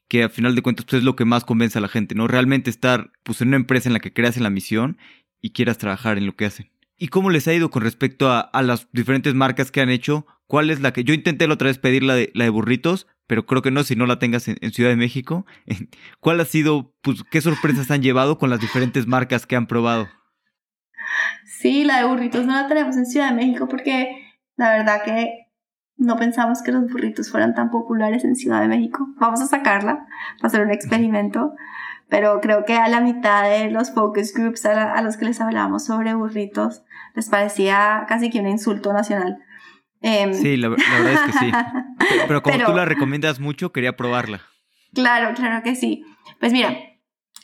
Que 0.09 0.23
a 0.23 0.29
final 0.29 0.55
de 0.55 0.61
cuentas 0.61 0.85
pues, 0.85 0.99
es 0.99 1.05
lo 1.05 1.15
que 1.15 1.23
más 1.23 1.45
convence 1.45 1.77
a 1.77 1.81
la 1.81 1.87
gente, 1.87 2.15
¿no? 2.15 2.27
Realmente 2.27 2.69
estar 2.69 3.11
pues, 3.23 3.41
en 3.41 3.49
una 3.49 3.57
empresa 3.57 3.87
en 3.87 3.93
la 3.93 3.99
que 3.99 4.11
creas 4.11 4.35
en 4.35 4.43
la 4.43 4.49
misión 4.49 4.97
y 5.39 5.51
quieras 5.51 5.77
trabajar 5.77 6.17
en 6.17 6.25
lo 6.25 6.35
que 6.35 6.45
hacen. 6.45 6.71
¿Y 6.97 7.07
cómo 7.07 7.29
les 7.29 7.47
ha 7.47 7.53
ido 7.53 7.69
con 7.69 7.83
respecto 7.83 8.29
a, 8.29 8.49
las 8.61 8.91
diferentes 8.91 9.33
marcas 9.33 9.71
que 9.71 9.79
han 9.79 9.89
hecho? 9.89 10.25
¿Cuál 10.47 10.69
es 10.69 10.81
la 10.81 10.91
que 10.91 11.05
yo 11.05 11.13
intenté 11.13 11.47
la 11.47 11.53
otra 11.53 11.67
vez 11.67 11.77
pedir 11.77 12.03
la 12.03 12.15
de, 12.15 12.31
la 12.33 12.43
de 12.43 12.49
burritos, 12.49 13.07
pero 13.25 13.45
creo 13.45 13.61
que 13.61 13.71
no 13.71 13.83
si 13.83 13.95
no 13.95 14.05
la 14.05 14.19
tengas 14.19 14.49
en, 14.49 14.71
Ciudad 14.73 14.89
de 14.89 14.97
México? 14.97 15.45
¿Cuál 16.19 16.41
ha 16.41 16.45
sido, 16.45 16.93
pues, 17.01 17.23
qué 17.31 17.39
sorpresas 17.39 17.89
han 17.91 18.01
llevado 18.01 18.37
con 18.37 18.49
las 18.49 18.59
diferentes 18.59 19.07
marcas 19.07 19.45
que 19.45 19.55
han 19.55 19.67
probado? 19.67 20.09
Sí, 21.45 21.85
la 21.85 21.99
de 21.99 22.05
burritos 22.05 22.45
no 22.45 22.53
la 22.53 22.67
tenemos 22.67 22.97
en 22.97 23.05
Ciudad 23.05 23.29
de 23.29 23.35
México 23.35 23.67
porque 23.69 24.09
la 24.57 24.71
verdad 24.71 25.03
que 25.05 25.48
no 25.99 26.15
pensamos 26.15 26.61
que 26.61 26.71
los 26.71 26.89
burritos 26.89 27.29
fueran 27.29 27.53
tan 27.53 27.69
populares 27.69 28.23
en 28.23 28.35
Ciudad 28.35 28.61
de 28.61 28.69
México. 28.69 29.09
Vamos 29.17 29.41
a 29.41 29.47
sacarla 29.47 30.07
para 30.37 30.47
hacer 30.47 30.61
un 30.61 30.71
experimento, 30.71 31.53
pero 32.07 32.39
creo 32.39 32.63
que 32.63 32.75
a 32.75 32.87
la 32.87 33.01
mitad 33.01 33.43
de 33.43 33.69
los 33.69 33.91
focus 33.91 34.33
groups 34.33 34.65
a, 34.65 35.01
los 35.01 35.17
que 35.17 35.25
les 35.25 35.41
hablábamos 35.41 35.85
sobre 35.85 36.13
burritos 36.13 36.83
les 37.15 37.29
parecía 37.29 38.05
casi 38.07 38.29
que 38.29 38.39
un 38.39 38.47
insulto 38.47 38.93
nacional. 38.93 39.39
Em, 40.01 40.33
sí, 40.33 40.55
la, 40.55 40.69
verdad 40.69 41.11
es 41.11 41.19
que 41.21 41.31
sí. 41.33 41.51
Pero, 42.27 42.41
como 42.41 42.57
tú 42.57 42.73
la 42.73 42.85
recomiendas 42.85 43.41
mucho, 43.41 43.73
quería 43.73 43.97
probarla. 43.97 44.41
Claro, 44.93 45.35
claro 45.35 45.61
que 45.63 45.75
sí. 45.75 46.05
Pues 46.39 46.53
mira, 46.53 46.77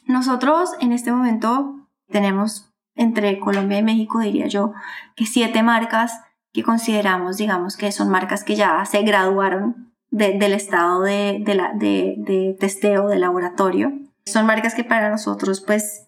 nosotros 0.06 0.72
en 0.80 0.94
este 0.94 1.12
momento 1.12 1.90
tenemos 2.10 2.74
entre 2.96 3.38
Colombia 3.40 3.80
y 3.80 3.84
México, 3.84 4.20
diría 4.20 4.48
yo, 4.48 4.72
que 5.18 5.26
siete 5.26 5.62
marcas 5.62 6.22
que 6.56 6.64
consideramos, 6.64 7.36
digamos, 7.36 7.76
que 7.76 7.92
son 7.92 8.10
marcas 8.10 8.46
que 8.46 8.56
ya 8.56 8.86
se 8.86 9.02
graduaron 9.02 9.94
del 10.10 10.54
estado 10.54 11.02
de, 11.02 11.44
de 11.44 12.58
testeo, 12.58 13.10
de 13.10 13.20
laboratorio. 13.20 13.92
Son 14.26 14.46
marcas 14.46 14.74
que 14.74 14.86
para 14.86 15.10
nosotros 15.10 15.60
pues 15.60 16.08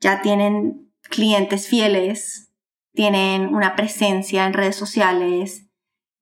ya 0.00 0.22
tienen 0.22 0.92
clientes 1.10 1.66
fieles, 1.66 2.52
tienen 2.92 3.52
una 3.52 3.74
presencia 3.74 4.46
en 4.46 4.52
redes 4.52 4.76
sociales 4.76 5.66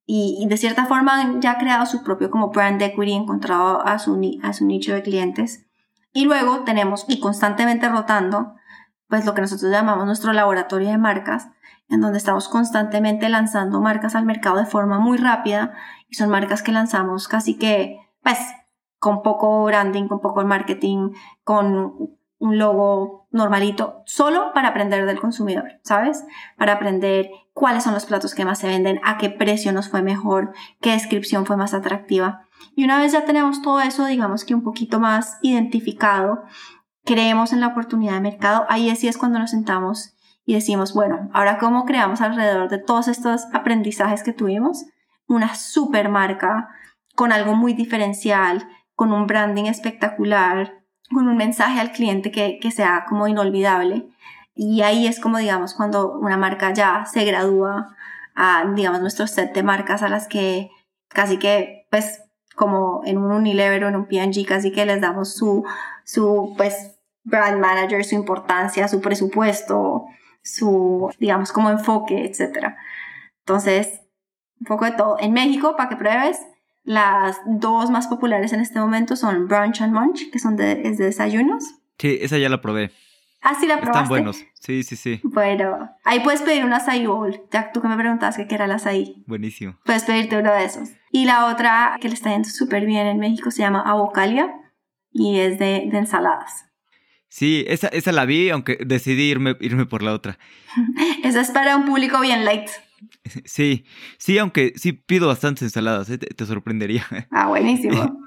y, 0.06 0.46
de 0.48 0.56
cierta 0.56 0.86
forma 0.86 1.20
han 1.20 1.42
ya 1.42 1.58
creado 1.58 1.84
su 1.84 2.02
propio 2.02 2.30
como 2.30 2.48
brand 2.48 2.80
equity, 2.80 3.12
encontrado 3.12 3.86
a 3.86 3.98
su, 3.98 4.18
a 4.42 4.54
su 4.54 4.64
nicho 4.64 4.94
de 4.94 5.02
clientes. 5.02 5.66
Y 6.14 6.24
luego 6.24 6.60
tenemos, 6.64 7.04
y 7.08 7.20
constantemente 7.20 7.90
rotando, 7.90 8.54
pues 9.08 9.26
lo 9.26 9.34
que 9.34 9.42
nosotros 9.42 9.70
llamamos 9.70 10.06
nuestro 10.06 10.32
laboratorio 10.32 10.88
de 10.88 10.96
marcas, 10.96 11.48
en 11.88 12.00
donde 12.00 12.18
estamos 12.18 12.48
constantemente 12.48 13.28
lanzando 13.28 13.80
marcas 13.80 14.14
al 14.14 14.26
mercado 14.26 14.58
de 14.58 14.66
forma 14.66 14.98
muy 14.98 15.18
rápida 15.18 15.74
y 16.08 16.14
son 16.14 16.30
marcas 16.30 16.62
que 16.62 16.72
lanzamos 16.72 17.28
casi 17.28 17.56
que, 17.56 17.98
pues, 18.22 18.38
con 18.98 19.22
poco 19.22 19.64
branding, 19.64 20.08
con 20.08 20.20
poco 20.20 20.44
marketing, 20.44 21.12
con 21.44 22.16
un 22.38 22.58
logo 22.58 23.28
normalito, 23.30 24.02
solo 24.04 24.52
para 24.52 24.68
aprender 24.68 25.06
del 25.06 25.20
consumidor, 25.20 25.80
¿sabes? 25.82 26.24
Para 26.56 26.74
aprender 26.74 27.30
cuáles 27.52 27.84
son 27.84 27.94
los 27.94 28.04
platos 28.04 28.34
que 28.34 28.44
más 28.44 28.58
se 28.58 28.68
venden, 28.68 29.00
a 29.04 29.16
qué 29.16 29.30
precio 29.30 29.72
nos 29.72 29.88
fue 29.88 30.02
mejor, 30.02 30.52
qué 30.80 30.92
descripción 30.92 31.46
fue 31.46 31.56
más 31.56 31.72
atractiva. 31.72 32.42
Y 32.74 32.84
una 32.84 32.98
vez 32.98 33.12
ya 33.12 33.24
tenemos 33.24 33.62
todo 33.62 33.80
eso, 33.80 34.04
digamos 34.06 34.44
que 34.44 34.54
un 34.54 34.62
poquito 34.62 35.00
más 35.00 35.38
identificado, 35.42 36.42
creemos 37.04 37.52
en 37.52 37.60
la 37.60 37.68
oportunidad 37.68 38.14
de 38.14 38.20
mercado, 38.20 38.66
ahí 38.68 38.94
sí 38.96 39.08
es 39.08 39.16
cuando 39.16 39.38
nos 39.38 39.52
sentamos 39.52 40.15
y 40.46 40.54
decimos, 40.54 40.94
bueno, 40.94 41.28
ahora 41.34 41.58
cómo 41.58 41.84
creamos 41.84 42.20
alrededor 42.20 42.70
de 42.70 42.78
todos 42.78 43.08
estos 43.08 43.42
aprendizajes 43.52 44.22
que 44.22 44.32
tuvimos 44.32 44.86
una 45.26 45.56
super 45.56 46.08
marca 46.08 46.68
con 47.16 47.32
algo 47.32 47.56
muy 47.56 47.74
diferencial, 47.74 48.68
con 48.94 49.12
un 49.12 49.26
branding 49.26 49.64
espectacular, 49.64 50.84
con 51.10 51.26
un 51.26 51.36
mensaje 51.36 51.80
al 51.80 51.90
cliente 51.90 52.30
que, 52.30 52.58
que 52.60 52.70
sea 52.70 53.06
como 53.08 53.26
inolvidable. 53.26 54.08
Y 54.54 54.82
ahí 54.82 55.08
es 55.08 55.18
como, 55.18 55.38
digamos, 55.38 55.74
cuando 55.74 56.12
una 56.12 56.36
marca 56.36 56.72
ya 56.72 57.04
se 57.06 57.24
gradúa 57.24 57.96
a, 58.36 58.64
digamos, 58.74 59.00
nuestro 59.00 59.26
set 59.26 59.52
de 59.52 59.64
marcas 59.64 60.02
a 60.02 60.08
las 60.08 60.28
que 60.28 60.70
casi 61.08 61.38
que, 61.38 61.88
pues, 61.90 62.22
como 62.54 63.02
en 63.04 63.18
un 63.18 63.32
Unilever 63.32 63.84
o 63.84 63.88
en 63.88 63.96
un 63.96 64.06
P&G, 64.06 64.46
casi 64.46 64.70
que 64.70 64.86
les 64.86 65.00
damos 65.00 65.34
su, 65.34 65.64
su, 66.04 66.54
pues, 66.56 66.98
brand 67.24 67.60
manager, 67.60 68.04
su 68.04 68.14
importancia, 68.14 68.86
su 68.86 69.00
presupuesto, 69.00 70.06
su, 70.46 71.10
digamos, 71.18 71.52
como 71.52 71.70
enfoque, 71.70 72.24
etc. 72.24 72.74
Entonces, 73.40 74.00
un 74.60 74.66
poco 74.66 74.84
de 74.84 74.92
todo. 74.92 75.16
En 75.20 75.32
México, 75.32 75.74
para 75.76 75.88
que 75.88 75.96
pruebes, 75.96 76.40
las 76.84 77.40
dos 77.46 77.90
más 77.90 78.06
populares 78.06 78.52
en 78.52 78.60
este 78.60 78.78
momento 78.78 79.16
son 79.16 79.48
Brunch 79.48 79.82
and 79.82 79.92
Munch, 79.92 80.30
que 80.30 80.38
son 80.38 80.56
de, 80.56 80.82
es 80.84 80.98
de 80.98 81.06
desayunos. 81.06 81.64
Sí, 81.98 82.18
esa 82.20 82.38
ya 82.38 82.48
la 82.48 82.60
probé. 82.60 82.92
Ah, 83.42 83.54
sí 83.58 83.66
la 83.66 83.76
probaste. 83.76 83.98
Están 83.98 84.08
buenos. 84.08 84.44
Sí, 84.54 84.82
sí, 84.82 84.96
sí. 84.96 85.20
Bueno, 85.22 85.90
ahí 86.04 86.20
puedes 86.20 86.42
pedir 86.42 86.64
un 86.64 86.72
açaí 86.72 87.06
bowl. 87.06 87.42
Ya 87.52 87.70
tú 87.70 87.80
que 87.80 87.88
me 87.88 87.96
preguntabas 87.96 88.36
qué 88.36 88.46
era 88.50 88.64
el 88.64 88.72
açaí. 88.72 89.24
Buenísimo. 89.26 89.76
Puedes 89.84 90.04
pedirte 90.04 90.38
uno 90.38 90.52
de 90.52 90.64
esos. 90.64 90.90
Y 91.12 91.26
la 91.26 91.46
otra 91.46 91.96
que 92.00 92.08
le 92.08 92.14
está 92.14 92.30
yendo 92.30 92.48
súper 92.48 92.86
bien 92.86 93.06
en 93.06 93.18
México 93.18 93.50
se 93.50 93.62
llama 93.62 93.82
Avocalia 93.82 94.52
y 95.12 95.38
es 95.38 95.58
de, 95.58 95.88
de 95.90 95.98
ensaladas. 95.98 96.65
Sí, 97.36 97.66
esa, 97.68 97.88
esa 97.88 98.12
la 98.12 98.24
vi, 98.24 98.48
aunque 98.48 98.78
decidí 98.86 99.24
irme, 99.24 99.58
irme 99.60 99.84
por 99.84 100.02
la 100.02 100.14
otra. 100.14 100.38
esa 101.22 101.42
es 101.42 101.50
para 101.50 101.76
un 101.76 101.84
público 101.84 102.18
bien 102.20 102.46
light. 102.46 102.70
Sí, 103.44 103.84
sí, 104.16 104.38
aunque 104.38 104.72
sí 104.76 104.92
pido 104.92 105.28
bastantes 105.28 105.64
ensaladas, 105.64 106.08
¿eh? 106.08 106.16
te, 106.16 106.46
sorprendería. 106.46 107.04
Ah, 107.30 107.48
buenísimo. 107.48 108.18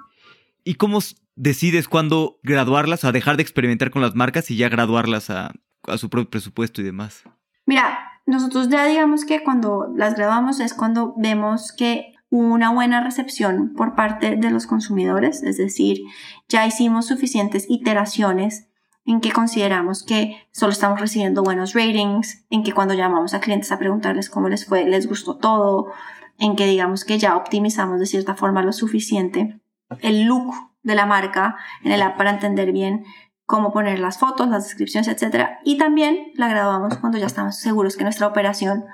¿Y 0.64 0.76
cómo 0.76 0.99
decides 1.36 1.88
cuándo 1.88 2.39
graduarlas, 2.43 3.03
a 3.03 3.12
dejar 3.12 3.38
de 3.38 3.41
experimentar 3.41 3.89
con 3.89 4.03
las 4.03 4.14
marcas 4.14 4.51
y 4.51 4.57
ya 4.57 4.70
graduarlas 4.70 5.32
a, 5.32 5.53
a 5.88 5.97
su 5.97 6.12
propio 6.12 6.30
presupuesto 6.30 6.82
y 6.82 6.84
demás? 6.84 7.24
Mira, 7.66 7.97
nosotros 8.28 8.70
ya 8.70 8.86
digamos 8.86 9.26
que 9.26 9.43
cuando 9.43 9.91
las 9.95 10.14
graduamos 10.14 10.60
es 10.60 10.76
cuando 10.76 11.16
vemos 11.18 11.72
que 11.76 12.14
hubo 12.30 12.53
una 12.53 12.70
buena 12.70 13.03
recepción 13.03 13.74
por 13.76 13.95
parte 13.95 14.36
de 14.36 14.51
los 14.51 14.68
consumidores, 14.68 15.41
es 15.41 15.57
decir, 15.57 16.03
ya 16.47 16.68
hicimos 16.68 17.07
suficientes 17.07 17.66
iteraciones 17.70 18.69
en 19.06 19.22
que 19.22 19.32
consideramos 19.32 20.04
que 20.04 20.47
solo 20.52 20.72
estamos 20.72 21.00
recibiendo 21.00 21.43
buenos 21.43 21.74
ratings, 21.74 22.45
en 22.50 22.64
que 22.64 22.74
cuando 22.74 22.93
llamamos 22.93 23.34
a 23.34 23.39
clientes 23.39 23.72
a 23.72 23.80
preguntarles 23.80 24.30
cómo 24.30 24.50
les 24.50 24.66
fue, 24.66 24.86
les 24.86 25.08
gustó 25.08 25.38
todo, 25.38 25.91
en 26.38 26.56
que 26.56 26.66
digamos 26.66 27.06
que 27.06 27.18
ya 27.18 27.36
optimizamos 27.36 28.00
de 28.00 28.06
cierta 28.06 28.36
forma 28.36 28.62
lo 28.62 28.72
suficiente 28.72 29.60
el 30.02 30.24
look 30.24 30.54
de 30.84 30.95
la 30.95 31.06
marca 31.06 31.58
en 31.84 31.91
el 31.91 32.02
app 32.02 32.18
para 32.18 32.32
entender 32.32 32.72
bien 32.72 33.06
cómo 33.45 33.74
poner 33.74 34.00
las 34.00 34.20
fotos, 34.20 34.47
las 34.47 34.66
descripciones, 34.66 35.08
etc. 35.08 35.50
Y 35.66 35.78
también 35.78 36.32
la 36.36 36.47
graduamos 36.47 36.97
cuando 36.97 37.18
ya 37.18 37.26
estamos 37.26 37.58
seguros 37.58 37.97
que 37.97 38.04
nuestra 38.04 38.28
operación 38.28 38.86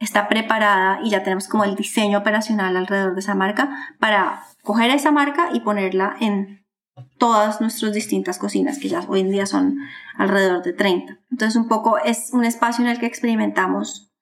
está 0.00 0.28
preparada 0.28 0.98
y 1.02 1.10
ya 1.10 1.22
tenemos 1.22 1.46
como 1.46 1.64
el 1.64 1.76
diseño 1.76 2.18
operacional 2.18 2.76
alrededor 2.76 3.14
de 3.14 3.20
esa 3.20 3.34
marca 3.34 3.94
para 4.00 4.42
coger 4.62 4.90
esa 4.90 5.12
marca 5.12 5.50
y 5.52 5.60
ponerla 5.60 6.16
en 6.20 6.63
todas 7.18 7.60
nuestras 7.60 7.92
distintas 7.92 8.38
cocinas, 8.38 8.78
que 8.78 8.88
ya 8.88 9.00
hoy 9.08 9.20
en 9.20 9.30
día 9.30 9.46
son 9.46 9.78
alrededor 10.16 10.62
de 10.62 10.72
30. 10.72 11.20
Entonces, 11.30 11.56
un 11.56 11.68
poco 11.68 11.98
es 11.98 12.30
un 12.32 12.44
espacio 12.44 12.84
en 12.84 12.90
el 12.90 12.98
que 12.98 13.06
experimentamos 13.06 14.12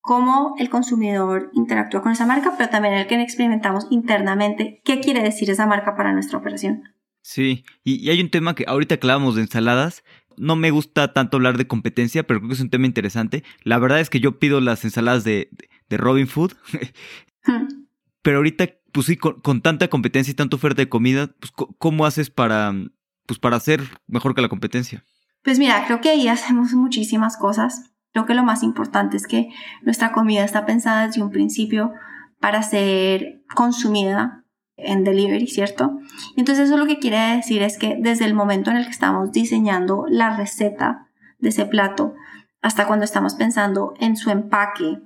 cómo 0.00 0.54
el 0.58 0.70
consumidor 0.70 1.50
interactúa 1.52 2.02
con 2.02 2.12
esa 2.12 2.26
marca, 2.26 2.54
pero 2.56 2.70
también 2.70 2.94
en 2.94 3.00
el 3.00 3.06
que 3.06 3.20
experimentamos 3.20 3.86
internamente 3.90 4.80
qué 4.84 5.00
quiere 5.00 5.22
decir 5.22 5.50
esa 5.50 5.66
marca 5.66 5.96
para 5.96 6.12
nuestra 6.12 6.38
operación. 6.38 6.84
Sí, 7.22 7.64
y, 7.82 8.08
hay 8.08 8.20
un 8.20 8.30
tema 8.30 8.54
que 8.54 8.64
ahorita 8.68 8.98
que 8.98 9.06
de 9.08 9.40
ensaladas, 9.40 10.04
no 10.36 10.54
me 10.54 10.70
gusta 10.70 11.12
tanto 11.12 11.38
hablar 11.38 11.58
de 11.58 11.66
competencia, 11.66 12.24
pero 12.24 12.38
creo 12.38 12.50
que 12.50 12.54
es 12.54 12.60
un 12.60 12.70
tema 12.70 12.86
interesante. 12.86 13.42
La 13.64 13.78
verdad 13.78 14.00
es 14.00 14.10
que 14.10 14.20
yo 14.20 14.38
pido 14.38 14.60
las 14.60 14.84
ensaladas 14.84 15.24
de, 15.24 15.50
de 15.88 15.96
Robin 15.96 16.28
Food, 16.28 16.52
hmm. 17.46 17.66
pero 18.22 18.36
ahorita 18.36 18.68
pues 18.96 19.08
sí, 19.08 19.18
con, 19.18 19.60
tanta 19.60 19.88
competencia 19.88 20.30
y 20.30 20.34
tanta 20.34 20.56
oferta 20.56 20.80
de 20.80 20.88
comida, 20.88 21.26
pues, 21.38 21.52
¿cómo 21.76 22.06
haces 22.06 22.30
para, 22.30 22.72
pues, 23.26 23.38
para 23.38 23.60
ser 23.60 23.82
mejor 24.06 24.34
que 24.34 24.40
la 24.40 24.48
competencia? 24.48 25.04
Pues 25.44 25.58
mira, 25.58 25.84
creo 25.84 26.00
que 26.00 26.08
ahí 26.08 26.28
hacemos 26.28 26.72
muchísimas 26.72 27.36
cosas. 27.36 27.90
Creo 28.14 28.24
que 28.24 28.32
lo 28.32 28.42
más 28.42 28.62
importante 28.62 29.18
es 29.18 29.26
que 29.26 29.50
nuestra 29.82 30.12
comida 30.12 30.44
está 30.44 30.64
pensada 30.64 31.06
desde 31.06 31.22
un 31.22 31.28
principio 31.28 31.92
para 32.40 32.62
ser 32.62 33.42
consumida 33.54 34.46
en 34.78 35.04
delivery, 35.04 35.46
¿cierto? 35.46 35.98
Entonces 36.38 36.70
eso 36.70 36.78
lo 36.78 36.86
que 36.86 36.98
quiere 36.98 37.18
decir 37.36 37.60
es 37.60 37.76
que 37.76 37.98
desde 38.00 38.24
el 38.24 38.32
momento 38.32 38.70
en 38.70 38.78
el 38.78 38.86
que 38.86 38.92
estamos 38.92 39.30
diseñando 39.30 40.06
la 40.08 40.34
receta 40.38 41.10
de 41.38 41.50
ese 41.50 41.66
plato 41.66 42.14
hasta 42.62 42.86
cuando 42.86 43.04
estamos 43.04 43.34
pensando 43.34 43.92
en 44.00 44.16
su 44.16 44.30
empaque, 44.30 45.02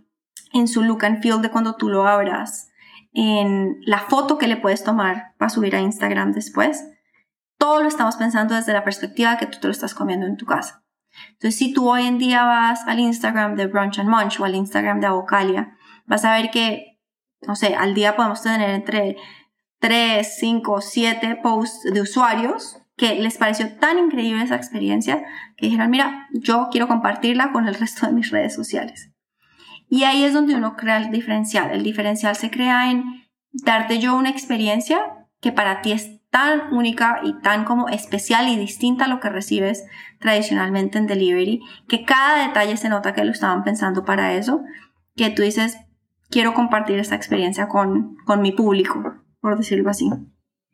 en 0.52 0.68
su 0.68 0.84
look 0.84 1.04
and 1.04 1.20
feel 1.20 1.42
de 1.42 1.50
cuando 1.50 1.74
tú 1.74 1.88
lo 1.88 2.06
abras, 2.06 2.69
en 3.12 3.80
la 3.84 3.98
foto 3.98 4.38
que 4.38 4.48
le 4.48 4.56
puedes 4.56 4.84
tomar 4.84 5.34
para 5.38 5.48
subir 5.48 5.74
a 5.74 5.80
Instagram 5.80 6.32
después, 6.32 6.84
todo 7.58 7.82
lo 7.82 7.88
estamos 7.88 8.16
pensando 8.16 8.54
desde 8.54 8.72
la 8.72 8.84
perspectiva 8.84 9.36
que 9.36 9.46
tú 9.46 9.58
te 9.60 9.68
lo 9.68 9.72
estás 9.72 9.94
comiendo 9.94 10.26
en 10.26 10.36
tu 10.36 10.46
casa. 10.46 10.84
Entonces, 11.32 11.56
si 11.58 11.72
tú 11.72 11.90
hoy 11.90 12.06
en 12.06 12.18
día 12.18 12.44
vas 12.44 12.86
al 12.86 13.00
Instagram 13.00 13.56
de 13.56 13.66
Brunch 13.66 13.98
and 13.98 14.08
Munch 14.08 14.40
o 14.40 14.44
al 14.44 14.54
Instagram 14.54 15.00
de 15.00 15.08
Avocalia, 15.08 15.76
vas 16.06 16.24
a 16.24 16.32
ver 16.32 16.50
que, 16.50 16.98
no 17.42 17.56
sé, 17.56 17.74
al 17.74 17.94
día 17.94 18.16
podemos 18.16 18.42
tener 18.42 18.70
entre 18.70 19.16
3, 19.80 20.36
5, 20.38 20.80
7 20.80 21.40
posts 21.42 21.92
de 21.92 22.00
usuarios 22.00 22.80
que 22.96 23.14
les 23.14 23.38
pareció 23.38 23.76
tan 23.78 23.98
increíble 23.98 24.44
esa 24.44 24.56
experiencia 24.56 25.24
que 25.56 25.66
dijeron, 25.66 25.90
mira, 25.90 26.28
yo 26.32 26.68
quiero 26.70 26.86
compartirla 26.86 27.50
con 27.50 27.66
el 27.66 27.74
resto 27.74 28.06
de 28.06 28.12
mis 28.12 28.30
redes 28.30 28.54
sociales. 28.54 29.09
Y 29.90 30.04
ahí 30.04 30.24
es 30.24 30.32
donde 30.32 30.54
uno 30.54 30.76
crea 30.76 30.98
el 30.98 31.10
diferencial. 31.10 31.72
El 31.72 31.82
diferencial 31.82 32.36
se 32.36 32.50
crea 32.50 32.90
en 32.90 33.04
darte 33.52 33.98
yo 33.98 34.16
una 34.16 34.30
experiencia 34.30 35.26
que 35.40 35.50
para 35.50 35.82
ti 35.82 35.90
es 35.92 36.20
tan 36.30 36.72
única 36.72 37.20
y 37.24 37.34
tan 37.40 37.64
como 37.64 37.88
especial 37.88 38.48
y 38.48 38.56
distinta 38.56 39.06
a 39.06 39.08
lo 39.08 39.18
que 39.18 39.28
recibes 39.28 39.84
tradicionalmente 40.20 40.96
en 40.96 41.08
delivery, 41.08 41.60
que 41.88 42.04
cada 42.04 42.46
detalle 42.46 42.76
se 42.76 42.88
nota 42.88 43.14
que 43.14 43.24
lo 43.24 43.32
estaban 43.32 43.64
pensando 43.64 44.04
para 44.04 44.34
eso, 44.34 44.62
que 45.16 45.30
tú 45.30 45.42
dices, 45.42 45.76
quiero 46.30 46.54
compartir 46.54 47.00
esta 47.00 47.16
experiencia 47.16 47.66
con, 47.66 48.16
con 48.26 48.42
mi 48.42 48.52
público, 48.52 49.16
por 49.40 49.56
decirlo 49.56 49.90
así. 49.90 50.08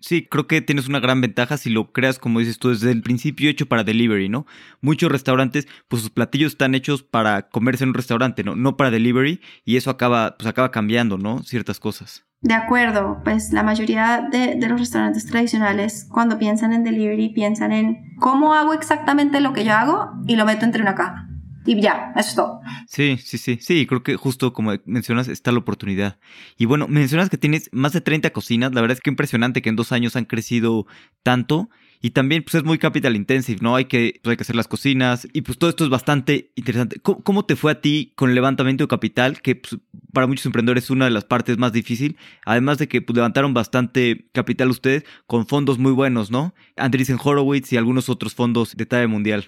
Sí, 0.07 0.25
creo 0.25 0.47
que 0.47 0.61
tienes 0.61 0.87
una 0.87 1.01
gran 1.01 1.21
ventaja 1.21 1.57
si 1.57 1.69
lo 1.69 1.91
creas, 1.91 2.21
como 2.21 2.39
dices 2.39 2.61
tú, 2.61 2.69
desde 2.69 2.93
el 2.93 3.03
principio 3.03 3.51
hecho 3.51 3.67
para 3.67 3.83
delivery, 3.83 4.29
¿no? 4.29 4.47
Muchos 4.81 5.11
restaurantes, 5.11 5.67
pues 5.89 6.03
sus 6.03 6.13
platillos 6.13 6.53
están 6.53 6.77
hechos 6.77 7.03
para 7.03 7.49
comerse 7.49 7.83
en 7.83 7.89
un 7.89 7.95
restaurante, 7.95 8.45
¿no? 8.45 8.55
No 8.55 8.77
para 8.77 8.93
delivery, 8.93 9.41
y 9.65 9.77
eso 9.77 9.91
acaba, 9.91 10.37
pues 10.39 10.47
acaba 10.47 10.71
cambiando, 10.71 11.19
¿no? 11.19 11.43
Ciertas 11.43 11.81
cosas. 11.81 12.25
De 12.41 12.55
acuerdo, 12.55 13.21
pues 13.25 13.53
la 13.53 13.65
mayoría 13.65 14.29
de, 14.31 14.55
de 14.55 14.69
los 14.69 14.79
restaurantes 14.79 15.27
tradicionales, 15.27 16.07
cuando 16.09 16.39
piensan 16.39 16.73
en 16.73 16.85
delivery, 16.85 17.31
piensan 17.31 17.73
en 17.73 18.15
cómo 18.21 18.55
hago 18.55 18.75
exactamente 18.75 19.41
lo 19.41 19.53
que 19.55 19.65
yo 19.65 19.73
hago 19.73 20.13
y 20.29 20.37
lo 20.37 20.47
meto 20.47 20.65
entre 20.65 20.83
una 20.83 20.95
caja. 20.95 21.27
Y 21.67 21.81
ya, 21.81 22.13
eso 22.17 22.29
es 22.29 22.35
todo. 22.35 22.61
Sí, 22.87 23.19
sí, 23.23 23.39
sí, 23.39 23.59
sí, 23.61 23.87
creo 23.87 24.03
que 24.03 24.17
justo 24.17 24.53
como 24.53 24.73
mencionas 24.85 25.29
está 25.29 25.53
la 25.53 25.59
oportunidad. 25.59 26.19
Y 26.57 26.67
bueno, 26.67 26.87
mencionas 26.89 27.29
que 27.29 27.39
tienes 27.39 27.69
más 27.73 27.93
de 27.93 28.01
30 28.01 28.31
cocinas, 28.31 28.73
la 28.73 28.81
verdad 28.81 28.97
es 28.97 29.03
que 29.03 29.11
impresionante 29.11 29.63
que 29.63 29.69
en 29.69 29.77
dos 29.77 29.93
años 29.93 30.17
han 30.17 30.25
crecido 30.25 30.87
tanto. 31.23 31.69
Y 32.03 32.11
también 32.11 32.43
pues 32.43 32.55
es 32.55 32.63
muy 32.63 32.79
capital 32.79 33.17
intensive, 33.17 33.59
¿no? 33.63 33.75
Hay 33.75 33.87
que, 33.87 34.21
pues, 34.23 34.33
hay 34.33 34.37
que 34.37 34.43
hacer 34.43 34.55
las 34.55 34.69
cocinas 34.69 35.27
y 35.33 35.43
pues 35.43 35.59
todo 35.59 35.71
esto 35.71 35.83
es 35.83 35.91
bastante 35.91 36.53
interesante. 36.55 37.01
¿Cómo, 37.01 37.45
te 37.47 37.57
fue 37.57 37.73
a 37.73 37.81
ti 37.81 38.13
con 38.17 38.29
el 38.29 38.35
levantamiento 38.35 38.85
de 38.85 38.89
capital? 38.89 39.41
Que 39.41 39.57
pues, 39.57 39.81
para 40.13 40.27
muchos 40.27 40.47
emprendedores 40.47 40.85
es 40.85 40.91
una 40.91 41.07
de 41.07 41.11
las 41.11 41.25
partes 41.25 41.59
más 41.59 41.73
difíciles. 41.73 42.17
Además 42.45 42.79
de 42.79 42.87
que 42.87 43.03
pues, 43.03 43.17
levantaron 43.17 43.55
bastante 43.55 44.29
capital 44.33 44.69
ustedes 44.71 45.05
con 45.27 45.47
fondos 45.47 45.79
muy 45.79 45.93
buenos, 45.93 46.31
¿no? 46.31 46.55
Andreessen 46.77 47.19
Horowitz 47.23 47.73
y 47.73 47.77
algunos 47.77 48.09
otros 48.09 48.35
fondos 48.35 48.77
de 48.77 48.87
talla 48.87 49.09
mundial. 49.09 49.47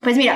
Pues 0.00 0.16
mira, 0.16 0.34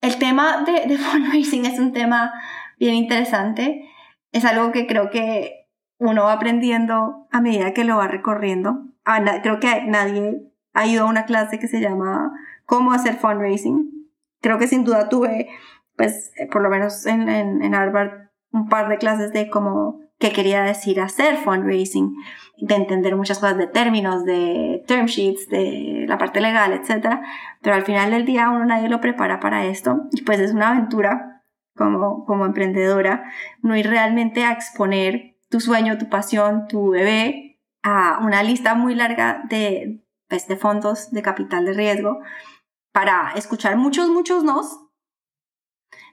el 0.00 0.18
tema 0.18 0.64
de, 0.64 0.98
fundraising 0.98 1.66
es 1.66 1.78
un 1.78 1.92
tema 1.92 2.32
bien 2.78 2.94
interesante. 2.94 3.88
Es 4.32 4.44
algo 4.44 4.72
que 4.72 4.86
creo 4.86 5.10
que 5.10 5.68
uno 5.98 6.24
va 6.24 6.32
aprendiendo 6.32 7.26
a 7.30 7.40
medida 7.40 7.72
que 7.72 7.84
lo 7.84 7.96
va 7.96 8.08
recorriendo. 8.08 8.84
creo 9.42 9.60
que 9.60 9.82
nadie 9.86 10.52
ha 10.74 10.86
ido 10.86 11.04
a 11.04 11.08
una 11.08 11.24
clase 11.24 11.58
que 11.58 11.68
se 11.68 11.80
llama 11.80 12.32
Cómo 12.66 12.92
hacer 12.92 13.16
fundraising. 13.16 14.10
Creo 14.42 14.58
que 14.58 14.68
sin 14.68 14.84
duda 14.84 15.08
tuve, 15.08 15.48
pues, 15.96 16.32
eh, 16.36 16.46
por 16.50 16.62
lo 16.62 16.68
menos 16.68 17.06
en, 17.06 17.28
en, 17.28 17.74
Harvard, 17.74 18.28
un 18.52 18.68
par 18.68 18.88
de 18.88 18.98
clases 18.98 19.32
de 19.32 19.48
cómo, 19.48 20.00
qué 20.18 20.32
quería 20.32 20.62
decir 20.62 21.00
hacer 21.00 21.36
fundraising, 21.36 22.16
de 22.58 22.74
entender 22.74 23.16
muchas 23.16 23.38
cosas 23.38 23.58
de 23.58 23.66
términos, 23.66 24.24
de 24.24 24.82
term 24.86 25.06
sheets, 25.06 25.48
de 25.48 26.06
la 26.08 26.18
parte 26.18 26.40
legal, 26.40 26.72
etc. 26.72 27.20
Pero 27.60 27.76
al 27.76 27.84
final 27.84 28.10
del 28.10 28.24
día 28.24 28.48
uno 28.50 28.64
nadie 28.64 28.88
lo 28.88 29.00
prepara 29.00 29.40
para 29.40 29.66
esto 29.66 30.02
y 30.12 30.22
pues 30.22 30.40
es 30.40 30.52
una 30.52 30.70
aventura 30.70 31.44
como, 31.76 32.24
como 32.24 32.46
emprendedora, 32.46 33.30
no 33.60 33.76
ir 33.76 33.88
realmente 33.88 34.44
a 34.44 34.52
exponer 34.52 35.36
tu 35.50 35.60
sueño, 35.60 35.98
tu 35.98 36.08
pasión, 36.08 36.66
tu 36.68 36.90
bebé 36.90 37.60
a 37.82 38.18
una 38.22 38.42
lista 38.42 38.74
muy 38.74 38.94
larga 38.94 39.42
de, 39.48 40.02
pues, 40.28 40.48
de 40.48 40.56
fondos 40.56 41.10
de 41.10 41.22
capital 41.22 41.66
de 41.66 41.74
riesgo 41.74 42.18
para 42.92 43.32
escuchar 43.36 43.76
muchos, 43.76 44.08
muchos 44.08 44.42
nos, 44.42 44.80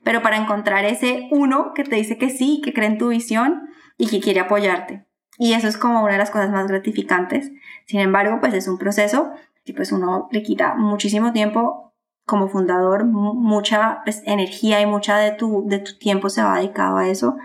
pero 0.04 0.22
para 0.22 0.36
encontrar 0.36 0.84
ese 0.84 1.30
uno 1.32 1.72
que 1.74 1.86
te 1.86 1.96
dice 1.96 2.18
que 2.18 2.30
sí, 2.30 2.62
que 2.62 2.74
cree 2.74 2.88
en 2.88 2.98
tu 2.98 3.08
visión 3.08 3.70
y 3.98 4.08
que 4.08 4.20
quiere 4.20 4.40
apoyarte. 4.40 5.06
Y 5.38 5.54
eso 5.54 5.68
es 5.68 5.78
como 5.78 6.04
una 6.04 6.14
de 6.14 6.20
las 6.20 6.32
cosas 6.32 6.52
más 6.52 6.68
gratificantes. 6.68 7.52
Sin 7.86 8.00
embargo, 8.00 8.40
pues 8.40 8.54
es 8.54 8.68
un 8.68 8.78
proceso 8.78 9.32
que 9.66 9.74
pues 9.74 9.92
uno 9.92 10.28
le 10.32 10.44
quita 10.44 10.76
muchísimo 10.76 11.32
tiempo 11.34 11.94
como 12.26 12.48
fundador, 12.48 13.06
mucha 13.06 14.02
pues, 14.04 14.22
energía 14.26 14.80
y 14.82 14.86
mucha 14.86 15.18
de 15.18 15.32
tu, 15.32 15.66
de 15.68 15.80
tu 15.80 15.98
tiempo 15.98 16.30
se 16.30 16.44
va 16.44 16.58
dedicado 16.58 16.98
a 16.98 17.08
eso. 17.08 17.36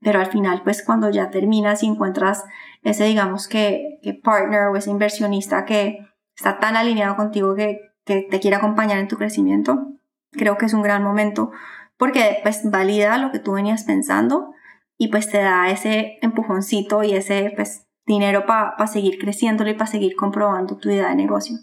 Pero 0.00 0.20
al 0.20 0.26
final, 0.26 0.62
pues 0.62 0.82
cuando 0.84 1.10
ya 1.10 1.30
terminas 1.30 1.82
y 1.82 1.86
encuentras 1.86 2.44
ese, 2.82 3.04
digamos 3.04 3.48
que, 3.48 3.98
que 4.02 4.14
partner 4.14 4.68
o 4.68 4.76
ese 4.76 4.90
inversionista 4.90 5.64
que, 5.64 6.06
está 6.36 6.58
tan 6.58 6.76
alineado 6.76 7.16
contigo 7.16 7.54
que, 7.54 7.80
te 8.04 8.38
quiere 8.38 8.56
acompañar 8.56 8.98
en 8.98 9.08
tu 9.08 9.16
crecimiento, 9.16 9.88
creo 10.30 10.56
que 10.56 10.66
es 10.66 10.74
un 10.74 10.82
gran 10.82 11.02
momento 11.02 11.50
porque 11.96 12.38
pues 12.44 12.70
valida 12.70 13.18
lo 13.18 13.32
que 13.32 13.40
tú 13.40 13.54
venías 13.54 13.82
pensando 13.82 14.52
y 14.98 15.08
pues 15.08 15.30
te 15.30 15.38
da 15.38 15.70
ese 15.70 16.18
empujoncito 16.22 17.02
y 17.02 17.12
ese 17.14 17.52
pues 17.54 17.86
dinero 18.06 18.46
para 18.46 18.86
seguir 18.86 19.18
creciéndolo 19.18 19.70
y 19.70 19.74
para 19.74 19.90
seguir 19.90 20.16
comprobando 20.16 20.76
tu 20.76 20.90
idea 20.90 21.08
de 21.08 21.16
negocio. 21.16 21.56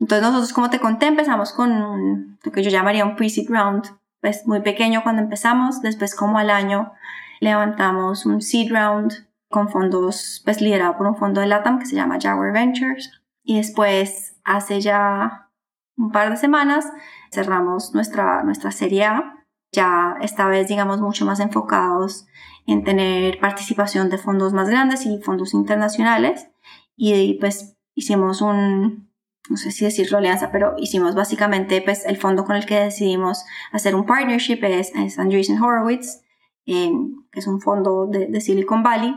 Entonces 0.00 0.22
nosotros, 0.22 0.52
como 0.52 0.70
te 0.70 0.78
conté, 0.78 1.06
empezamos 1.06 1.52
con 1.52 2.38
lo 2.42 2.52
que 2.52 2.62
yo 2.62 2.70
llamaría 2.70 3.04
un 3.04 3.16
pre-seed 3.16 3.48
round, 3.50 3.84
pues 4.20 4.46
muy 4.46 4.60
pequeño 4.60 5.02
cuando 5.02 5.22
empezamos, 5.22 5.82
después 5.82 6.14
como 6.14 6.38
al 6.38 6.50
año 6.50 6.92
levantamos 7.40 8.24
un 8.26 8.40
seed 8.40 8.72
round 8.72 9.12
con 9.50 9.68
fondos, 9.68 10.42
pues 10.44 10.60
liderado 10.60 10.96
por 10.96 11.06
un 11.06 11.16
fondo 11.16 11.40
de 11.40 11.46
LATAM 11.46 11.78
que 11.78 11.86
se 11.86 11.96
llama 11.96 12.18
Jaguar 12.20 12.52
Ventures. 12.52 13.10
Y 13.42 13.56
después, 13.56 14.36
hace 14.44 14.80
ya 14.80 15.50
un 15.96 16.12
par 16.12 16.30
de 16.30 16.36
semanas, 16.36 16.86
cerramos 17.32 17.94
nuestra, 17.94 18.42
nuestra 18.42 18.70
serie 18.70 19.04
A, 19.04 19.37
ya 19.72 20.16
esta 20.20 20.48
vez, 20.48 20.68
digamos, 20.68 21.00
mucho 21.00 21.24
más 21.24 21.40
enfocados 21.40 22.26
en 22.66 22.84
tener 22.84 23.40
participación 23.40 24.10
de 24.10 24.18
fondos 24.18 24.52
más 24.52 24.68
grandes 24.68 25.06
y 25.06 25.18
fondos 25.22 25.54
internacionales. 25.54 26.48
Y 26.96 27.34
pues 27.40 27.76
hicimos 27.94 28.40
un, 28.42 29.10
no 29.48 29.56
sé 29.56 29.70
si 29.70 29.84
decirlo 29.84 30.18
alianza, 30.18 30.50
pero 30.50 30.74
hicimos 30.78 31.14
básicamente 31.14 31.80
pues 31.82 32.04
el 32.04 32.16
fondo 32.16 32.44
con 32.44 32.56
el 32.56 32.66
que 32.66 32.80
decidimos 32.80 33.44
hacer 33.72 33.94
un 33.94 34.06
partnership 34.06 34.58
es, 34.62 34.92
es 34.94 35.18
Andreessen 35.18 35.62
Horowitz, 35.62 36.22
eh, 36.66 36.90
que 37.32 37.40
es 37.40 37.46
un 37.46 37.60
fondo 37.60 38.06
de, 38.06 38.26
de 38.26 38.40
Silicon 38.40 38.82
Valley 38.82 39.14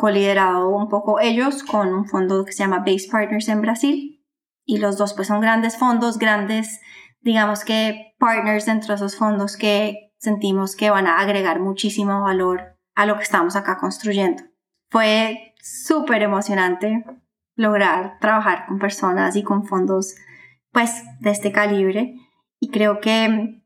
coliderado 0.00 0.70
un 0.70 0.88
poco 0.88 1.20
ellos 1.20 1.62
con 1.62 1.92
un 1.92 2.06
fondo 2.06 2.46
que 2.46 2.52
se 2.52 2.64
llama 2.64 2.78
Base 2.78 3.06
Partners 3.10 3.48
en 3.48 3.60
Brasil. 3.60 4.24
Y 4.64 4.78
los 4.78 4.96
dos 4.96 5.12
pues 5.12 5.28
son 5.28 5.40
grandes 5.40 5.76
fondos, 5.76 6.18
grandes, 6.18 6.80
digamos 7.20 7.64
que 7.64 8.14
partners 8.18 8.66
dentro 8.66 8.88
de 8.88 8.94
esos 8.96 9.16
fondos 9.16 9.56
que 9.56 10.12
sentimos 10.18 10.76
que 10.76 10.90
van 10.90 11.06
a 11.06 11.20
agregar 11.20 11.60
muchísimo 11.60 12.22
valor 12.22 12.78
a 12.94 13.06
lo 13.06 13.16
que 13.16 13.22
estamos 13.22 13.56
acá 13.56 13.78
construyendo. 13.78 14.42
Fue 14.90 15.54
súper 15.62 16.22
emocionante 16.22 17.04
lograr 17.54 18.18
trabajar 18.20 18.66
con 18.66 18.78
personas 18.78 19.36
y 19.36 19.42
con 19.42 19.66
fondos 19.66 20.14
pues 20.72 21.02
de 21.20 21.30
este 21.30 21.52
calibre 21.52 22.14
y 22.58 22.70
creo 22.70 23.00
que 23.00 23.62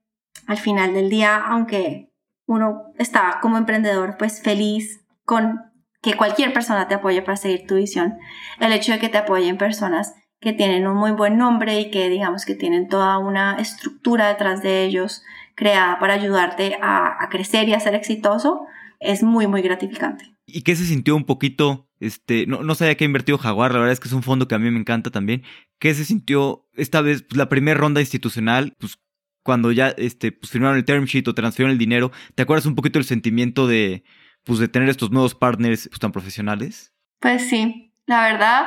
al 0.47 0.57
final 0.59 0.95
del 0.95 1.11
día 1.11 1.37
aunque 1.37 2.13
uno 2.47 2.93
está 2.99 3.39
como 3.41 3.57
emprendedor 3.57 4.17
pues 4.19 4.43
feliz 4.43 5.05
con 5.25 5.61
que 6.03 6.17
cualquier 6.17 6.53
persona 6.53 6.87
te 6.87 6.95
apoye 6.95 7.23
para 7.23 7.37
seguir 7.37 7.67
tu 7.67 7.77
visión. 7.77 8.19
El 8.61 8.73
hecho 8.73 8.93
de 8.93 8.99
que 8.99 9.09
te 9.09 9.19
apoyen 9.19 9.57
personas 9.57 10.15
que 10.45 10.53
tienen 10.53 10.86
un 10.86 10.97
muy 10.97 11.11
buen 11.11 11.36
nombre 11.36 11.80
y 11.80 11.90
que 11.90 12.09
digamos 12.09 12.45
que 12.45 12.55
tienen 12.55 12.88
toda 12.88 13.18
una 13.18 13.57
estructura 13.59 14.28
detrás 14.28 14.62
de 14.62 14.84
ellos 14.84 15.22
creada 15.55 15.99
para 15.99 16.14
ayudarte 16.14 16.78
a, 16.80 17.28
crecer 17.30 17.68
y 17.68 17.74
a 17.74 17.80
ser 17.80 17.95
exitoso, 17.95 18.66
es 19.01 19.22
muy, 19.22 19.47
muy 19.47 19.62
gratificante. 19.62 20.32
¿Y 20.47 20.62
qué 20.62 20.76
se 20.76 20.84
sintió 20.84 21.16
un 21.16 21.24
poquito? 21.24 21.88
Este, 22.01 22.47
no, 22.47 22.62
no 22.62 22.74
sabía 22.74 22.97
que 22.97 23.05
ha 23.05 23.07
invertido 23.07 23.38
Jaguar, 23.38 23.72
la 23.72 23.78
verdad 23.78 23.92
es 23.92 24.01
que 24.01 24.09
es 24.09 24.14
un 24.14 24.22
fondo 24.22 24.47
que 24.47 24.55
a 24.55 24.59
mí 24.59 24.70
me 24.70 24.78
encanta 24.78 25.11
también. 25.11 25.42
¿Qué 25.78 25.95
se 25.95 26.05
sintió 26.05 26.68
esta 26.74 27.01
vez, 27.01 27.22
pues, 27.22 27.36
la 27.36 27.49
primera 27.49 27.80
ronda 27.80 28.01
institucional, 28.01 28.74
pues 28.78 28.99
cuando 29.42 29.72
ya 29.72 29.88
este, 29.90 30.32
pues, 30.32 30.51
firmaron 30.51 30.76
el 30.76 30.84
term 30.84 31.05
sheet 31.05 31.26
o 31.28 31.34
transfirieron 31.34 31.72
el 31.72 31.78
dinero? 31.78 32.12
¿Te 32.34 32.42
acuerdas 32.42 32.66
un 32.66 32.74
poquito 32.74 32.99
el 32.99 33.05
sentimiento 33.05 33.66
de, 33.66 34.05
pues 34.45 34.59
de 34.59 34.68
tener 34.68 34.88
estos 34.88 35.11
nuevos 35.11 35.34
partners 35.34 35.88
pues, 35.88 35.99
tan 35.99 36.12
profesionales? 36.12 36.92
Pues 37.20 37.49
sí, 37.49 37.95
la 38.07 38.24
verdad, 38.24 38.66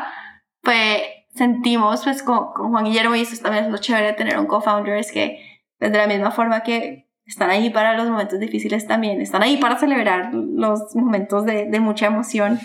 pues 0.62 1.02
sentimos 1.38 2.04
pues 2.04 2.24
con, 2.24 2.48
Juan 2.48 2.86
Guillermo 2.86 3.16
y 3.16 3.22
eso 3.22 3.42
también 3.42 3.66
es 3.66 3.72
lo 3.72 3.78
chévere 3.78 4.08
de 4.08 4.14
tener 4.14 4.40
un 4.40 4.48
co-founder 4.48 4.98
es 4.98 5.12
que 5.12 5.40
pues, 5.80 5.92
de 5.92 5.98
la 5.98 6.08
misma 6.08 6.32
forma 6.32 6.64
que 6.64 7.08
están 7.26 7.50
ahí 7.50 7.70
para 7.70 7.98
los 7.98 8.10
momentos 8.10 8.40
difíciles 8.40 8.88
también, 8.88 9.22
están 9.22 9.44
ahí 9.44 9.58
para 9.58 9.78
celebrar 9.78 10.34
los 10.34 10.96
momentos 10.96 11.46
de, 11.46 11.66
de 11.66 11.80
mucha 11.80 12.08
emoción. 12.08 12.60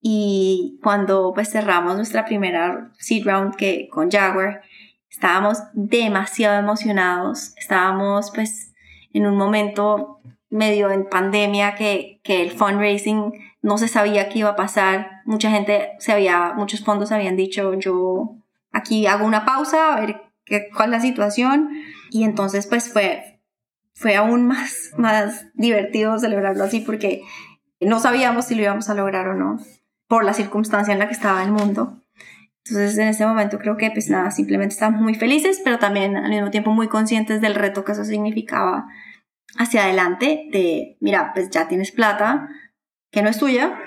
Y 0.00 0.78
cuando 0.82 1.32
pues 1.34 1.50
cerramos 1.50 1.96
nuestra 1.96 2.24
primera 2.24 2.92
seed 2.98 3.26
round 3.26 3.56
que 3.56 3.88
con 3.90 4.10
Jaguar, 4.10 4.62
estábamos 5.10 5.58
demasiado 5.74 6.58
emocionados, 6.58 7.52
estábamos 7.56 8.30
pues 8.34 8.72
en 9.12 9.26
un 9.26 9.36
momento 9.36 10.20
medio 10.48 10.90
en 10.90 11.08
pandemia 11.08 11.74
que, 11.74 12.20
que 12.22 12.42
el 12.42 12.50
fundraising 12.50 13.32
no 13.62 13.78
se 13.78 13.88
sabía 13.88 14.28
qué 14.28 14.40
iba 14.40 14.50
a 14.50 14.56
pasar. 14.56 15.22
Mucha 15.24 15.50
gente 15.50 15.90
se 15.98 16.12
había, 16.12 16.54
muchos 16.56 16.84
fondos 16.84 17.12
habían 17.12 17.36
dicho, 17.36 17.74
yo 17.74 18.36
aquí 18.72 19.06
hago 19.06 19.26
una 19.26 19.44
pausa, 19.44 19.94
a 19.94 20.00
ver 20.00 20.22
qué, 20.44 20.68
cuál 20.74 20.90
es 20.90 20.98
la 20.98 21.00
situación. 21.00 21.70
Y 22.10 22.24
entonces 22.24 22.66
pues 22.66 22.92
fue, 22.92 23.40
fue 23.94 24.16
aún 24.16 24.46
más, 24.46 24.90
más 24.96 25.46
divertido 25.54 26.18
celebrarlo 26.18 26.64
así 26.64 26.80
porque 26.80 27.22
no 27.80 28.00
sabíamos 28.00 28.46
si 28.46 28.54
lo 28.54 28.62
íbamos 28.62 28.88
a 28.90 28.94
lograr 28.94 29.28
o 29.28 29.34
no 29.34 29.58
por 30.06 30.24
la 30.24 30.34
circunstancia 30.34 30.92
en 30.92 30.98
la 30.98 31.06
que 31.06 31.14
estaba 31.14 31.42
el 31.42 31.52
mundo. 31.52 32.02
Entonces 32.64 32.98
en 32.98 33.08
ese 33.08 33.24
momento 33.26 33.58
creo 33.58 33.76
que 33.76 33.90
pues 33.90 34.10
nada, 34.10 34.30
simplemente 34.30 34.74
estábamos 34.74 35.02
muy 35.02 35.14
felices, 35.14 35.60
pero 35.64 35.78
también 35.78 36.16
al 36.16 36.30
mismo 36.30 36.50
tiempo 36.50 36.72
muy 36.72 36.88
conscientes 36.88 37.40
del 37.40 37.54
reto 37.54 37.84
que 37.84 37.92
eso 37.92 38.04
significaba 38.04 38.86
hacia 39.56 39.84
adelante 39.84 40.48
de, 40.52 40.96
mira, 41.00 41.32
pues 41.32 41.50
ya 41.50 41.68
tienes 41.68 41.92
plata 41.92 42.48
que 43.10 43.22
no 43.22 43.28
es 43.28 43.38
tuya, 43.38 43.78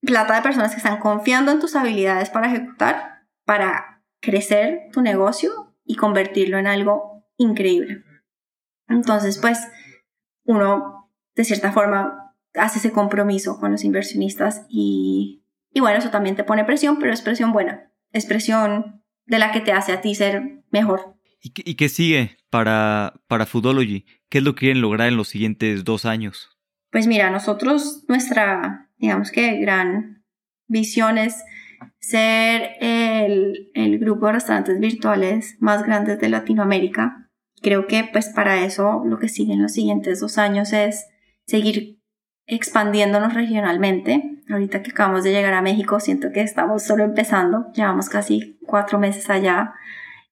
plata 0.00 0.36
de 0.36 0.42
personas 0.42 0.72
que 0.72 0.78
están 0.78 0.98
confiando 0.98 1.52
en 1.52 1.60
tus 1.60 1.76
habilidades 1.76 2.30
para 2.30 2.48
ejecutar, 2.48 3.26
para 3.44 4.02
crecer 4.20 4.88
tu 4.92 5.02
negocio 5.02 5.74
y 5.84 5.96
convertirlo 5.96 6.58
en 6.58 6.66
algo 6.66 7.24
increíble. 7.36 8.04
Entonces, 8.88 9.38
pues, 9.38 9.58
uno, 10.44 11.10
de 11.34 11.44
cierta 11.44 11.72
forma, 11.72 12.34
hace 12.54 12.78
ese 12.78 12.92
compromiso 12.92 13.58
con 13.60 13.72
los 13.72 13.84
inversionistas 13.84 14.66
y, 14.68 15.44
y 15.72 15.80
bueno, 15.80 15.98
eso 15.98 16.10
también 16.10 16.36
te 16.36 16.44
pone 16.44 16.64
presión, 16.64 16.98
pero 16.98 17.12
es 17.12 17.22
presión 17.22 17.52
buena, 17.52 17.92
es 18.12 18.26
presión 18.26 19.04
de 19.26 19.38
la 19.38 19.52
que 19.52 19.60
te 19.60 19.72
hace 19.72 19.92
a 19.92 20.00
ti 20.00 20.14
ser 20.14 20.64
mejor 20.70 21.20
¿Y 21.42 21.74
qué, 21.74 21.88
sigue 21.88 22.36
para, 22.50 23.22
para 23.26 23.46
Foodology? 23.46 24.04
¿Qué 24.28 24.38
es 24.38 24.44
lo 24.44 24.54
que 24.54 24.60
quieren 24.60 24.82
lograr 24.82 25.08
en 25.08 25.16
los 25.16 25.28
siguientes 25.28 25.84
dos 25.84 26.04
años? 26.04 26.59
Pues 26.90 27.06
mira, 27.06 27.30
nosotros, 27.30 28.04
nuestra, 28.08 28.88
digamos 28.98 29.30
que 29.30 29.58
gran 29.58 30.24
visión 30.66 31.18
es 31.18 31.42
ser 31.98 32.72
el, 32.80 33.70
el 33.74 33.98
grupo 33.98 34.26
de 34.26 34.32
restaurantes 34.32 34.78
virtuales 34.80 35.56
más 35.60 35.84
grandes 35.84 36.18
de 36.18 36.28
Latinoamérica. 36.28 37.28
Creo 37.62 37.86
que 37.86 38.08
pues 38.10 38.28
para 38.28 38.64
eso 38.64 39.02
lo 39.04 39.18
que 39.18 39.28
sigue 39.28 39.52
en 39.52 39.62
los 39.62 39.72
siguientes 39.72 40.20
dos 40.20 40.38
años 40.38 40.72
es 40.72 41.06
seguir 41.46 42.00
expandiéndonos 42.46 43.34
regionalmente. 43.34 44.42
Ahorita 44.48 44.82
que 44.82 44.90
acabamos 44.90 45.22
de 45.24 45.32
llegar 45.32 45.52
a 45.54 45.62
México, 45.62 46.00
siento 46.00 46.32
que 46.32 46.40
estamos 46.40 46.82
solo 46.82 47.04
empezando. 47.04 47.70
Llevamos 47.72 48.08
casi 48.08 48.58
cuatro 48.66 48.98
meses 48.98 49.30
allá. 49.30 49.74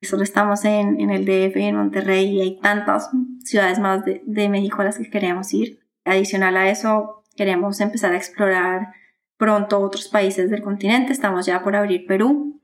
Solo 0.02 0.22
estamos 0.22 0.64
en, 0.64 1.00
en 1.00 1.10
el 1.10 1.24
DF 1.24 1.56
y 1.56 1.64
en 1.64 1.76
Monterrey 1.76 2.26
y 2.26 2.40
hay 2.40 2.60
tantas 2.60 3.10
ciudades 3.44 3.78
más 3.78 4.04
de, 4.04 4.22
de 4.26 4.48
México 4.48 4.80
a 4.80 4.84
las 4.84 4.98
que 4.98 5.10
queremos 5.10 5.52
ir. 5.52 5.80
Adicional 6.08 6.56
a 6.56 6.70
eso, 6.70 7.24
queremos 7.36 7.80
empezar 7.80 8.12
a 8.12 8.16
explorar 8.16 8.94
pronto 9.36 9.78
otros 9.80 10.08
países 10.08 10.50
del 10.50 10.62
continente. 10.62 11.12
Estamos 11.12 11.46
ya 11.46 11.62
por 11.62 11.76
abrir 11.76 12.06
Perú. 12.06 12.60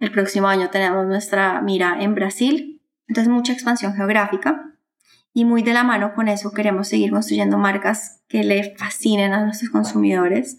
El 0.00 0.10
próximo 0.10 0.48
año 0.48 0.70
tenemos 0.70 1.06
nuestra 1.06 1.60
mira 1.60 1.96
en 2.00 2.14
Brasil. 2.14 2.82
Entonces, 3.06 3.32
mucha 3.32 3.52
expansión 3.52 3.94
geográfica. 3.94 4.74
Y 5.32 5.44
muy 5.44 5.62
de 5.62 5.72
la 5.72 5.84
mano 5.84 6.14
con 6.14 6.28
eso 6.28 6.52
queremos 6.52 6.88
seguir 6.88 7.10
construyendo 7.10 7.58
marcas 7.58 8.22
que 8.28 8.42
le 8.42 8.74
fascinen 8.76 9.32
a 9.32 9.44
nuestros 9.44 9.70
consumidores. 9.70 10.58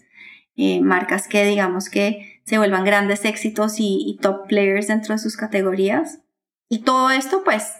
Eh, 0.56 0.80
marcas 0.80 1.28
que 1.28 1.44
digamos 1.44 1.88
que 1.90 2.40
se 2.44 2.58
vuelvan 2.58 2.84
grandes 2.84 3.24
éxitos 3.24 3.78
y, 3.78 3.98
y 4.06 4.18
top 4.18 4.46
players 4.46 4.88
dentro 4.88 5.14
de 5.14 5.18
sus 5.18 5.36
categorías. 5.36 6.20
Y 6.68 6.80
todo 6.80 7.10
esto 7.10 7.42
pues 7.44 7.72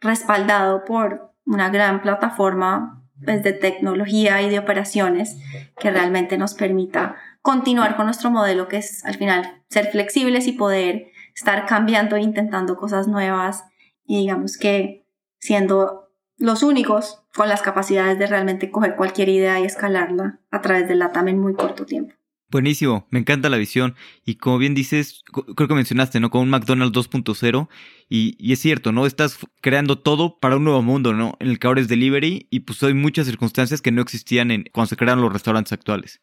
respaldado 0.00 0.84
por 0.84 1.34
una 1.44 1.70
gran 1.70 2.02
plataforma 2.02 2.97
pues, 3.24 3.42
de 3.42 3.52
tecnología 3.52 4.42
y 4.42 4.48
de 4.48 4.58
operaciones 4.58 5.36
que 5.78 5.90
realmente 5.90 6.38
nos 6.38 6.54
permita 6.54 7.16
continuar 7.42 7.96
con 7.96 8.06
nuestro 8.06 8.30
modelo, 8.30 8.68
que 8.68 8.78
es 8.78 9.04
al 9.04 9.16
final 9.16 9.62
ser 9.68 9.90
flexibles 9.90 10.46
y 10.46 10.52
poder 10.52 11.12
estar 11.34 11.66
cambiando 11.66 12.16
e 12.16 12.22
intentando 12.22 12.76
cosas 12.76 13.08
nuevas 13.08 13.64
y 14.04 14.18
digamos 14.18 14.56
que 14.56 15.06
siendo 15.38 16.10
los 16.36 16.62
únicos 16.62 17.22
con 17.34 17.48
las 17.48 17.62
capacidades 17.62 18.18
de 18.18 18.26
realmente 18.26 18.70
coger 18.70 18.96
cualquier 18.96 19.28
idea 19.28 19.60
y 19.60 19.64
escalarla 19.64 20.40
a 20.50 20.60
través 20.60 20.88
del 20.88 21.00
LATAM 21.00 21.28
en 21.28 21.38
muy 21.40 21.54
corto 21.54 21.84
tiempo. 21.84 22.17
Buenísimo, 22.50 23.06
me 23.10 23.18
encanta 23.18 23.50
la 23.50 23.58
visión. 23.58 23.94
Y 24.24 24.36
como 24.36 24.56
bien 24.56 24.74
dices, 24.74 25.22
creo 25.54 25.68
que 25.68 25.74
mencionaste, 25.74 26.18
¿no? 26.18 26.30
Con 26.30 26.40
un 26.42 26.48
McDonald's 26.48 26.96
2.0. 26.96 27.68
Y, 28.08 28.36
y, 28.38 28.54
es 28.54 28.58
cierto, 28.60 28.90
¿no? 28.90 29.04
Estás 29.04 29.38
creando 29.60 29.98
todo 29.98 30.38
para 30.38 30.56
un 30.56 30.64
nuevo 30.64 30.80
mundo, 30.80 31.12
¿no? 31.12 31.34
En 31.40 31.48
el 31.48 31.58
que 31.58 31.66
ahora 31.66 31.82
es 31.82 31.88
delivery 31.88 32.46
y 32.48 32.60
pues 32.60 32.82
hay 32.82 32.94
muchas 32.94 33.26
circunstancias 33.26 33.82
que 33.82 33.92
no 33.92 34.00
existían 34.00 34.50
en, 34.50 34.64
cuando 34.72 34.88
se 34.88 34.96
crearon 34.96 35.22
los 35.22 35.32
restaurantes 35.32 35.72
actuales. 35.74 36.22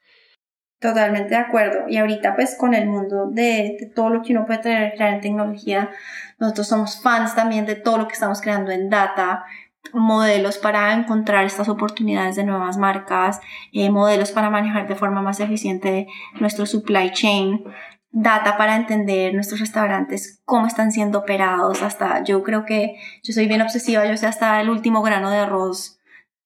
Totalmente 0.80 1.30
de 1.30 1.38
acuerdo. 1.38 1.88
Y 1.88 1.97
ahorita 1.97 2.36
pues 2.36 2.55
con 2.57 2.73
el 2.73 2.88
mundo 2.88 3.30
de, 3.32 3.91
todo 3.95 4.09
lo 4.09 4.21
que 4.21 4.34
uno 4.34 4.45
puede 4.45 4.59
tener, 4.59 4.93
crear 4.95 5.13
en 5.13 5.21
tecnología, 5.21 5.89
nosotros 6.38 6.67
somos 6.67 7.01
fans 7.01 7.34
también 7.34 7.65
de 7.65 7.76
todo 7.76 7.97
lo 7.97 8.07
que 8.07 8.13
estamos 8.13 8.41
creando 8.41 8.71
en 8.71 8.89
data, 8.89 9.45
modelos 9.93 10.57
para 10.57 10.93
encontrar 10.93 11.45
estas 11.45 11.69
oportunidades 11.69 12.36
de 12.36 12.43
nuevas 12.43 12.77
marcas, 12.77 13.39
eh, 13.71 13.89
modelos 13.89 14.31
para 14.31 14.49
manejar 14.49 14.88
de 14.88 14.95
forma 14.95 15.21
más 15.21 15.39
eficiente 15.39 16.07
nuestro 16.39 16.65
supply 16.65 17.11
chain, 17.11 17.63
data 18.11 18.57
para 18.57 18.75
entender 18.75 19.33
nuestros 19.33 19.59
restaurantes, 19.59 20.41
cómo 20.45 20.67
están 20.67 20.91
siendo 20.91 21.19
operados, 21.19 21.81
hasta 21.81 22.23
yo 22.23 22.43
creo 22.43 22.65
que 22.65 22.95
yo 23.23 23.33
soy 23.33 23.47
bien 23.47 23.61
obsesiva, 23.61 24.05
yo 24.05 24.15
sé 24.15 24.25
hasta 24.25 24.61
el 24.61 24.69
último 24.69 25.01
grano 25.01 25.29
de 25.29 25.39
arroz, 25.39 25.99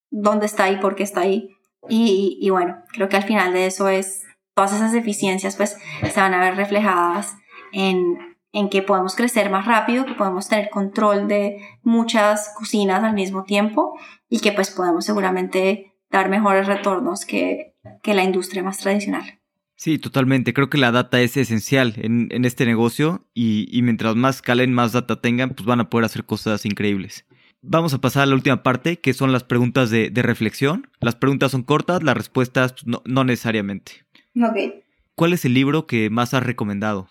dónde 0.10 0.48
está 0.48 0.70
y 0.72 0.78
por 0.78 0.96
qué 0.96 1.04
está 1.04 1.22
ahí. 1.22 1.56
Y, 1.88 2.50
bueno, 2.50 2.84
creo 2.92 3.08
que 3.08 3.18
al 3.18 3.24
final 3.24 3.54
de 3.54 3.66
eso 3.66 3.88
es, 3.88 4.24
todas 4.56 4.74
esas 4.74 4.94
eficiencias 4.94 5.56
pues 5.56 5.78
se 6.02 6.20
van 6.20 6.34
a 6.34 6.42
ver 6.42 6.56
reflejadas 6.56 7.38
en, 7.72 8.29
en 8.52 8.70
que 8.70 8.82
podemos 8.82 9.16
crecer 9.16 9.50
más 9.50 9.66
rápido, 9.66 10.06
que 10.06 10.14
podemos 10.14 10.48
tener 10.48 10.70
control 10.70 11.28
de 11.28 11.62
muchas 11.84 12.54
cocinas 12.58 13.04
al 13.04 13.14
mismo 13.14 13.44
tiempo 13.44 13.98
y 14.30 14.40
que 14.40 14.52
pues 14.52 14.72
podemos 14.72 15.06
seguramente 15.06 15.94
dar 16.10 16.30
mejores 16.30 16.68
retornos 16.68 17.26
que, 17.26 17.76
que 18.02 18.14
la 18.14 18.24
industria 18.24 18.64
más 18.64 18.80
tradicional. 18.80 19.40
Sí, 19.76 19.98
totalmente. 19.98 20.54
Creo 20.54 20.70
que 20.70 20.78
la 20.78 20.92
data 20.92 21.22
es 21.22 21.38
esencial 21.38 21.94
en, 21.98 22.28
en 22.32 22.44
este 22.44 22.66
negocio 22.66 23.26
y, 23.34 23.66
y, 23.72 23.82
mientras 23.82 24.16
más 24.16 24.42
calen, 24.42 24.74
más 24.74 24.92
data 24.92 25.22
tengan, 25.22 25.52
pues 25.52 25.66
van 25.66 25.80
a 25.80 25.90
poder 25.90 26.06
hacer 26.06 26.26
cosas 26.26 26.66
increíbles. 26.66 27.26
Vamos 27.62 27.94
a 27.94 28.02
pasar 28.02 28.24
a 28.24 28.26
la 28.26 28.36
última 28.36 28.62
parte, 28.62 29.00
que 29.00 29.14
son 29.14 29.32
las 29.32 29.46
preguntas 29.46 29.90
de, 29.90 30.10
de 30.10 30.22
reflexión. 30.22 30.90
Las 31.00 31.16
preguntas 31.16 31.52
son 31.52 31.64
cortas, 31.64 32.04
las 32.04 32.18
respuestas 32.18 32.74
pues, 32.74 32.88
no, 32.88 33.02
no 33.06 33.24
necesariamente. 33.24 34.06
Ok. 34.36 34.84
¿Cuál 35.16 35.32
es 35.32 35.46
el 35.46 35.54
libro 35.54 35.88
que 35.88 36.10
más 36.10 36.34
has 36.34 36.44
recomendado? 36.44 37.10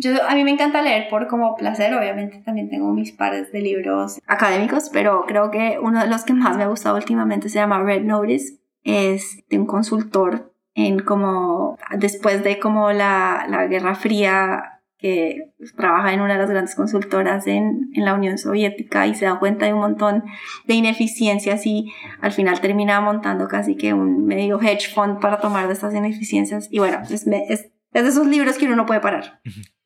Yo, 0.00 0.12
a 0.26 0.34
mí 0.34 0.44
me 0.44 0.50
encanta 0.50 0.80
leer 0.80 1.08
por 1.08 1.26
como 1.26 1.56
placer, 1.56 1.92
obviamente 1.94 2.42
también 2.44 2.70
tengo 2.70 2.92
mis 2.92 3.12
pares 3.12 3.52
de 3.52 3.60
libros 3.60 4.18
académicos, 4.26 4.88
pero 4.90 5.24
creo 5.26 5.50
que 5.50 5.78
uno 5.80 6.00
de 6.00 6.06
los 6.06 6.24
que 6.24 6.32
más 6.32 6.56
me 6.56 6.62
ha 6.62 6.68
gustado 6.68 6.96
últimamente 6.96 7.50
se 7.50 7.58
llama 7.58 7.82
Red 7.82 8.04
Notice, 8.04 8.60
es 8.82 9.44
de 9.50 9.58
un 9.58 9.66
consultor 9.66 10.54
en 10.74 11.00
como 11.00 11.76
después 11.98 12.42
de 12.42 12.58
como 12.58 12.92
la, 12.92 13.46
la 13.48 13.66
Guerra 13.66 13.94
Fría 13.94 14.80
que 14.96 15.52
trabaja 15.76 16.12
en 16.12 16.20
una 16.20 16.34
de 16.34 16.40
las 16.40 16.50
grandes 16.50 16.74
consultoras 16.74 17.46
en, 17.46 17.90
en, 17.94 18.04
la 18.04 18.14
Unión 18.14 18.38
Soviética 18.38 19.06
y 19.06 19.14
se 19.14 19.24
da 19.24 19.38
cuenta 19.38 19.66
de 19.66 19.74
un 19.74 19.80
montón 19.80 20.24
de 20.66 20.74
ineficiencias 20.74 21.66
y 21.66 21.92
al 22.20 22.32
final 22.32 22.60
termina 22.60 23.00
montando 23.00 23.48
casi 23.48 23.76
que 23.76 23.94
un 23.94 24.26
medio 24.26 24.60
hedge 24.60 24.94
fund 24.94 25.20
para 25.20 25.40
tomar 25.40 25.66
de 25.66 25.72
estas 25.72 25.94
ineficiencias. 25.94 26.68
Y 26.70 26.80
bueno, 26.80 27.00
es, 27.02 27.26
es, 27.26 27.70
es 27.92 28.02
de 28.02 28.08
esos 28.08 28.26
libros 28.26 28.58
que 28.58 28.66
uno 28.66 28.76
no 28.76 28.86
puede 28.86 29.00
parar. 29.00 29.40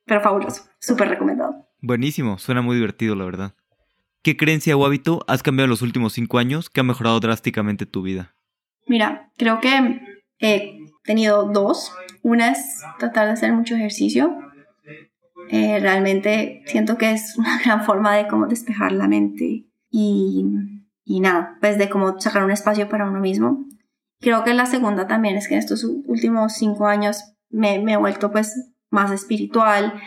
Pero 0.06 0.20
fabuloso, 0.20 0.64
súper 0.78 1.08
recomendado. 1.08 1.66
Buenísimo, 1.80 2.38
suena 2.38 2.62
muy 2.62 2.76
divertido, 2.76 3.14
la 3.14 3.24
verdad. 3.24 3.54
¿Qué 4.22 4.36
creencia 4.36 4.76
o 4.76 4.86
hábito 4.86 5.22
has 5.28 5.42
cambiado 5.42 5.66
en 5.66 5.70
los 5.70 5.82
últimos 5.82 6.14
cinco 6.14 6.38
años 6.38 6.70
que 6.70 6.80
ha 6.80 6.84
mejorado 6.84 7.20
drásticamente 7.20 7.84
tu 7.84 8.02
vida? 8.02 8.34
Mira, 8.86 9.30
creo 9.36 9.60
que 9.60 10.00
he 10.38 10.78
tenido 11.04 11.44
dos. 11.44 11.92
Una 12.22 12.52
es 12.52 12.82
tratar 12.98 13.26
de 13.26 13.32
hacer 13.32 13.52
mucho 13.52 13.74
ejercicio. 13.74 14.34
Eh, 15.50 15.78
realmente 15.78 16.62
siento 16.66 16.96
que 16.96 17.12
es 17.12 17.36
una 17.36 17.58
gran 17.64 17.84
forma 17.84 18.16
de 18.16 18.26
cómo 18.26 18.46
despejar 18.46 18.92
la 18.92 19.08
mente 19.08 19.66
y, 19.90 20.46
y 21.04 21.20
nada, 21.20 21.58
pues 21.60 21.76
de 21.76 21.90
cómo 21.90 22.18
sacar 22.18 22.44
un 22.44 22.50
espacio 22.50 22.88
para 22.88 23.08
uno 23.08 23.20
mismo. 23.20 23.66
Creo 24.20 24.42
que 24.42 24.54
la 24.54 24.64
segunda 24.64 25.06
también 25.06 25.36
es 25.36 25.48
que 25.48 25.54
en 25.54 25.60
estos 25.60 25.84
últimos 25.84 26.54
cinco 26.54 26.86
años 26.86 27.34
me, 27.50 27.78
me 27.78 27.92
he 27.92 27.96
vuelto 27.98 28.32
pues 28.32 28.73
más 28.94 29.10
espiritual 29.10 30.00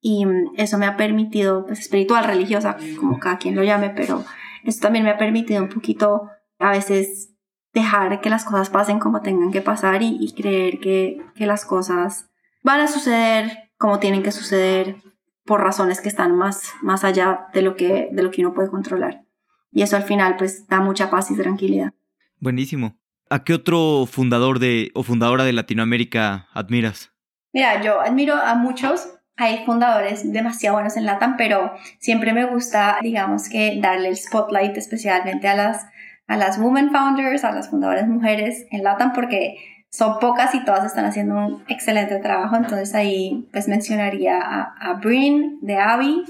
y 0.00 0.26
eso 0.56 0.78
me 0.78 0.86
ha 0.86 0.96
permitido, 0.96 1.66
pues 1.66 1.80
espiritual, 1.80 2.24
religiosa, 2.24 2.76
como 2.98 3.18
cada 3.18 3.38
quien 3.38 3.54
lo 3.54 3.62
llame, 3.62 3.90
pero 3.90 4.24
eso 4.64 4.80
también 4.80 5.04
me 5.04 5.10
ha 5.10 5.18
permitido 5.18 5.62
un 5.62 5.68
poquito 5.68 6.28
a 6.58 6.70
veces 6.70 7.34
dejar 7.72 8.20
que 8.20 8.30
las 8.30 8.44
cosas 8.44 8.70
pasen 8.70 8.98
como 8.98 9.22
tengan 9.22 9.52
que 9.52 9.60
pasar 9.60 10.02
y, 10.02 10.16
y 10.20 10.32
creer 10.32 10.80
que, 10.80 11.22
que 11.36 11.46
las 11.46 11.64
cosas 11.64 12.30
van 12.62 12.80
a 12.80 12.88
suceder 12.88 13.70
como 13.78 13.98
tienen 13.98 14.22
que 14.22 14.32
suceder 14.32 14.96
por 15.44 15.62
razones 15.62 16.00
que 16.00 16.08
están 16.08 16.36
más, 16.36 16.74
más 16.82 17.04
allá 17.04 17.46
de 17.54 17.62
lo, 17.62 17.76
que, 17.76 18.08
de 18.12 18.22
lo 18.22 18.30
que 18.30 18.42
uno 18.42 18.54
puede 18.54 18.70
controlar. 18.70 19.24
Y 19.72 19.82
eso 19.82 19.96
al 19.96 20.02
final 20.02 20.36
pues 20.36 20.66
da 20.66 20.80
mucha 20.80 21.10
paz 21.10 21.30
y 21.30 21.36
tranquilidad. 21.36 21.94
Buenísimo. 22.38 22.98
¿A 23.30 23.44
qué 23.44 23.54
otro 23.54 24.06
fundador 24.06 24.58
de 24.58 24.90
o 24.94 25.02
fundadora 25.02 25.44
de 25.44 25.52
Latinoamérica 25.52 26.48
admiras? 26.52 27.12
Mira, 27.52 27.82
yo 27.82 28.00
admiro 28.00 28.34
a 28.34 28.54
muchos. 28.54 29.16
Hay 29.36 29.64
fundadores 29.64 30.30
demasiado 30.32 30.76
buenos 30.76 30.96
en 30.96 31.06
LATAM, 31.06 31.36
pero 31.36 31.72
siempre 31.98 32.32
me 32.32 32.44
gusta, 32.44 32.98
digamos 33.02 33.48
que, 33.48 33.80
darle 33.80 34.08
el 34.08 34.16
spotlight 34.16 34.76
especialmente 34.76 35.48
a 35.48 35.56
las, 35.56 35.86
a 36.26 36.36
las 36.36 36.58
women 36.58 36.90
founders, 36.90 37.44
a 37.44 37.52
las 37.52 37.70
fundadoras 37.70 38.06
mujeres 38.06 38.66
en 38.70 38.82
LATAM, 38.82 39.12
porque 39.12 39.56
son 39.88 40.18
pocas 40.20 40.54
y 40.54 40.64
todas 40.64 40.84
están 40.84 41.04
haciendo 41.04 41.34
un 41.34 41.64
excelente 41.68 42.18
trabajo. 42.18 42.56
Entonces 42.56 42.94
ahí 42.94 43.48
pues 43.52 43.66
mencionaría 43.66 44.38
a, 44.38 44.74
a 44.78 45.00
de 45.00 45.76
Avi, 45.76 46.24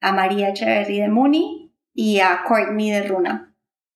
a 0.00 0.12
María 0.12 0.48
Echeverry 0.48 1.00
de 1.00 1.08
Mooney 1.08 1.72
y 1.94 2.20
a 2.20 2.42
Courtney 2.46 2.90
de 2.90 3.02
Runa, 3.02 3.54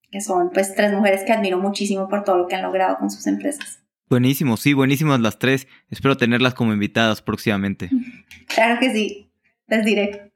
que 0.09 0.21
son 0.21 0.49
pues 0.51 0.73
tres 0.75 0.93
mujeres 0.93 1.23
que 1.23 1.33
admiro 1.33 1.57
muchísimo 1.57 2.07
por 2.07 2.23
todo 2.23 2.37
lo 2.37 2.47
que 2.47 2.55
han 2.55 2.63
logrado 2.63 2.97
con 2.97 3.09
sus 3.09 3.27
empresas. 3.27 3.80
Buenísimo, 4.11 4.57
sí, 4.57 4.73
buenísimas 4.73 5.21
las 5.21 5.39
tres. 5.39 5.69
Espero 5.89 6.17
tenerlas 6.17 6.53
como 6.53 6.73
invitadas 6.73 7.21
próximamente. 7.21 7.89
Claro 8.53 8.77
que 8.81 8.91
sí, 8.91 9.31
les 9.67 9.85
diré. 9.85 10.33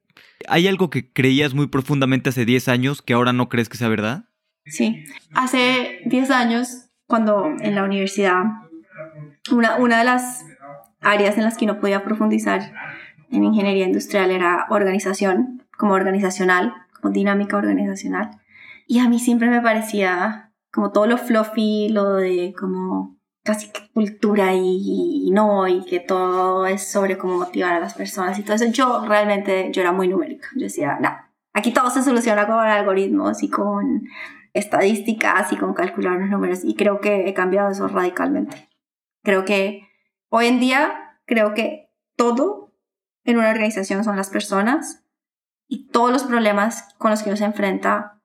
¿Hay 0.48 0.70
algo 0.70 0.90
que 0.90 1.12
creías 1.12 1.54
muy 1.54 1.68
profundamente 1.68 2.30
hace 2.30 2.46
10 2.46 2.70
años 2.70 3.02
que 3.02 3.14
ahora 3.14 3.34
no 3.34 3.50
crees 3.50 3.68
que 3.68 3.76
sea 3.76 3.90
verdad? 3.90 4.30
Sí, 4.66 5.04
hace 5.34 6.00
10 6.06 6.32
años, 6.32 6.86
cuando 7.08 7.48
en 7.60 7.76
la 7.76 7.84
universidad, 7.84 8.44
una, 9.52 9.76
una 9.76 9.98
de 10.00 10.06
las 10.06 10.46
áreas 11.02 11.38
en 11.38 11.44
las 11.44 11.58
que 11.58 11.66
no 11.66 11.82
podía 11.82 12.06
profundizar 12.06 12.72
en 13.30 13.44
ingeniería 13.44 13.86
industrial 13.86 14.32
era 14.32 14.68
organización, 14.70 15.66
como 15.78 15.96
organizacional, 15.96 16.74
dinámica 17.04 17.58
organizacional. 17.58 18.32
Y 18.88 19.00
a 19.00 19.10
mí 19.10 19.20
siempre 19.20 19.50
me 19.50 19.60
parecía 19.60 20.54
como 20.72 20.94
todo 20.94 21.06
lo 21.06 21.18
fluffy, 21.18 21.90
lo 21.90 22.14
de 22.14 22.54
como 22.58 23.16
casi 23.46 23.72
cultura 23.94 24.54
y, 24.56 25.30
no, 25.32 25.68
y 25.68 25.86
que 25.86 26.00
todo 26.00 26.66
es 26.66 26.92
sobre 26.92 27.16
cómo 27.16 27.38
motivar 27.38 27.74
a 27.74 27.80
las 27.80 27.94
personas 27.94 28.40
y 28.40 28.42
todo 28.42 28.56
eso. 28.56 28.66
Yo 28.66 29.06
realmente, 29.06 29.72
yo 29.72 29.82
era 29.82 29.92
muy 29.92 30.08
numérica. 30.08 30.48
Yo 30.56 30.64
decía, 30.64 30.98
no, 31.00 31.16
aquí 31.54 31.72
todo 31.72 31.92
se 31.92 32.02
soluciona 32.02 32.48
con 32.48 32.58
algoritmos 32.58 33.44
y 33.44 33.50
con 33.52 34.08
estadísticas 34.54 35.54
y 35.54 35.58
con 35.58 35.76
calcular 35.76 36.20
los 36.20 36.30
números. 36.32 36.62
Y 36.64 36.76
creo 36.76 37.00
que 37.00 37.30
he 37.30 37.36
cambiado 37.36 37.70
eso 37.70 37.88
radicalmente. 37.88 38.68
Creo 39.24 39.46
que 39.46 39.88
hoy 40.30 40.48
en 40.48 40.60
día, 40.60 41.20
creo 41.26 41.54
que 41.54 41.92
todo 42.16 42.74
en 43.26 43.38
una 43.38 43.52
organización 43.52 44.04
son 44.04 44.18
las 44.18 44.32
personas 44.32 45.04
y 45.68 45.88
todos 45.90 46.12
los 46.12 46.24
problemas 46.24 46.96
con 46.98 47.12
los 47.12 47.22
que 47.22 47.30
uno 47.30 47.38
se 47.38 47.46
enfrenta 47.46 48.20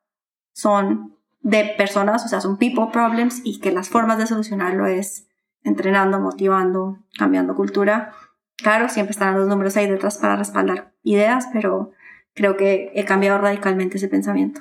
son 0.54 1.19
de 1.40 1.74
personas, 1.76 2.24
o 2.24 2.28
sea, 2.28 2.40
son 2.40 2.58
people 2.58 2.86
problems 2.92 3.40
y 3.44 3.60
que 3.60 3.72
las 3.72 3.88
formas 3.88 4.18
de 4.18 4.26
solucionarlo 4.26 4.86
es 4.86 5.26
entrenando, 5.62 6.20
motivando, 6.20 6.98
cambiando 7.18 7.54
cultura. 7.54 8.12
Claro, 8.56 8.88
siempre 8.88 9.12
están 9.12 9.34
los 9.34 9.48
números 9.48 9.76
ahí 9.76 9.88
detrás 9.88 10.18
para 10.18 10.36
respaldar 10.36 10.92
ideas, 11.02 11.46
pero 11.52 11.92
creo 12.34 12.56
que 12.56 12.92
he 12.94 13.04
cambiado 13.04 13.38
radicalmente 13.38 13.96
ese 13.96 14.08
pensamiento. 14.08 14.60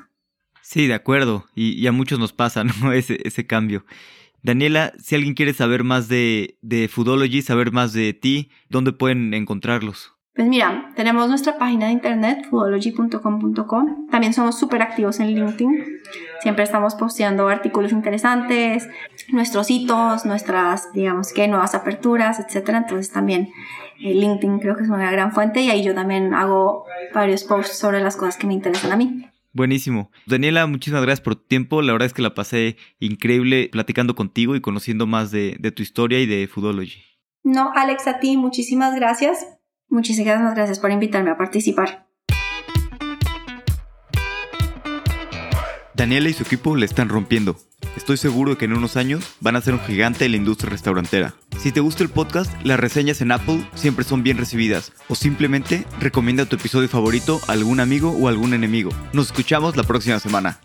Sí, 0.61 0.87
de 0.87 0.93
acuerdo, 0.93 1.45
y, 1.55 1.85
a 1.87 1.91
muchos 1.91 2.19
nos 2.19 2.33
pasa, 2.33 2.63
¿no? 2.81 2.91
Ese, 2.91 3.19
ese 3.23 3.45
cambio. 3.45 3.85
Daniela, 4.41 4.93
si 4.99 5.15
alguien 5.15 5.33
quiere 5.33 5.53
saber 5.53 5.83
más 5.83 6.07
de, 6.07 6.57
de 6.61 6.87
Foodology, 6.87 7.41
saber 7.41 7.71
más 7.71 7.91
de 7.91 8.13
ti, 8.13 8.51
¿dónde 8.69 8.93
pueden 8.93 9.33
encontrarlos? 9.33 10.13
Pues 10.39 10.47
mira, 10.47 10.93
tenemos 10.95 11.27
nuestra 11.27 11.57
página 11.57 11.87
de 11.87 11.91
internet, 11.91 12.47
foodology.com.com. 12.49 14.07
También 14.07 14.31
somos 14.31 14.57
súper 14.57 14.81
activos 14.81 15.19
en 15.19 15.35
LinkedIn. 15.35 15.99
Siempre 16.41 16.63
estamos 16.63 16.95
posteando 16.95 17.49
artículos 17.49 17.91
interesantes, 17.91 18.87
nuestros 19.33 19.69
hitos, 19.69 20.25
nuestras, 20.25 20.93
digamos 20.93 21.33
que, 21.33 21.45
nuevas 21.49 21.75
aperturas, 21.75 22.39
etc. 22.39 22.69
Entonces 22.69 23.11
también 23.11 23.49
eh, 23.99 24.13
LinkedIn 24.13 24.59
creo 24.59 24.77
que 24.77 24.83
es 24.83 24.89
una 24.89 25.11
gran 25.11 25.33
fuente 25.33 25.59
y 25.59 25.71
ahí 25.71 25.83
yo 25.83 25.93
también 25.93 26.33
hago 26.33 26.85
varios 27.13 27.43
posts 27.43 27.77
sobre 27.77 27.99
las 27.99 28.15
cosas 28.15 28.37
que 28.37 28.47
me 28.47 28.53
interesan 28.53 28.93
a 28.93 28.95
mí. 28.95 29.25
Buenísimo. 29.51 30.09
Daniela, 30.25 30.65
muchísimas 30.67 31.01
gracias 31.01 31.19
por 31.19 31.35
tu 31.35 31.47
tiempo. 31.47 31.81
La 31.81 31.91
verdad 31.91 32.05
es 32.05 32.13
que 32.13 32.21
la 32.21 32.33
pasé 32.33 32.77
increíble 32.99 33.67
platicando 33.73 34.15
contigo 34.15 34.55
y 34.55 34.61
conociendo 34.61 35.05
más 35.05 35.31
de, 35.31 35.57
de 35.59 35.73
tu 35.73 35.83
historia 35.83 36.21
y 36.21 36.25
de 36.27 36.47
Foodology. 36.47 37.03
No, 37.43 37.73
Alex, 37.75 38.07
a 38.07 38.19
ti 38.19 38.37
muchísimas 38.37 38.95
gracias 38.95 39.58
Muchísimas 39.89 40.55
gracias 40.55 40.79
por 40.79 40.91
invitarme 40.91 41.31
a 41.31 41.37
participar. 41.37 42.07
Daniela 45.95 46.29
y 46.29 46.33
su 46.33 46.43
equipo 46.43 46.77
le 46.77 46.85
están 46.85 47.09
rompiendo. 47.09 47.57
Estoy 47.97 48.15
seguro 48.15 48.51
de 48.51 48.57
que 48.57 48.65
en 48.65 48.73
unos 48.73 48.95
años 48.95 49.35
van 49.41 49.57
a 49.57 49.61
ser 49.61 49.73
un 49.73 49.81
gigante 49.81 50.23
de 50.23 50.29
la 50.29 50.37
industria 50.37 50.69
restaurantera. 50.69 51.33
Si 51.57 51.73
te 51.73 51.81
gusta 51.81 52.03
el 52.03 52.09
podcast, 52.09 52.53
las 52.63 52.79
reseñas 52.79 53.19
en 53.19 53.33
Apple 53.33 53.67
siempre 53.75 54.05
son 54.05 54.23
bien 54.23 54.37
recibidas. 54.37 54.93
O 55.09 55.15
simplemente 55.15 55.83
recomienda 55.99 56.45
tu 56.45 56.55
episodio 56.55 56.87
favorito 56.87 57.41
a 57.47 57.51
algún 57.51 57.81
amigo 57.81 58.11
o 58.11 58.29
algún 58.29 58.53
enemigo. 58.53 58.91
Nos 59.11 59.25
escuchamos 59.27 59.75
la 59.75 59.83
próxima 59.83 60.19
semana. 60.19 60.61